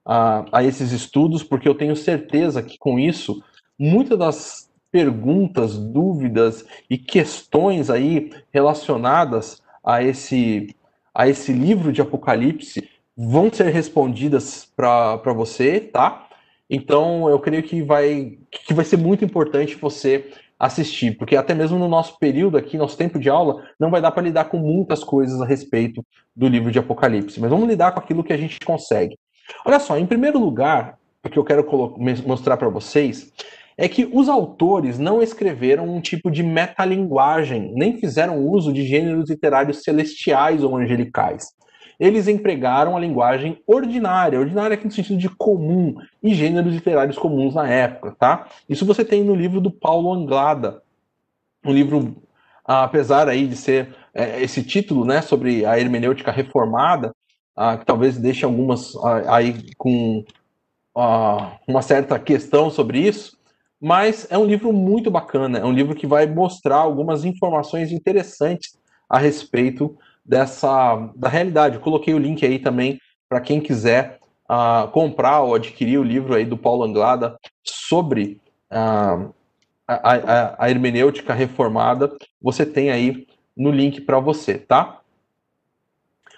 a, 0.04 0.44
a 0.52 0.64
esses 0.64 0.92
estudos, 0.92 1.42
porque 1.42 1.68
eu 1.68 1.74
tenho 1.74 1.96
certeza 1.96 2.62
que 2.62 2.78
com 2.78 2.98
isso, 2.98 3.42
muitas 3.78 4.18
das 4.18 4.72
perguntas, 4.90 5.78
dúvidas 5.78 6.66
e 6.88 6.98
questões 6.98 7.88
aí 7.88 8.30
relacionadas 8.52 9.62
a 9.82 10.02
esse, 10.02 10.76
a 11.14 11.28
esse 11.28 11.52
livro 11.52 11.92
de 11.92 12.02
Apocalipse 12.02 12.88
vão 13.16 13.52
ser 13.52 13.70
respondidas 13.70 14.70
para 14.76 15.32
você, 15.34 15.80
tá? 15.80 16.28
Então 16.68 17.28
eu 17.28 17.38
creio 17.38 17.62
que 17.62 17.82
vai, 17.82 18.38
que 18.50 18.74
vai 18.74 18.84
ser 18.84 18.96
muito 18.96 19.24
importante 19.24 19.76
você 19.76 20.30
assistir, 20.58 21.16
porque 21.18 21.36
até 21.36 21.54
mesmo 21.54 21.78
no 21.78 21.88
nosso 21.88 22.18
período 22.18 22.56
aqui, 22.56 22.78
nosso 22.78 22.96
tempo 22.96 23.18
de 23.18 23.28
aula, 23.28 23.66
não 23.80 23.90
vai 23.90 24.00
dar 24.00 24.12
para 24.12 24.22
lidar 24.22 24.44
com 24.44 24.58
muitas 24.58 25.02
coisas 25.02 25.40
a 25.40 25.44
respeito 25.44 26.04
do 26.36 26.46
livro 26.46 26.70
de 26.70 26.78
Apocalipse, 26.78 27.40
mas 27.40 27.50
vamos 27.50 27.68
lidar 27.68 27.92
com 27.92 27.98
aquilo 27.98 28.22
que 28.22 28.32
a 28.32 28.36
gente 28.36 28.60
consegue. 28.60 29.18
Olha 29.64 29.78
só, 29.78 29.96
em 29.98 30.06
primeiro 30.06 30.38
lugar, 30.38 30.98
o 31.24 31.28
que 31.28 31.38
eu 31.38 31.44
quero 31.44 31.66
mostrar 32.26 32.56
para 32.56 32.68
vocês 32.68 33.32
é 33.76 33.88
que 33.88 34.08
os 34.12 34.28
autores 34.28 34.98
não 34.98 35.22
escreveram 35.22 35.88
um 35.88 36.00
tipo 36.00 36.30
de 36.30 36.42
metalinguagem, 36.42 37.72
nem 37.74 37.96
fizeram 37.96 38.38
uso 38.38 38.72
de 38.72 38.84
gêneros 38.84 39.30
literários 39.30 39.82
celestiais 39.82 40.62
ou 40.62 40.76
angelicais. 40.76 41.52
Eles 41.98 42.26
empregaram 42.26 42.96
a 42.96 43.00
linguagem 43.00 43.62
ordinária, 43.66 44.38
ordinária 44.38 44.74
aqui 44.74 44.84
no 44.84 44.90
sentido 44.90 45.18
de 45.18 45.28
comum, 45.28 45.94
e 46.22 46.34
gêneros 46.34 46.72
literários 46.72 47.18
comuns 47.18 47.54
na 47.54 47.68
época, 47.68 48.16
tá? 48.18 48.48
Isso 48.68 48.84
você 48.84 49.04
tem 49.04 49.22
no 49.22 49.34
livro 49.34 49.60
do 49.60 49.70
Paulo 49.70 50.12
Anglada, 50.12 50.82
um 51.64 51.72
livro, 51.72 52.16
apesar 52.64 53.28
aí 53.28 53.46
de 53.46 53.56
ser 53.56 53.94
é, 54.12 54.42
esse 54.42 54.62
título, 54.64 55.04
né, 55.04 55.22
sobre 55.22 55.64
a 55.64 55.78
hermenêutica 55.78 56.32
reformada, 56.32 57.14
ah, 57.56 57.76
que 57.76 57.84
talvez 57.84 58.18
deixe 58.18 58.44
algumas 58.44 58.96
ah, 58.96 59.36
aí 59.36 59.56
com 59.76 60.24
ah, 60.96 61.56
uma 61.66 61.82
certa 61.82 62.18
questão 62.18 62.70
sobre 62.70 63.00
isso, 63.00 63.36
mas 63.80 64.26
é 64.30 64.38
um 64.38 64.44
livro 64.44 64.72
muito 64.72 65.10
bacana, 65.10 65.58
é 65.58 65.64
um 65.64 65.72
livro 65.72 65.94
que 65.94 66.06
vai 66.06 66.26
mostrar 66.26 66.76
algumas 66.76 67.24
informações 67.24 67.90
interessantes 67.90 68.78
a 69.08 69.18
respeito 69.18 69.96
dessa 70.24 71.10
da 71.16 71.28
realidade. 71.28 71.76
Eu 71.76 71.80
coloquei 71.80 72.14
o 72.14 72.18
link 72.18 72.44
aí 72.44 72.58
também 72.58 72.98
para 73.28 73.40
quem 73.40 73.60
quiser 73.60 74.18
uh, 74.48 74.88
comprar 74.88 75.40
ou 75.40 75.54
adquirir 75.54 75.98
o 75.98 76.04
livro 76.04 76.34
aí 76.34 76.44
do 76.44 76.56
Paulo 76.56 76.84
Anglada 76.84 77.36
sobre 77.64 78.40
uh, 78.70 79.32
a, 79.86 80.12
a, 80.12 80.64
a, 80.64 80.70
hermenêutica 80.70 81.34
reformada. 81.34 82.14
Você 82.40 82.64
tem 82.64 82.90
aí 82.90 83.26
no 83.56 83.70
link 83.70 84.00
para 84.00 84.18
você, 84.18 84.58
tá? 84.58 85.00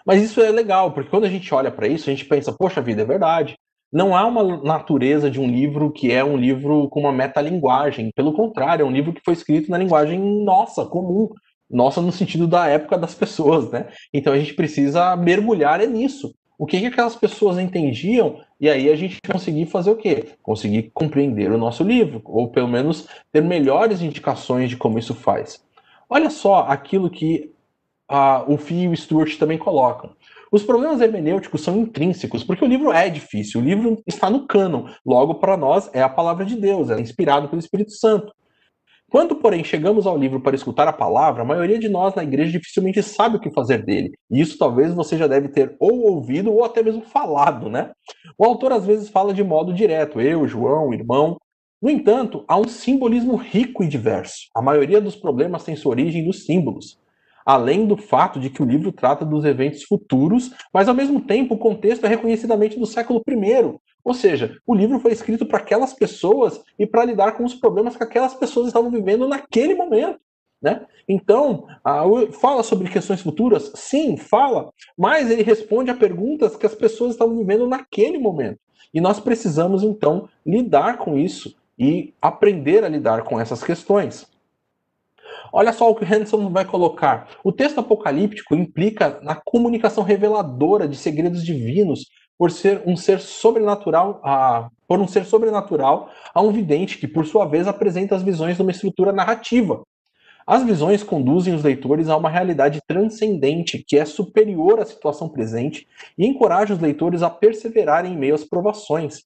Mas 0.05 0.23
isso 0.23 0.41
é 0.41 0.51
legal, 0.51 0.93
porque 0.93 1.11
quando 1.11 1.25
a 1.25 1.31
gente 1.31 1.53
olha 1.55 1.71
para 1.71 1.89
isso, 1.89 2.09
a 2.09 2.13
gente 2.13 2.27
pensa, 2.27 2.53
poxa 2.53 2.83
vida, 2.83 3.03
é 3.03 3.07
verdade 3.07 3.57
não 3.95 4.17
há 4.17 4.27
uma 4.27 4.61
natureza 4.61 5.31
de 5.31 5.41
um 5.41 5.47
livro 5.47 5.89
que 5.93 6.11
é 6.11 6.25
um 6.25 6.37
livro 6.37 6.89
com 6.89 6.99
uma 6.99 7.13
metalinguagem. 7.13 8.11
Pelo 8.17 8.33
contrário, 8.33 8.83
é 8.83 8.85
um 8.85 8.91
livro 8.91 9.13
que 9.13 9.23
foi 9.25 9.35
escrito 9.35 9.71
na 9.71 9.79
linguagem 9.79 10.19
nossa, 10.19 10.85
comum. 10.85 11.29
Nossa, 11.71 12.01
no 12.01 12.11
sentido 12.11 12.49
da 12.49 12.67
época 12.67 12.99
das 12.99 13.15
pessoas, 13.15 13.71
né? 13.71 13.87
Então 14.13 14.33
a 14.33 14.39
gente 14.39 14.53
precisa 14.55 15.15
mergulhar 15.15 15.81
é 15.81 15.87
nisso. 15.87 16.35
O 16.59 16.67
que, 16.67 16.81
que 16.81 16.87
aquelas 16.87 17.15
pessoas 17.15 17.57
entendiam, 17.57 18.41
e 18.61 18.69
aí 18.69 18.91
a 18.91 18.97
gente 18.97 19.21
conseguir 19.23 19.67
fazer 19.67 19.91
o 19.91 19.97
quê? 19.97 20.25
Conseguir 20.43 20.91
compreender 20.93 21.53
o 21.53 21.59
nosso 21.59 21.85
livro, 21.85 22.21
ou 22.25 22.49
pelo 22.49 22.69
menos 22.69 23.07
ter 23.33 23.43
melhores 23.43 24.03
indicações 24.03 24.71
de 24.71 24.77
como 24.77 24.99
isso 24.99 25.15
faz. 25.15 25.65
Olha 26.11 26.31
só 26.31 26.67
aquilo 26.69 27.09
que 27.09 27.54
o 28.47 28.57
Fio 28.57 28.91
e 28.91 28.95
o 28.95 28.97
Stuart 28.97 29.37
também 29.39 29.59
colocam. 29.59 30.11
Os 30.53 30.63
problemas 30.63 31.01
hermenêuticos 31.01 31.63
são 31.63 31.77
intrínsecos, 31.79 32.45
porque 32.45 32.65
o 32.65 32.69
livro 32.69 32.93
é 32.93 33.09
difícil, 33.09 33.61
o 33.61 33.65
livro 33.65 34.01
está 34.07 34.31
no 34.31 34.47
cânon, 34.47 34.87
logo 35.05 35.35
para 35.35 35.57
nós 35.57 35.91
é 35.93 36.01
a 36.01 36.09
palavra 36.09 36.45
de 36.45 36.55
Deus, 36.55 36.91
é 36.91 37.01
inspirado 37.01 37.49
pelo 37.49 37.59
Espírito 37.59 37.93
Santo. 37.93 38.33
Quando, 39.11 39.37
porém, 39.37 39.63
chegamos 39.63 40.07
ao 40.07 40.19
livro 40.19 40.41
para 40.41 40.57
escutar 40.57 40.89
a 40.89 40.93
palavra, 40.93 41.43
a 41.43 41.47
maioria 41.47 41.79
de 41.79 41.89
nós 41.89 42.15
na 42.15 42.25
igreja 42.25 42.53
dificilmente 42.53 43.03
sabe 43.03 43.37
o 43.37 43.41
que 43.41 43.51
fazer 43.51 43.85
dele. 43.85 44.13
E 44.31 44.41
isso 44.41 44.59
talvez 44.59 44.93
você 44.93 45.17
já 45.17 45.27
deve 45.27 45.49
ter 45.49 45.77
ou 45.79 46.03
ouvido 46.03 46.53
ou 46.53 46.65
até 46.65 46.83
mesmo 46.83 47.03
falado, 47.03 47.69
né? 47.69 47.93
O 48.37 48.45
autor 48.45 48.73
às 48.73 48.85
vezes 48.85 49.09
fala 49.09 49.33
de 49.33 49.45
modo 49.45 49.73
direto, 49.73 50.21
eu, 50.21 50.49
João, 50.49 50.93
irmão. 50.93 51.37
No 51.81 51.91
entanto, 51.91 52.45
há 52.49 52.57
um 52.57 52.67
simbolismo 52.67 53.37
rico 53.37 53.85
e 53.85 53.89
diverso. 53.89 54.49
A 54.55 54.63
maioria 54.63 55.01
dos 55.01 55.15
problemas 55.15 55.63
tem 55.63 55.77
sua 55.77 55.91
origem 55.91 56.27
nos 56.27 56.45
símbolos 56.45 56.99
além 57.45 57.87
do 57.87 57.97
fato 57.97 58.41
de 58.41 58.49
que 58.51 58.63
o 58.63 58.67
livro 58.67 58.91
trata 58.91 59.25
dos 59.25 59.45
eventos 59.45 59.83
futuros, 59.83 60.53
mas 60.73 60.89
ao 60.89 60.95
mesmo 60.95 61.21
tempo 61.21 61.55
o 61.55 61.59
contexto 61.59 62.05
é 62.07 62.09
reconhecidamente 62.09 62.79
do 62.79 62.87
século 62.87 63.23
I. 63.29 63.79
Ou 64.03 64.15
seja, 64.15 64.59
o 64.67 64.75
livro 64.75 64.99
foi 64.99 65.13
escrito 65.13 65.47
para 65.47 65.59
aquelas 65.59 65.93
pessoas 65.93 66.63
e 66.79 66.87
para 66.87 67.05
lidar 67.05 67.33
com 67.33 67.45
os 67.45 67.55
problemas 67.55 67.97
que 67.97 68.03
aquelas 68.03 68.35
pessoas 68.35 68.69
estavam 68.69 68.91
vivendo 68.91 69.29
naquele 69.29 69.75
momento. 69.75 70.19
Né? 70.61 70.87
Então, 71.07 71.67
fala 72.41 72.63
sobre 72.63 72.89
questões 72.89 73.21
futuras? 73.21 73.71
Sim, 73.75 74.17
fala, 74.17 74.71
mas 74.97 75.31
ele 75.31 75.43
responde 75.43 75.91
a 75.91 75.95
perguntas 75.95 76.57
que 76.57 76.65
as 76.65 76.75
pessoas 76.75 77.13
estavam 77.13 77.37
vivendo 77.37 77.67
naquele 77.67 78.19
momento. 78.19 78.59
E 78.93 79.01
nós 79.01 79.21
precisamos, 79.21 79.83
então, 79.83 80.29
lidar 80.47 80.99
com 80.99 81.19
isso 81.19 81.55
e 81.79 82.15
aprender 82.23 82.85
a 82.85 82.89
lidar 82.89 83.25
com 83.25 83.39
essas 83.39 83.63
questões. 83.63 84.27
Olha 85.57 85.73
só 85.73 85.89
o 85.89 85.95
que 85.95 86.03
o 86.03 86.05
Henderson 86.05 86.51
vai 86.51 86.65
colocar. 86.65 87.29
O 87.45 87.53
texto 87.53 87.79
apocalíptico 87.79 88.57
implica 88.57 89.21
na 89.23 89.37
comunicação 89.37 90.03
reveladora 90.03 90.89
de 90.89 90.97
segredos 90.97 91.45
divinos 91.45 92.07
por 92.37 92.51
ser 92.51 92.83
um 92.85 92.97
ser 92.97 93.21
sobrenatural, 93.21 94.21
a, 94.25 94.69
por 94.89 94.99
um 94.99 95.07
ser 95.07 95.25
sobrenatural 95.25 96.11
a 96.35 96.41
um 96.43 96.51
vidente 96.51 96.99
que, 96.99 97.07
por 97.07 97.25
sua 97.25 97.45
vez, 97.45 97.69
apresenta 97.69 98.17
as 98.17 98.23
visões 98.25 98.59
numa 98.59 98.73
estrutura 98.73 99.13
narrativa. 99.13 99.85
As 100.45 100.65
visões 100.65 101.05
conduzem 101.05 101.55
os 101.55 101.63
leitores 101.63 102.09
a 102.09 102.17
uma 102.17 102.29
realidade 102.29 102.81
transcendente 102.85 103.85
que 103.87 103.97
é 103.97 104.05
superior 104.05 104.81
à 104.81 104.85
situação 104.85 105.29
presente 105.29 105.87
e 106.19 106.27
encoraja 106.27 106.75
os 106.75 106.81
leitores 106.81 107.23
a 107.23 107.31
perseverarem 107.31 108.15
em 108.15 108.19
meio 108.19 108.35
às 108.35 108.43
provações. 108.43 109.23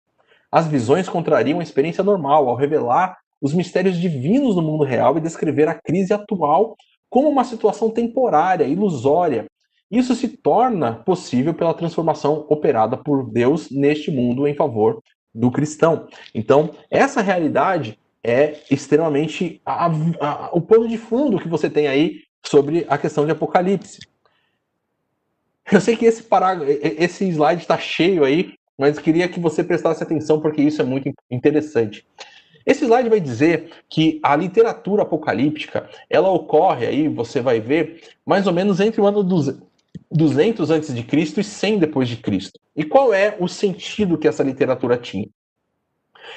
As 0.53 0.67
visões 0.67 1.09
contrariam 1.09 1.59
a 1.59 1.63
experiência 1.63 2.05
normal 2.05 2.51
ao 2.51 2.55
revelar 2.55 3.17
os 3.41 3.53
mistérios 3.55 3.99
divinos 3.99 4.57
no 4.57 4.63
mundo 4.63 4.85
real 4.85 5.17
e 5.17 5.21
descrever 5.21 5.69
a 5.69 5.75
crise 5.75 6.13
atual 6.13 6.77
como 7.09 7.29
uma 7.29 7.45
situação 7.45 7.91
temporária, 7.91 8.65
ilusória. 8.65 9.47
Isso 9.91 10.15
se 10.15 10.29
torna 10.29 10.93
possível 10.93 11.55
pela 11.55 11.73
transformação 11.73 12.45
operada 12.49 12.97
por 12.97 13.31
Deus 13.31 13.71
neste 13.71 14.11
mundo 14.11 14.47
em 14.47 14.55
favor 14.55 15.03
do 15.35 15.51
cristão. 15.51 16.09
Então, 16.35 16.71
essa 16.91 17.23
realidade 17.23 17.99
é 18.23 18.59
extremamente 18.71 19.61
a, 19.65 19.87
a, 20.21 20.51
o 20.53 20.61
pano 20.61 20.89
de 20.89 20.99
fundo 20.99 21.39
que 21.39 21.49
você 21.49 21.71
tem 21.71 21.87
aí 21.87 22.23
sobre 22.45 22.85
a 22.89 22.99
questão 22.99 23.25
de 23.25 23.33
Apocalipse. 23.33 24.01
Eu 25.71 25.81
sei 25.81 25.97
que 25.97 26.07
esse 26.07 26.23
parágrafo, 26.23 26.71
esse 26.71 27.27
slide 27.29 27.63
está 27.63 27.79
cheio 27.79 28.25
aí, 28.25 28.55
mas 28.79 28.99
queria 28.99 29.29
que 29.29 29.41
você 29.41 29.63
prestasse 29.63 30.03
atenção 30.03 30.41
porque 30.41 30.63
isso 30.63 30.81
é 30.81 30.85
muito 30.85 31.11
interessante. 31.31 32.07
Esse 32.69 32.85
slide 32.85 33.09
vai 33.09 33.19
dizer 33.19 33.71
que 33.89 34.21
a 34.23 34.37
literatura 34.37 35.03
apocalíptica, 35.03 35.89
ela 36.11 36.29
ocorre 36.29 36.85
aí, 36.85 37.09
você 37.09 37.41
vai 37.41 37.61
ver, 37.61 38.03
mais 38.27 38.47
ou 38.47 38.53
menos 38.53 38.79
entre 38.79 39.01
o 39.01 39.07
ano 39.07 39.25
200 40.13 40.71
antes 40.71 40.95
de 40.95 41.03
Cristo 41.03 41.41
e 41.41 41.45
100 41.45 41.79
depois 41.79 42.07
de 42.11 42.19
Cristo. 42.19 42.61
E 42.77 42.85
qual 42.85 43.15
é 43.15 43.35
o 43.41 43.49
sentido 43.49 44.19
que 44.19 44.29
essa 44.29 44.43
literatura 44.43 44.99
tinha? 44.99 45.27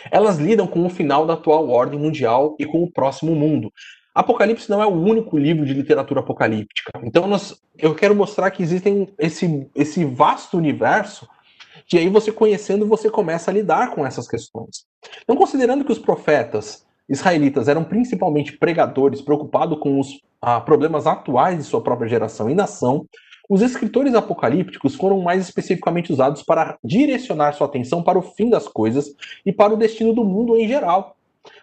Elas 0.09 0.37
lidam 0.37 0.65
com 0.67 0.85
o 0.85 0.89
final 0.89 1.25
da 1.25 1.33
atual 1.33 1.69
ordem 1.69 1.99
mundial 1.99 2.55
e 2.57 2.65
com 2.65 2.81
o 2.81 2.89
próximo 2.89 3.35
mundo. 3.35 3.69
Apocalipse 4.15 4.69
não 4.69 4.81
é 4.81 4.85
o 4.85 5.01
único 5.01 5.37
livro 5.37 5.65
de 5.65 5.73
literatura 5.73 6.21
apocalíptica. 6.21 6.93
Então, 7.03 7.27
nós, 7.27 7.61
eu 7.77 7.93
quero 7.93 8.15
mostrar 8.15 8.51
que 8.51 8.63
existem 8.63 9.09
esse, 9.19 9.69
esse 9.75 10.05
vasto 10.05 10.57
universo 10.57 11.27
que 11.85 11.97
aí 11.97 12.07
você 12.07 12.31
conhecendo, 12.31 12.87
você 12.87 13.09
começa 13.09 13.51
a 13.51 13.53
lidar 13.53 13.91
com 13.91 14.05
essas 14.05 14.29
questões. 14.29 14.89
Então, 15.23 15.35
considerando 15.35 15.83
que 15.83 15.91
os 15.91 15.99
profetas 15.99 16.85
israelitas 17.07 17.67
eram 17.67 17.83
principalmente 17.83 18.57
pregadores 18.57 19.21
preocupados 19.21 19.77
com 19.79 19.99
os 19.99 20.21
ah, 20.41 20.61
problemas 20.61 21.05
atuais 21.05 21.57
de 21.57 21.63
sua 21.63 21.81
própria 21.81 22.07
geração 22.07 22.49
e 22.49 22.55
nação, 22.55 23.05
os 23.49 23.61
escritores 23.61 24.15
apocalípticos 24.15 24.95
foram 24.95 25.19
mais 25.21 25.43
especificamente 25.43 26.13
usados 26.13 26.41
para 26.41 26.77
direcionar 26.83 27.53
sua 27.53 27.67
atenção 27.67 28.01
para 28.01 28.17
o 28.17 28.21
fim 28.21 28.49
das 28.49 28.67
coisas 28.67 29.13
e 29.45 29.51
para 29.51 29.73
o 29.73 29.77
destino 29.77 30.13
do 30.13 30.23
mundo 30.23 30.55
em 30.55 30.67
geral. 30.67 31.17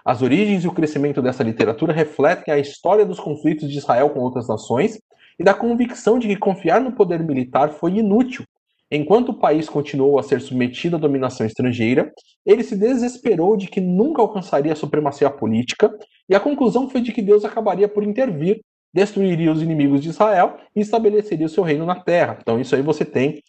As 0.05 0.21
origens 0.21 0.65
e 0.65 0.69
o 0.69 0.73
crescimento 0.73 1.23
dessa 1.23 1.43
literatura 1.43 1.93
refletem 1.93 2.53
a 2.53 2.59
história 2.59 3.07
dos 3.07 3.19
conflitos 3.19 3.71
de 3.71 3.79
Israel 3.79 4.11
com 4.11 4.21
outras 4.21 4.47
nações 4.49 5.01
e 5.39 5.45
da 5.45 5.55
convicção 5.55 6.19
de 6.19 6.29
que 6.29 6.37
confiar 6.37 6.81
no 6.81 6.93
poder 6.93 7.23
militar 7.23 7.71
foi 7.71 7.93
inútil 7.93 8.45
Enquanto 8.91 9.31
o 9.31 9.39
país 9.39 9.69
continuou 9.69 10.19
a 10.19 10.23
ser 10.23 10.41
submetido 10.41 10.97
à 10.97 10.99
dominação 10.99 11.47
estrangeira, 11.47 12.11
ele 12.45 12.65
se 12.65 12.75
desesperou 12.75 13.57
de 13.57 13.69
que 13.69 13.81
nunca 13.81 14.23
alcançaria 14.23 14.73
a 14.73 14.77
supremacia 14.77 15.29
política, 15.29 15.95
e 16.29 16.35
a 16.35 16.41
conclusão 16.41 16.89
foi 16.89 17.03
de 17.03 17.13
que 17.13 17.21
Deus 17.21 17.45
acabaria 17.45 17.87
por 17.87 18.03
intervir, 18.03 18.63
destruiria 18.93 19.53
os 19.53 19.63
inimigos 19.63 20.01
de 20.01 20.09
Israel 20.09 20.57
e 20.75 20.81
estabeleceria 20.81 21.47
o 21.47 21.51
seu 21.51 21.63
reino 21.63 21.85
na 21.85 21.97
terra. 21.97 22.39
Então, 22.41 22.59
isso 22.59 22.75
aí 22.75 22.81
você 22.81 23.05
tem 23.05 23.43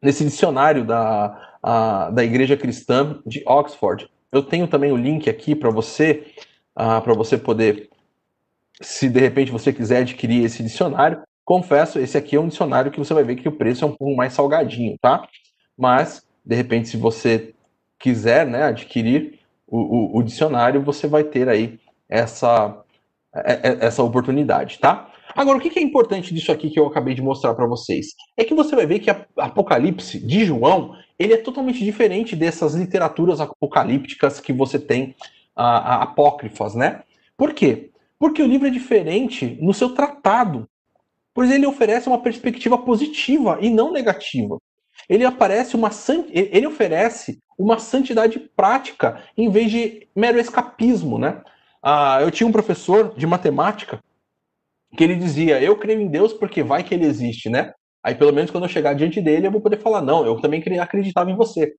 nesse 0.00 0.24
dicionário 0.24 0.84
da, 0.84 1.56
a, 1.62 2.10
da 2.10 2.24
Igreja 2.24 2.56
Cristã 2.56 3.20
de 3.26 3.42
Oxford. 3.46 4.08
Eu 4.32 4.42
tenho 4.42 4.66
também 4.66 4.92
o 4.92 4.96
link 4.96 5.28
aqui 5.28 5.54
para 5.54 5.70
você, 5.70 6.26
uh, 6.78 7.02
para 7.02 7.14
você 7.14 7.36
poder, 7.36 7.90
se 8.80 9.08
de 9.08 9.20
repente 9.20 9.50
você 9.50 9.72
quiser 9.72 9.98
adquirir 9.98 10.44
esse 10.44 10.62
dicionário, 10.62 11.22
Confesso, 11.48 11.98
esse 11.98 12.14
aqui 12.18 12.36
é 12.36 12.40
um 12.40 12.48
dicionário 12.48 12.90
que 12.90 12.98
você 12.98 13.14
vai 13.14 13.24
ver 13.24 13.36
que 13.36 13.48
o 13.48 13.52
preço 13.52 13.82
é 13.82 13.88
um 13.88 13.94
pouco 13.94 14.14
mais 14.14 14.34
salgadinho, 14.34 14.98
tá? 15.00 15.26
Mas, 15.78 16.22
de 16.44 16.54
repente, 16.54 16.90
se 16.90 16.98
você 16.98 17.54
quiser 17.98 18.46
né, 18.46 18.64
adquirir 18.64 19.38
o, 19.66 19.78
o, 19.78 20.18
o 20.18 20.22
dicionário, 20.22 20.82
você 20.82 21.06
vai 21.06 21.24
ter 21.24 21.48
aí 21.48 21.80
essa, 22.06 22.84
é, 23.34 23.52
é, 23.66 23.86
essa 23.86 24.02
oportunidade, 24.02 24.78
tá? 24.78 25.10
Agora, 25.34 25.56
o 25.56 25.60
que 25.62 25.78
é 25.78 25.82
importante 25.82 26.34
disso 26.34 26.52
aqui 26.52 26.68
que 26.68 26.78
eu 26.78 26.86
acabei 26.86 27.14
de 27.14 27.22
mostrar 27.22 27.54
para 27.54 27.66
vocês? 27.66 28.08
É 28.36 28.44
que 28.44 28.52
você 28.52 28.76
vai 28.76 28.84
ver 28.84 28.98
que 28.98 29.08
Apocalipse 29.38 30.18
de 30.18 30.44
João, 30.44 30.96
ele 31.18 31.32
é 31.32 31.38
totalmente 31.38 31.82
diferente 31.82 32.36
dessas 32.36 32.74
literaturas 32.74 33.40
apocalípticas 33.40 34.38
que 34.38 34.52
você 34.52 34.78
tem 34.78 35.14
a, 35.56 35.94
a, 35.94 36.02
apócrifas, 36.02 36.74
né? 36.74 37.04
Por 37.38 37.54
quê? 37.54 37.88
Porque 38.18 38.42
o 38.42 38.46
livro 38.46 38.66
é 38.66 38.70
diferente 38.70 39.56
no 39.62 39.72
seu 39.72 39.94
tratado, 39.94 40.68
pois 41.38 41.52
ele 41.52 41.68
oferece 41.68 42.08
uma 42.08 42.20
perspectiva 42.20 42.76
positiva 42.76 43.58
e 43.60 43.70
não 43.70 43.92
negativa. 43.92 44.58
Ele 45.08 45.24
aparece 45.24 45.76
uma 45.76 45.88
ele 46.32 46.66
oferece 46.66 47.38
uma 47.56 47.78
santidade 47.78 48.40
prática 48.56 49.22
em 49.36 49.48
vez 49.48 49.70
de 49.70 50.08
mero 50.16 50.40
escapismo, 50.40 51.16
né? 51.16 51.40
Ah, 51.80 52.18
eu 52.20 52.32
tinha 52.32 52.44
um 52.44 52.50
professor 52.50 53.14
de 53.16 53.24
matemática 53.24 54.02
que 54.96 55.04
ele 55.04 55.14
dizia: 55.14 55.62
Eu 55.62 55.78
creio 55.78 56.00
em 56.00 56.08
Deus 56.08 56.32
porque 56.32 56.60
vai 56.60 56.82
que 56.82 56.92
ele 56.92 57.06
existe, 57.06 57.48
né? 57.48 57.72
Aí 58.02 58.16
pelo 58.16 58.32
menos 58.32 58.50
quando 58.50 58.64
eu 58.64 58.68
chegar 58.68 58.94
diante 58.94 59.20
dele 59.20 59.46
eu 59.46 59.52
vou 59.52 59.60
poder 59.60 59.78
falar: 59.78 60.02
Não, 60.02 60.26
eu 60.26 60.40
também 60.40 60.60
acreditava 60.80 61.30
em 61.30 61.36
você. 61.36 61.72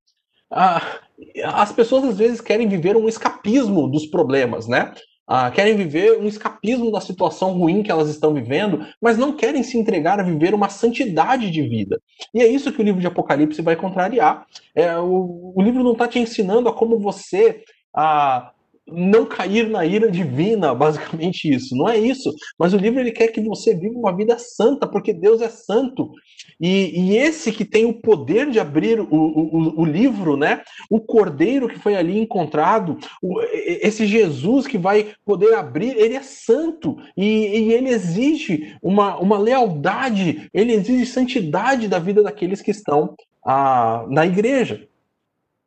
Ah, 0.49 1.02
as 1.44 1.73
pessoas 1.73 2.06
às 2.06 2.18
vezes 2.18 2.40
querem 2.40 2.69
viver 2.69 2.95
um 2.95 3.10
escapismo 3.10 3.90
dos 3.90 4.06
problemas, 4.06 4.69
né? 4.69 4.94
Ah, 5.31 5.51
querem 5.51 5.76
viver 5.76 6.18
um 6.18 6.26
escapismo 6.26 6.91
da 6.91 6.99
situação 6.99 7.51
ruim 7.51 7.84
que 7.84 7.91
elas 7.91 8.10
estão 8.10 8.34
vivendo, 8.34 8.84
mas 8.99 9.15
não 9.15 9.31
querem 9.31 9.61
se 9.61 9.77
entregar 9.77 10.19
a 10.19 10.23
viver 10.23 10.56
uma 10.56 10.69
santidade 10.69 11.51
de 11.51 11.61
vida. 11.61 12.01
E 12.34 12.41
é 12.41 12.47
isso 12.47 12.73
que 12.73 12.81
o 12.81 12.84
livro 12.84 12.99
de 12.99 13.06
Apocalipse 13.06 13.61
vai 13.61 13.76
contrariar. 13.76 14.47
É, 14.73 14.97
o, 14.97 15.53
o 15.56 15.61
livro 15.61 15.84
não 15.84 15.91
está 15.91 16.07
te 16.07 16.18
ensinando 16.18 16.68
a 16.68 16.73
como 16.73 16.97
você 16.97 17.64
a 17.95 18.51
não 18.91 19.26
cair 19.26 19.70
na 19.70 19.86
ira 19.86 20.10
divina, 20.10 20.74
basicamente 20.74 21.53
isso. 21.53 21.76
Não 21.76 21.88
é 21.88 21.98
isso. 21.98 22.34
Mas 22.57 22.74
o 22.74 22.78
livro 22.78 22.99
ele 22.99 23.11
quer 23.11 23.28
que 23.28 23.41
você 23.41 23.76
viva 23.76 23.98
uma 23.98 24.16
vida 24.16 24.38
santa, 24.38 24.88
porque 24.88 25.14
Deus 25.14 25.41
é 25.41 25.49
santo. 25.49 26.11
E, 26.60 26.99
e 26.99 27.18
esse 27.18 27.52
que 27.52 27.64
tem 27.64 27.86
o 27.86 27.94
poder 27.94 28.49
de 28.49 28.60
abrir 28.60 28.99
o, 28.99 29.07
o, 29.10 29.82
o, 29.82 29.86
livro, 29.86 30.36
né? 30.36 30.61
O 30.90 30.99
cordeiro 30.99 31.68
que 31.68 31.80
foi 31.80 31.95
ali 31.95 32.20
encontrado, 32.20 32.98
o, 33.22 33.41
esse 33.64 34.06
Jesus 34.06 34.68
que 34.68 34.78
vai 34.78 35.14
poder 35.26 35.53
abrir, 35.53 35.95
ele 35.98 36.16
é 36.16 36.22
santo. 36.22 36.98
E, 37.16 37.24
e 37.26 37.74
ele 37.74 37.90
exige 37.90 38.76
uma, 38.82 39.18
uma 39.18 39.38
lealdade, 39.38 40.49
ele 40.53 40.74
exige 40.74 41.06
santidade 41.06 41.88
da 41.88 41.99
vida 41.99 42.22
daqueles 42.22 42.61
que 42.61 42.72
estão 42.72 43.16
ah, 43.45 44.06
na 44.10 44.26
igreja. 44.26 44.88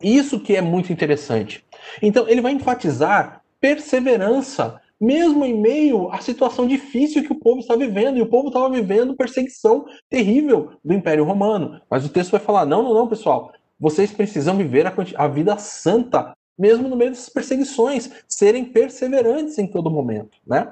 Isso 0.03 0.41
que 0.41 0.57
é 0.57 0.61
muito 0.61 0.93
interessante. 0.93 1.65
Então, 2.01 2.29
ele 2.29 2.41
vai 2.41 2.53
enfatizar 2.53 3.43
perseverança, 3.61 4.81
mesmo 5.01 5.45
em 5.45 5.61
meio 5.61 6.11
à 6.11 6.19
situação 6.19 6.67
difícil 6.67 7.23
que 7.23 7.33
o 7.33 7.39
povo 7.39 7.61
está 7.61 7.77
vivendo. 7.77 8.19
E 8.19 8.23
o 8.23 8.27
povo 8.27 8.49
estava 8.49 8.69
vivendo 8.71 9.17
perseguição 9.17 9.85
terrível 10.09 10.73
do 10.85 10.93
Império 10.93 11.25
Romano. 11.25 11.81
Mas 11.91 12.05
o 12.05 12.09
texto 12.09 12.33
vai 12.33 12.41
falar: 12.41 12.67
não, 12.67 12.83
não, 12.83 12.95
não, 12.95 13.09
pessoal. 13.09 13.53
Vocês 13.79 14.13
precisam 14.13 14.57
viver 14.57 14.87
a, 14.87 14.95
a 15.17 15.27
vida 15.27 15.59
santa, 15.59 16.37
mesmo 16.57 16.89
no 16.89 16.97
meio 16.97 17.11
dessas 17.11 17.29
perseguições, 17.29 18.11
serem 18.29 18.65
perseverantes 18.65 19.59
em 19.59 19.67
todo 19.67 19.91
momento, 19.91 20.39
né? 20.47 20.71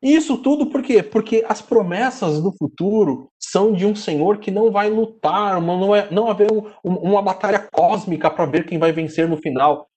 Isso 0.00 0.38
tudo 0.38 0.66
por 0.66 0.80
quê? 0.80 1.02
Porque 1.02 1.44
as 1.48 1.60
promessas 1.60 2.40
do 2.40 2.52
futuro 2.52 3.28
são 3.38 3.72
de 3.72 3.84
um 3.84 3.96
Senhor 3.96 4.38
que 4.38 4.50
não 4.50 4.70
vai 4.70 4.88
lutar, 4.88 5.60
não, 5.60 5.94
é, 5.94 6.08
não 6.10 6.30
haver 6.30 6.52
um, 6.52 6.62
uma 6.84 7.20
batalha 7.20 7.58
cósmica 7.58 8.30
para 8.30 8.46
ver 8.46 8.64
quem 8.64 8.78
vai 8.78 8.92
vencer 8.92 9.28
no 9.28 9.36
final. 9.36 9.88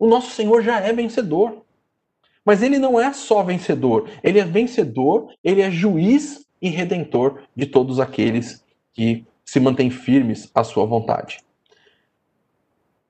O 0.00 0.08
nosso 0.08 0.30
Senhor 0.30 0.62
já 0.62 0.80
é 0.80 0.92
vencedor. 0.94 1.62
Mas 2.42 2.62
ele 2.62 2.78
não 2.78 2.98
é 2.98 3.12
só 3.12 3.42
vencedor, 3.42 4.08
ele 4.24 4.40
é 4.40 4.44
vencedor, 4.44 5.30
ele 5.44 5.60
é 5.60 5.70
juiz 5.70 6.46
e 6.60 6.70
redentor 6.70 7.42
de 7.54 7.66
todos 7.66 8.00
aqueles 8.00 8.64
que 8.94 9.26
se 9.44 9.60
mantêm 9.60 9.90
firmes 9.90 10.50
à 10.54 10.64
sua 10.64 10.86
vontade. 10.86 11.40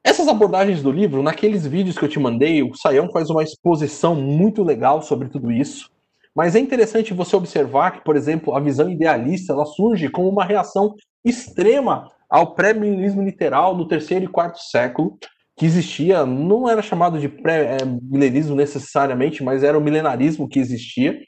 Essas 0.03 0.27
abordagens 0.27 0.83
do 0.83 0.91
livro, 0.91 1.23
naqueles 1.23 1.65
vídeos 1.65 1.97
que 1.97 2.05
eu 2.05 2.09
te 2.09 2.19
mandei, 2.19 2.61
o 2.63 2.75
Saião 2.75 3.09
faz 3.13 3.31
uma 3.31 3.45
exposição 3.45 4.17
muito 4.17 4.65
legal 4.65 5.01
sobre 5.01 5.29
tudo 5.29 5.53
isso. 5.53 5.89
Mas 6.35 6.57
é 6.57 6.59
interessante 6.59 7.15
você 7.15 7.37
observar 7.37 7.93
que, 7.93 8.05
por 8.05 8.17
exemplo, 8.17 8.57
a 8.57 8.61
visão 8.61 8.91
idealista 8.91 9.53
ela 9.53 9.65
surge 9.65 10.09
como 10.09 10.29
uma 10.29 10.45
reação 10.45 10.95
extrema 11.25 12.09
ao 12.29 12.55
pré-milenismo 12.55 13.23
literal 13.23 13.77
no 13.77 13.87
terceiro 13.87 14.25
e 14.25 14.29
quarto 14.29 14.59
século, 14.59 15.19
que 15.61 15.67
existia, 15.67 16.25
não 16.25 16.67
era 16.67 16.81
chamado 16.81 17.19
de 17.19 17.29
pré-milenismo 17.29 18.57
necessariamente, 18.57 19.45
mas 19.45 19.63
era 19.63 19.77
o 19.77 19.81
milenarismo 19.81 20.49
que 20.49 20.59
existia. 20.59 21.21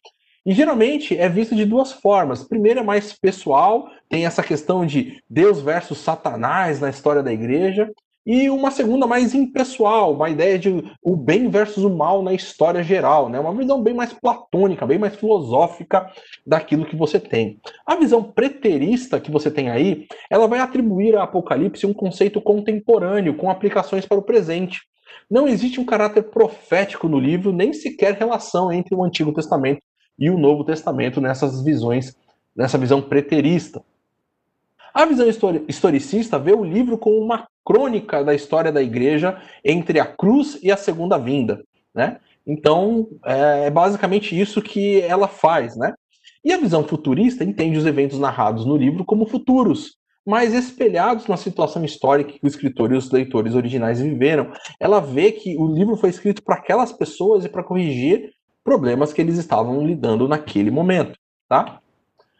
E 0.46 0.54
geralmente 0.54 1.14
é 1.14 1.28
visto 1.28 1.54
de 1.54 1.66
duas 1.66 1.92
formas. 1.92 2.42
Primeiro 2.42 2.80
é 2.80 2.82
mais 2.82 3.12
pessoal, 3.12 3.86
tem 4.09 4.24
essa 4.24 4.42
questão 4.42 4.86
de 4.86 5.20
Deus 5.28 5.60
versus 5.60 5.98
Satanás 5.98 6.80
na 6.80 6.88
história 6.88 7.22
da 7.22 7.30
igreja, 7.30 7.90
e 8.24 8.48
uma 8.48 8.70
segunda 8.70 9.06
mais 9.06 9.34
impessoal, 9.34 10.14
uma 10.14 10.30
ideia 10.30 10.58
de 10.58 10.84
o 11.02 11.16
bem 11.16 11.48
versus 11.48 11.82
o 11.82 11.90
mal 11.90 12.22
na 12.22 12.32
história 12.32 12.82
geral, 12.82 13.28
né? 13.28 13.38
Uma 13.40 13.54
visão 13.54 13.82
bem 13.82 13.94
mais 13.94 14.12
platônica, 14.12 14.86
bem 14.86 14.98
mais 14.98 15.16
filosófica 15.16 16.08
daquilo 16.46 16.86
que 16.86 16.94
você 16.94 17.18
tem. 17.18 17.58
A 17.84 17.96
visão 17.96 18.22
preterista 18.22 19.20
que 19.20 19.30
você 19.30 19.50
tem 19.50 19.70
aí, 19.70 20.06
ela 20.30 20.46
vai 20.46 20.60
atribuir 20.60 21.16
a 21.16 21.24
Apocalipse 21.24 21.84
um 21.84 21.92
conceito 21.92 22.40
contemporâneo 22.40 23.36
com 23.36 23.50
aplicações 23.50 24.06
para 24.06 24.18
o 24.18 24.22
presente. 24.22 24.80
Não 25.28 25.48
existe 25.48 25.80
um 25.80 25.84
caráter 25.84 26.22
profético 26.24 27.08
no 27.08 27.18
livro, 27.18 27.52
nem 27.52 27.72
sequer 27.72 28.14
relação 28.14 28.72
entre 28.72 28.94
o 28.94 29.02
Antigo 29.02 29.32
Testamento 29.32 29.80
e 30.18 30.30
o 30.30 30.38
Novo 30.38 30.64
Testamento 30.64 31.20
nessas 31.20 31.64
visões, 31.64 32.14
nessa 32.54 32.78
visão 32.78 33.02
preterista. 33.02 33.82
A 34.94 35.06
visão 35.06 35.27
historicista 35.69 36.39
vê 36.39 36.52
o 36.52 36.64
livro 36.64 36.98
como 36.98 37.19
uma 37.19 37.47
crônica 37.64 38.23
da 38.23 38.35
história 38.35 38.70
da 38.70 38.82
igreja 38.82 39.40
entre 39.64 39.98
a 39.98 40.06
cruz 40.06 40.59
e 40.62 40.70
a 40.70 40.77
segunda 40.77 41.19
vinda, 41.19 41.62
né? 41.94 42.19
Então, 42.47 43.09
é, 43.24 43.66
é 43.66 43.70
basicamente 43.70 44.39
isso 44.39 44.60
que 44.60 45.01
ela 45.01 45.28
faz, 45.28 45.77
né? 45.77 45.94
E 46.44 46.52
a 46.52 46.59
visão 46.59 46.82
futurista 46.85 47.44
entende 47.44 47.78
os 47.78 47.86
eventos 47.86 48.19
narrados 48.19 48.66
no 48.66 48.77
livro 48.77 49.05
como 49.05 49.27
futuros, 49.27 49.97
mas 50.27 50.52
espelhados 50.52 51.27
na 51.27 51.36
situação 51.36 51.85
histórica 51.85 52.32
que 52.32 52.40
o 52.43 52.48
escritor 52.48 52.93
e 52.93 52.97
os 52.97 53.10
leitores 53.10 53.55
originais 53.55 54.01
viveram. 54.01 54.52
Ela 54.78 55.01
vê 55.01 55.32
que 55.32 55.56
o 55.56 55.73
livro 55.73 55.97
foi 55.97 56.10
escrito 56.10 56.43
para 56.43 56.56
aquelas 56.56 56.93
pessoas 56.93 57.44
e 57.44 57.48
para 57.48 57.62
corrigir 57.62 58.32
problemas 58.64 59.12
que 59.12 59.20
eles 59.20 59.39
estavam 59.39 59.86
lidando 59.86 60.28
naquele 60.28 60.70
momento, 60.70 61.19
tá? 61.48 61.81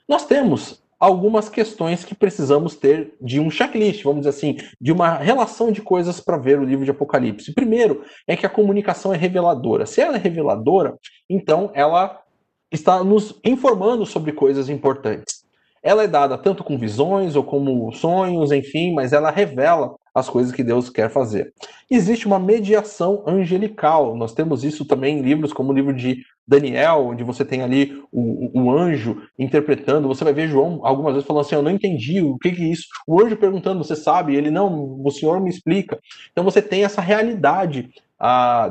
Nós 0.09 0.27
temos 0.27 0.82
algumas 1.03 1.49
questões 1.49 2.05
que 2.05 2.15
precisamos 2.15 2.77
ter 2.77 3.13
de 3.21 3.41
um 3.41 3.51
checklist, 3.51 4.05
vamos 4.05 4.21
dizer 4.21 4.29
assim, 4.29 4.57
de 4.81 4.93
uma 4.93 5.17
relação 5.17 5.73
de 5.73 5.83
coisas 5.83 6.21
para 6.21 6.37
ver 6.37 6.61
o 6.61 6.65
livro 6.65 6.85
de 6.85 6.93
Apocalipse. 6.93 7.53
Primeiro 7.53 8.05
é 8.25 8.37
que 8.37 8.47
a 8.47 8.49
comunicação 8.49 9.13
é 9.13 9.17
reveladora. 9.17 9.85
Se 9.85 10.01
ela 10.01 10.15
é 10.15 10.21
reveladora, 10.21 10.97
então 11.29 11.73
ela 11.75 12.23
está 12.71 13.03
nos 13.03 13.35
informando 13.45 14.07
sobre 14.07 14.31
coisas 14.31 14.69
importantes. 14.69 15.42
Ela 15.83 16.05
é 16.05 16.09
dada 16.09 16.39
tanto 16.39 16.63
com 16.63 16.79
visões 16.79 17.35
ou 17.35 17.43
como 17.43 17.91
sonhos, 17.93 18.53
enfim, 18.53 18.95
mas 18.95 19.13
ela 19.13 19.31
revela 19.31 19.97
as 20.15 20.29
coisas 20.29 20.53
que 20.53 20.63
Deus 20.63 20.91
quer 20.91 21.11
fazer. 21.11 21.53
Existe 21.91 22.27
uma 22.27 22.39
mediação 22.39 23.25
angelical. 23.27 24.15
Nós 24.15 24.33
temos 24.33 24.63
isso 24.63 24.85
também 24.85 25.19
em 25.19 25.23
livros 25.23 25.53
como 25.53 25.73
o 25.73 25.75
livro 25.75 25.95
de 25.95 26.23
Daniel, 26.47 27.07
onde 27.07 27.25
você 27.25 27.45
tem 27.45 27.63
ali 27.63 28.03
o, 28.13 28.63
o, 28.63 28.71
anjo 28.71 29.23
interpretando. 29.39 30.09
Você 30.09 30.23
vai 30.23 30.33
ver 30.33 30.49
João 30.49 30.81
algumas 30.83 31.15
vezes 31.15 31.27
falando 31.27 31.45
assim: 31.45 31.55
Eu 31.55 31.63
não 31.63 31.71
entendi 31.71 32.21
o 32.21 32.37
que, 32.39 32.53
que 32.53 32.63
é 32.63 32.69
isso. 32.69 32.87
O 33.07 33.21
anjo 33.21 33.37
perguntando: 33.37 33.83
Você 33.83 33.97
sabe? 33.97 34.37
Ele 34.37 34.51
não, 34.51 35.01
o 35.03 35.11
senhor 35.11 35.41
me 35.41 35.49
explica. 35.49 35.99
Então 36.31 36.45
você 36.45 36.61
tem 36.61 36.85
essa 36.85 37.01
realidade 37.01 37.91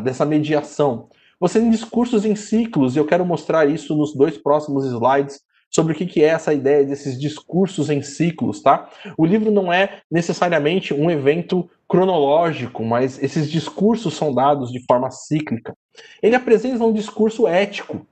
dessa 0.04 0.26
mediação. 0.26 1.10
Você 1.40 1.60
tem 1.60 1.72
discursos 1.72 2.24
em 2.24 2.36
ciclos, 2.36 2.96
e 2.96 3.00
eu 3.00 3.06
quero 3.06 3.26
mostrar 3.26 3.68
isso 3.68 3.96
nos 3.96 4.16
dois 4.16 4.38
próximos 4.38 4.86
slides 4.86 5.42
sobre 5.72 5.94
o 5.94 5.96
que 5.96 6.22
é 6.22 6.28
essa 6.28 6.54
ideia 6.54 6.84
desses 6.84 7.20
discursos 7.20 7.90
em 7.90 8.02
ciclos, 8.02 8.62
tá? 8.62 8.90
O 9.18 9.26
livro 9.26 9.50
não 9.50 9.72
é 9.72 10.02
necessariamente 10.12 10.94
um 10.94 11.10
evento 11.10 11.70
cronológico, 11.88 12.84
mas 12.84 13.22
esses 13.24 13.50
discursos 13.50 14.14
são 14.16 14.34
dados 14.34 14.72
de 14.72 14.84
forma 14.86 15.10
cíclica. 15.10 15.74
Ele 16.22 16.36
apresenta 16.36 16.84
um 16.84 16.94
discurso 16.94 17.48
ético, 17.48 18.06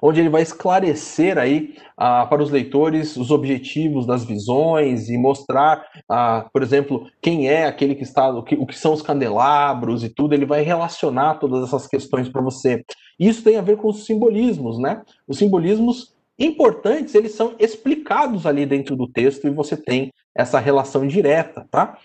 onde 0.00 0.20
ele 0.20 0.28
vai 0.28 0.42
esclarecer 0.42 1.38
aí 1.38 1.74
ah, 1.96 2.26
para 2.26 2.42
os 2.42 2.50
leitores 2.50 3.16
os 3.16 3.30
objetivos 3.30 4.06
das 4.06 4.24
visões 4.24 5.08
e 5.08 5.18
mostrar, 5.18 5.84
ah, 6.08 6.48
por 6.52 6.62
exemplo, 6.62 7.08
quem 7.20 7.48
é 7.48 7.66
aquele 7.66 7.94
que 7.94 8.04
está, 8.04 8.28
o 8.28 8.42
que, 8.42 8.54
o 8.54 8.66
que 8.66 8.78
são 8.78 8.92
os 8.92 9.02
candelabros 9.02 10.04
e 10.04 10.08
tudo. 10.08 10.34
Ele 10.34 10.46
vai 10.46 10.62
relacionar 10.62 11.34
todas 11.34 11.64
essas 11.64 11.86
questões 11.86 12.28
para 12.28 12.42
você. 12.42 12.84
Isso 13.18 13.42
tem 13.42 13.56
a 13.56 13.62
ver 13.62 13.76
com 13.76 13.88
os 13.88 14.04
simbolismos, 14.04 14.78
né? 14.78 15.02
Os 15.26 15.38
simbolismos 15.38 16.16
importantes, 16.38 17.14
eles 17.14 17.32
são 17.32 17.54
explicados 17.58 18.46
ali 18.46 18.64
dentro 18.64 18.94
do 18.94 19.08
texto 19.08 19.46
e 19.46 19.50
você 19.50 19.76
tem 19.76 20.12
essa 20.34 20.60
relação 20.60 21.06
direta, 21.06 21.66
tá? 21.70 21.98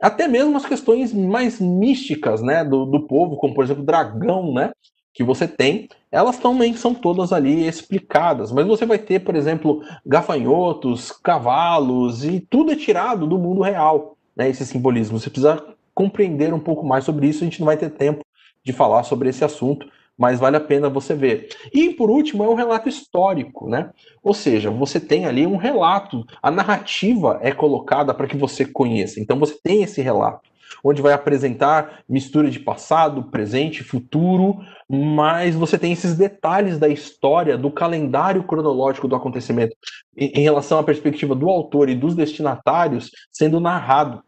Até 0.00 0.26
mesmo 0.26 0.56
as 0.56 0.66
questões 0.66 1.12
mais 1.12 1.60
místicas, 1.60 2.42
né, 2.42 2.64
do, 2.64 2.84
do 2.84 3.06
povo, 3.06 3.36
como 3.36 3.54
por 3.54 3.64
exemplo 3.64 3.84
dragão, 3.84 4.52
né, 4.52 4.72
que 5.14 5.22
você 5.22 5.46
tem, 5.46 5.88
elas 6.10 6.36
também 6.38 6.74
são 6.74 6.92
todas 6.92 7.32
ali 7.32 7.66
explicadas. 7.66 8.50
Mas 8.50 8.66
você 8.66 8.84
vai 8.84 8.98
ter, 8.98 9.20
por 9.20 9.36
exemplo, 9.36 9.82
gafanhotos, 10.04 11.12
cavalos 11.12 12.24
e 12.24 12.40
tudo 12.40 12.72
é 12.72 12.76
tirado 12.76 13.26
do 13.26 13.38
mundo 13.38 13.62
real, 13.62 14.16
né, 14.34 14.48
esse 14.48 14.66
simbolismo. 14.66 15.18
Você 15.18 15.30
precisa 15.30 15.64
compreender 15.94 16.52
um 16.52 16.60
pouco 16.60 16.84
mais 16.84 17.04
sobre 17.04 17.28
isso, 17.28 17.42
a 17.42 17.46
gente 17.46 17.60
não 17.60 17.66
vai 17.66 17.76
ter 17.76 17.90
tempo 17.90 18.24
de 18.64 18.72
falar 18.72 19.04
sobre 19.04 19.28
esse 19.28 19.44
assunto, 19.44 19.88
mas 20.16 20.38
vale 20.40 20.56
a 20.56 20.60
pena 20.60 20.88
você 20.88 21.14
ver. 21.14 21.48
E 21.72 21.90
por 21.90 22.10
último 22.10 22.44
é 22.44 22.48
um 22.48 22.54
relato 22.54 22.88
histórico, 22.88 23.68
né? 23.68 23.90
Ou 24.22 24.32
seja, 24.32 24.70
você 24.70 24.98
tem 24.98 25.26
ali 25.26 25.46
um 25.46 25.56
relato, 25.56 26.24
a 26.42 26.50
narrativa 26.50 27.38
é 27.42 27.52
colocada 27.52 28.14
para 28.14 28.26
que 28.26 28.36
você 28.36 28.64
conheça. 28.64 29.20
Então 29.20 29.38
você 29.38 29.56
tem 29.62 29.82
esse 29.82 30.00
relato 30.00 30.48
onde 30.82 31.02
vai 31.02 31.12
apresentar 31.12 32.00
mistura 32.08 32.50
de 32.50 32.60
passado, 32.60 33.24
presente, 33.24 33.82
futuro, 33.82 34.58
mas 34.88 35.54
você 35.54 35.78
tem 35.78 35.92
esses 35.92 36.16
detalhes 36.16 36.78
da 36.78 36.88
história, 36.88 37.58
do 37.58 37.70
calendário 37.70 38.44
cronológico 38.44 39.08
do 39.08 39.16
acontecimento, 39.16 39.76
em, 40.16 40.42
relação 40.42 40.78
à 40.78 40.82
perspectiva 40.82 41.34
do 41.34 41.48
autor 41.48 41.88
e 41.88 41.94
dos 41.94 42.14
destinatários 42.14 43.10
sendo 43.32 43.60
narrado. 43.60 44.22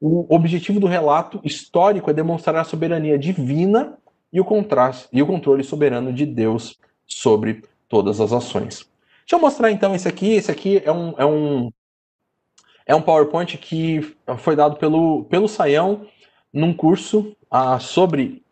O 0.00 0.34
objetivo 0.34 0.80
do 0.80 0.86
relato 0.86 1.40
histórico 1.44 2.10
é 2.10 2.14
demonstrar 2.14 2.56
a 2.56 2.64
soberania 2.64 3.18
divina 3.18 3.98
e 4.32 4.40
o 4.40 4.44
contraste 4.44 5.08
e 5.12 5.22
o 5.22 5.26
controle 5.26 5.64
soberano 5.64 6.12
de 6.12 6.24
Deus 6.26 6.78
sobre 7.06 7.62
todas 7.88 8.20
as 8.20 8.32
ações. 8.32 8.88
Deixa 9.20 9.36
eu 9.36 9.40
mostrar 9.40 9.70
então 9.70 9.94
esse 9.94 10.08
aqui. 10.08 10.32
Esse 10.34 10.50
aqui 10.50 10.82
é 10.84 10.92
um, 10.92 11.14
é 11.16 11.24
um, 11.26 11.72
é 12.86 12.94
um 12.94 13.02
PowerPoint 13.02 13.58
que 13.58 14.16
foi 14.38 14.56
dado 14.56 14.76
pelo, 14.76 15.24
pelo 15.24 15.48
Saião 15.48 16.06
num 16.52 16.72
curso 16.72 17.36
uh, 17.52 17.80
sobre 17.80 18.42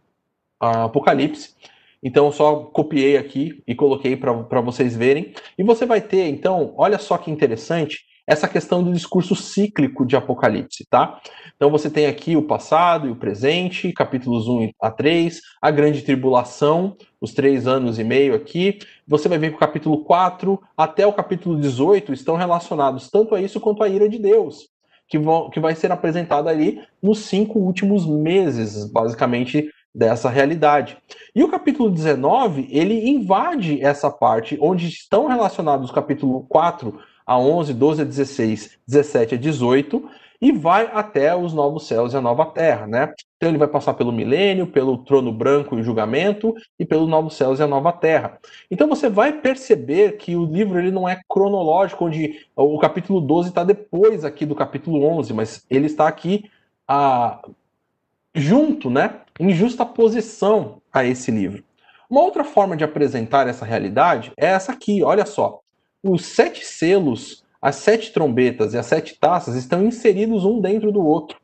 uh, 0.63 0.85
Apocalipse. 0.85 1.55
Então, 2.03 2.27
eu 2.27 2.33
só 2.33 2.57
copiei 2.57 3.17
aqui 3.17 3.63
e 3.67 3.75
coloquei 3.75 4.17
para 4.17 4.61
vocês 4.61 4.95
verem. 4.95 5.35
E 5.59 5.65
você 5.65 5.85
vai 5.85 6.01
ter, 6.01 6.29
então, 6.29 6.73
olha 6.77 6.99
só 6.99 7.19
que 7.19 7.31
interessante, 7.31 8.05
essa 8.29 8.47
questão 8.47 8.85
do 8.85 8.93
discurso 8.93 9.35
cíclico 9.35 10.05
de 10.05 10.15
Apocalipse, 10.15 10.87
tá? 10.91 11.19
Então 11.57 11.71
você 11.71 11.89
tem 11.89 12.05
aqui 12.05 12.37
o 12.37 12.43
passado 12.43 13.09
e 13.09 13.11
o 13.11 13.17
presente, 13.17 13.91
capítulos 13.91 14.47
1 14.47 14.71
a 14.83 14.91
3, 14.91 15.41
a 15.63 15.71
grande 15.71 16.03
tribulação, 16.03 16.95
os 17.19 17.33
três 17.33 17.67
anos 17.67 17.99
e 17.99 18.05
meio 18.05 18.35
aqui. 18.35 18.81
Você 19.07 19.31
vai 19.31 19.39
ver 19.39 19.49
que 19.49 19.57
o 19.57 19.59
capítulo 19.59 20.05
4 20.05 20.61
até 20.77 21.07
o 21.07 21.13
capítulo 21.13 21.59
18 21.59 22.13
estão 22.13 22.37
relacionados 22.37 23.09
tanto 23.11 23.35
a 23.35 23.41
isso 23.41 23.59
quanto 23.61 23.83
à 23.83 23.89
ira 23.89 24.07
de 24.07 24.19
Deus, 24.19 24.69
que, 25.09 25.19
vão, 25.19 25.49
que 25.49 25.59
vai 25.59 25.75
ser 25.75 25.91
apresentada 25.91 26.51
ali 26.51 26.83
nos 27.03 27.21
cinco 27.21 27.59
últimos 27.59 28.07
meses, 28.07 28.85
basicamente, 28.93 29.71
dessa 29.95 30.29
realidade. 30.29 30.99
E 31.35 31.43
o 31.43 31.49
capítulo 31.49 31.91
19, 31.91 32.69
ele 32.71 33.09
invade 33.09 33.83
essa 33.83 34.11
parte 34.11 34.59
onde 34.61 34.87
estão 34.87 35.29
relacionados 35.29 35.89
o 35.89 35.95
capítulo 35.95 36.47
4 36.47 36.95
a 37.29 37.39
11, 37.39 37.75
12 37.75 38.01
a 38.01 38.05
16, 38.07 38.79
17 38.87 39.35
a 39.35 39.39
18 39.39 40.11
e 40.41 40.51
vai 40.51 40.89
até 40.95 41.37
os 41.37 41.53
novos 41.53 41.87
céus 41.87 42.15
e 42.15 42.17
a 42.17 42.23
nova 42.23 42.47
terra, 42.47 42.87
né? 42.87 43.13
Então 43.37 43.51
ele 43.51 43.59
vai 43.59 43.69
passar 43.69 43.93
pelo 43.93 44.11
milênio, 44.11 44.67
pelo 44.67 44.97
trono 44.97 45.31
branco 45.31 45.79
e 45.79 45.83
julgamento 45.83 46.55
e 46.79 46.87
pelos 46.87 47.07
novos 47.07 47.35
céus 47.35 47.59
e 47.59 47.63
a 47.63 47.67
nova 47.67 47.93
terra. 47.93 48.39
Então 48.71 48.89
você 48.89 49.11
vai 49.11 49.33
perceber 49.33 50.17
que 50.17 50.37
o 50.37 50.47
livro 50.47 50.79
ele 50.79 50.91
não 50.91 51.07
é 51.07 51.21
cronológico, 51.29 52.07
onde 52.07 52.47
o 52.57 52.79
capítulo 52.79 53.21
12 53.21 53.51
está 53.51 53.63
depois 53.63 54.25
aqui 54.25 54.47
do 54.47 54.55
capítulo 54.55 55.05
11, 55.05 55.35
mas 55.35 55.67
ele 55.69 55.85
está 55.85 56.09
aqui 56.09 56.51
junto, 58.35 58.89
né? 58.89 59.21
Em 59.39 59.53
justa 59.53 59.85
posição 59.85 60.81
a 60.91 61.05
esse 61.05 61.31
livro. 61.31 61.63
Uma 62.09 62.23
outra 62.23 62.43
forma 62.43 62.75
de 62.75 62.85
apresentar 62.85 63.47
essa 63.47 63.67
realidade 63.67 64.33
é 64.39 64.47
essa 64.47 64.73
aqui, 64.73 65.03
olha 65.03 65.27
só 65.27 65.61
os 66.03 66.25
sete 66.25 66.65
selos, 66.65 67.45
as 67.61 67.77
sete 67.77 68.13
trombetas 68.13 68.75
e 68.75 68.79
as 68.79 68.87
sete 68.87 69.19
taças 69.19 69.57
estão 69.57 69.85
inseridos 69.85 70.45
um 70.45 70.61
dentro 70.61 70.93
do 70.93 71.05
outro. 71.05 71.39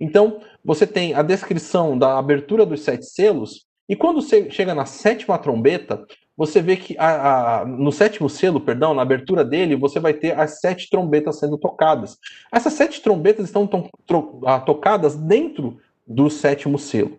Então, 0.00 0.40
você 0.64 0.86
tem 0.86 1.14
a 1.14 1.22
descrição 1.22 1.98
da 1.98 2.18
abertura 2.18 2.66
dos 2.66 2.80
sete 2.82 3.06
selos, 3.06 3.66
e 3.88 3.94
quando 3.94 4.20
você 4.20 4.50
chega 4.50 4.74
na 4.74 4.84
sétima 4.84 5.38
trombeta, 5.38 6.04
você 6.36 6.60
vê 6.60 6.76
que 6.76 6.96
a, 6.98 7.60
a, 7.60 7.64
no 7.64 7.90
sétimo 7.90 8.28
selo, 8.28 8.60
perdão, 8.60 8.92
na 8.92 9.02
abertura 9.02 9.44
dele, 9.44 9.74
você 9.74 9.98
vai 9.98 10.12
ter 10.12 10.38
as 10.38 10.60
sete 10.60 10.90
trombetas 10.90 11.38
sendo 11.38 11.56
tocadas. 11.56 12.18
Essas 12.52 12.74
sete 12.74 13.00
trombetas 13.00 13.46
estão 13.46 13.66
to, 13.66 13.88
to, 14.04 14.40
tocadas 14.66 15.16
dentro 15.16 15.78
do 16.06 16.28
sétimo 16.28 16.78
selo. 16.78 17.18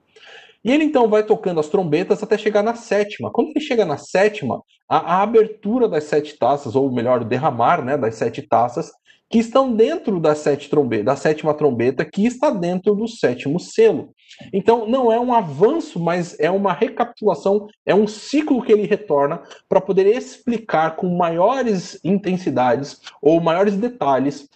E 0.64 0.72
ele 0.72 0.84
então 0.84 1.08
vai 1.08 1.24
tocando 1.24 1.60
as 1.60 1.68
trombetas 1.68 2.22
até 2.22 2.38
chegar 2.38 2.64
na 2.64 2.76
sétima. 2.76 3.32
Quando 3.32 3.50
ele 3.50 3.60
chega 3.60 3.86
na 3.86 3.98
sétima, 3.98 4.62
a, 4.88 5.16
a 5.16 5.22
abertura 5.24 5.88
das 5.88 6.06
sete 6.06 6.38
taças, 6.38 6.76
ou 6.76 6.92
melhor, 6.92 7.22
o 7.22 7.26
derramar 7.26 7.84
né, 7.84 7.98
das 7.98 8.16
sete 8.16 8.42
taças, 8.42 8.92
que 9.30 9.40
estão 9.40 9.74
dentro 9.74 10.22
sete 10.36 10.70
da 11.04 11.16
sétima 11.16 11.54
trombeta, 11.54 12.06
que 12.06 12.26
está 12.26 12.50
dentro 12.50 12.96
do 12.96 13.08
sétimo 13.08 13.60
selo. 13.60 14.14
Então, 14.54 14.88
não 14.88 15.12
é 15.12 15.20
um 15.20 15.34
avanço, 15.34 16.00
mas 16.00 16.40
é 16.40 16.50
uma 16.50 16.72
recapitulação, 16.72 17.68
é 17.86 17.94
um 17.94 18.08
ciclo 18.08 18.62
que 18.62 18.72
ele 18.72 18.88
retorna 18.88 19.42
para 19.68 19.82
poder 19.82 20.08
explicar 20.08 20.96
com 20.96 21.10
maiores 21.10 22.00
intensidades 22.04 23.02
ou 23.22 23.42
maiores 23.42 23.76
detalhes 23.76 24.50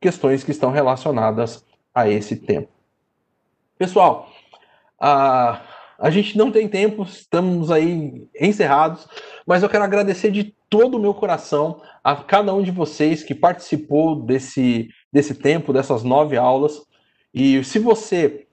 questões 0.00 0.44
que 0.44 0.50
estão 0.50 0.70
relacionadas 0.70 1.64
a 1.94 2.08
esse 2.08 2.36
tempo. 2.36 2.68
Pessoal, 3.78 4.28
a, 5.00 6.10
gente 6.10 6.36
não 6.36 6.50
tem 6.50 6.68
tempo, 6.68 7.02
estamos 7.04 7.70
aí 7.70 8.28
encerrados, 8.40 9.06
mas 9.46 9.62
eu 9.62 9.68
quero 9.68 9.84
agradecer 9.84 10.30
de 10.30 10.54
todo 10.68 10.96
o 10.96 11.00
meu 11.00 11.14
coração 11.14 11.80
a 12.02 12.16
cada 12.16 12.52
um 12.54 12.62
de 12.62 12.70
vocês 12.70 13.22
que 13.22 13.34
participou 13.34 14.16
desse, 14.16 14.88
desse 15.12 15.34
tempo, 15.34 15.72
dessas 15.72 16.02
nove 16.02 16.36
aulas. 16.36 16.82
E 17.32 17.62
se 17.64 17.78
você 17.78 18.46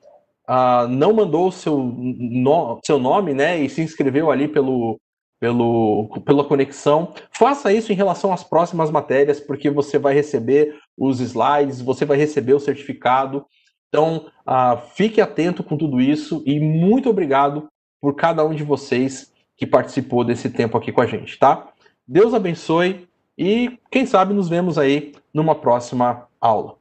uh, 0.49 0.87
não 0.87 1.13
mandou 1.13 1.51
seu, 1.51 1.77
no, 1.77 2.79
seu 2.85 2.99
nome, 2.99 3.33
né, 3.33 3.59
e 3.59 3.69
se 3.69 3.81
inscreveu 3.81 4.31
ali 4.31 4.47
pelo, 4.47 4.99
pelo, 5.39 6.09
pela 6.25 6.43
conexão, 6.43 7.13
faça 7.31 7.71
isso 7.73 7.91
em 7.91 7.95
relação 7.95 8.33
às 8.33 8.43
próximas 8.43 8.89
matérias, 8.89 9.39
porque 9.39 9.69
você 9.69 9.97
vai 9.99 10.13
receber 10.13 10.75
os 10.97 11.19
slides, 11.19 11.81
você 11.81 12.05
vai 12.05 12.17
receber 12.17 12.53
o 12.53 12.59
certificado. 12.59 13.45
Então, 13.89 14.27
uh, 14.47 14.77
fique 14.93 15.21
atento 15.21 15.63
com 15.63 15.77
tudo 15.77 16.01
isso 16.01 16.43
e 16.45 16.59
muito 16.59 17.09
obrigado 17.09 17.69
por 18.01 18.15
cada 18.15 18.43
um 18.45 18.53
de 18.53 18.63
vocês 18.63 19.33
que 19.55 19.65
participou 19.65 20.23
desse 20.23 20.49
tempo 20.49 20.77
aqui 20.77 20.91
com 20.91 21.01
a 21.01 21.05
gente, 21.05 21.39
tá? 21.39 21.71
Deus 22.07 22.33
abençoe 22.33 23.07
e 23.37 23.79
quem 23.89 24.05
sabe 24.05 24.33
nos 24.33 24.49
vemos 24.49 24.77
aí 24.77 25.13
numa 25.33 25.55
próxima 25.55 26.27
aula. 26.39 26.77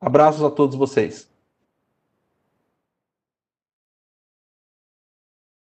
Abraços 0.00 0.42
a 0.42 0.50
todos 0.50 0.76
vocês. 0.76 1.31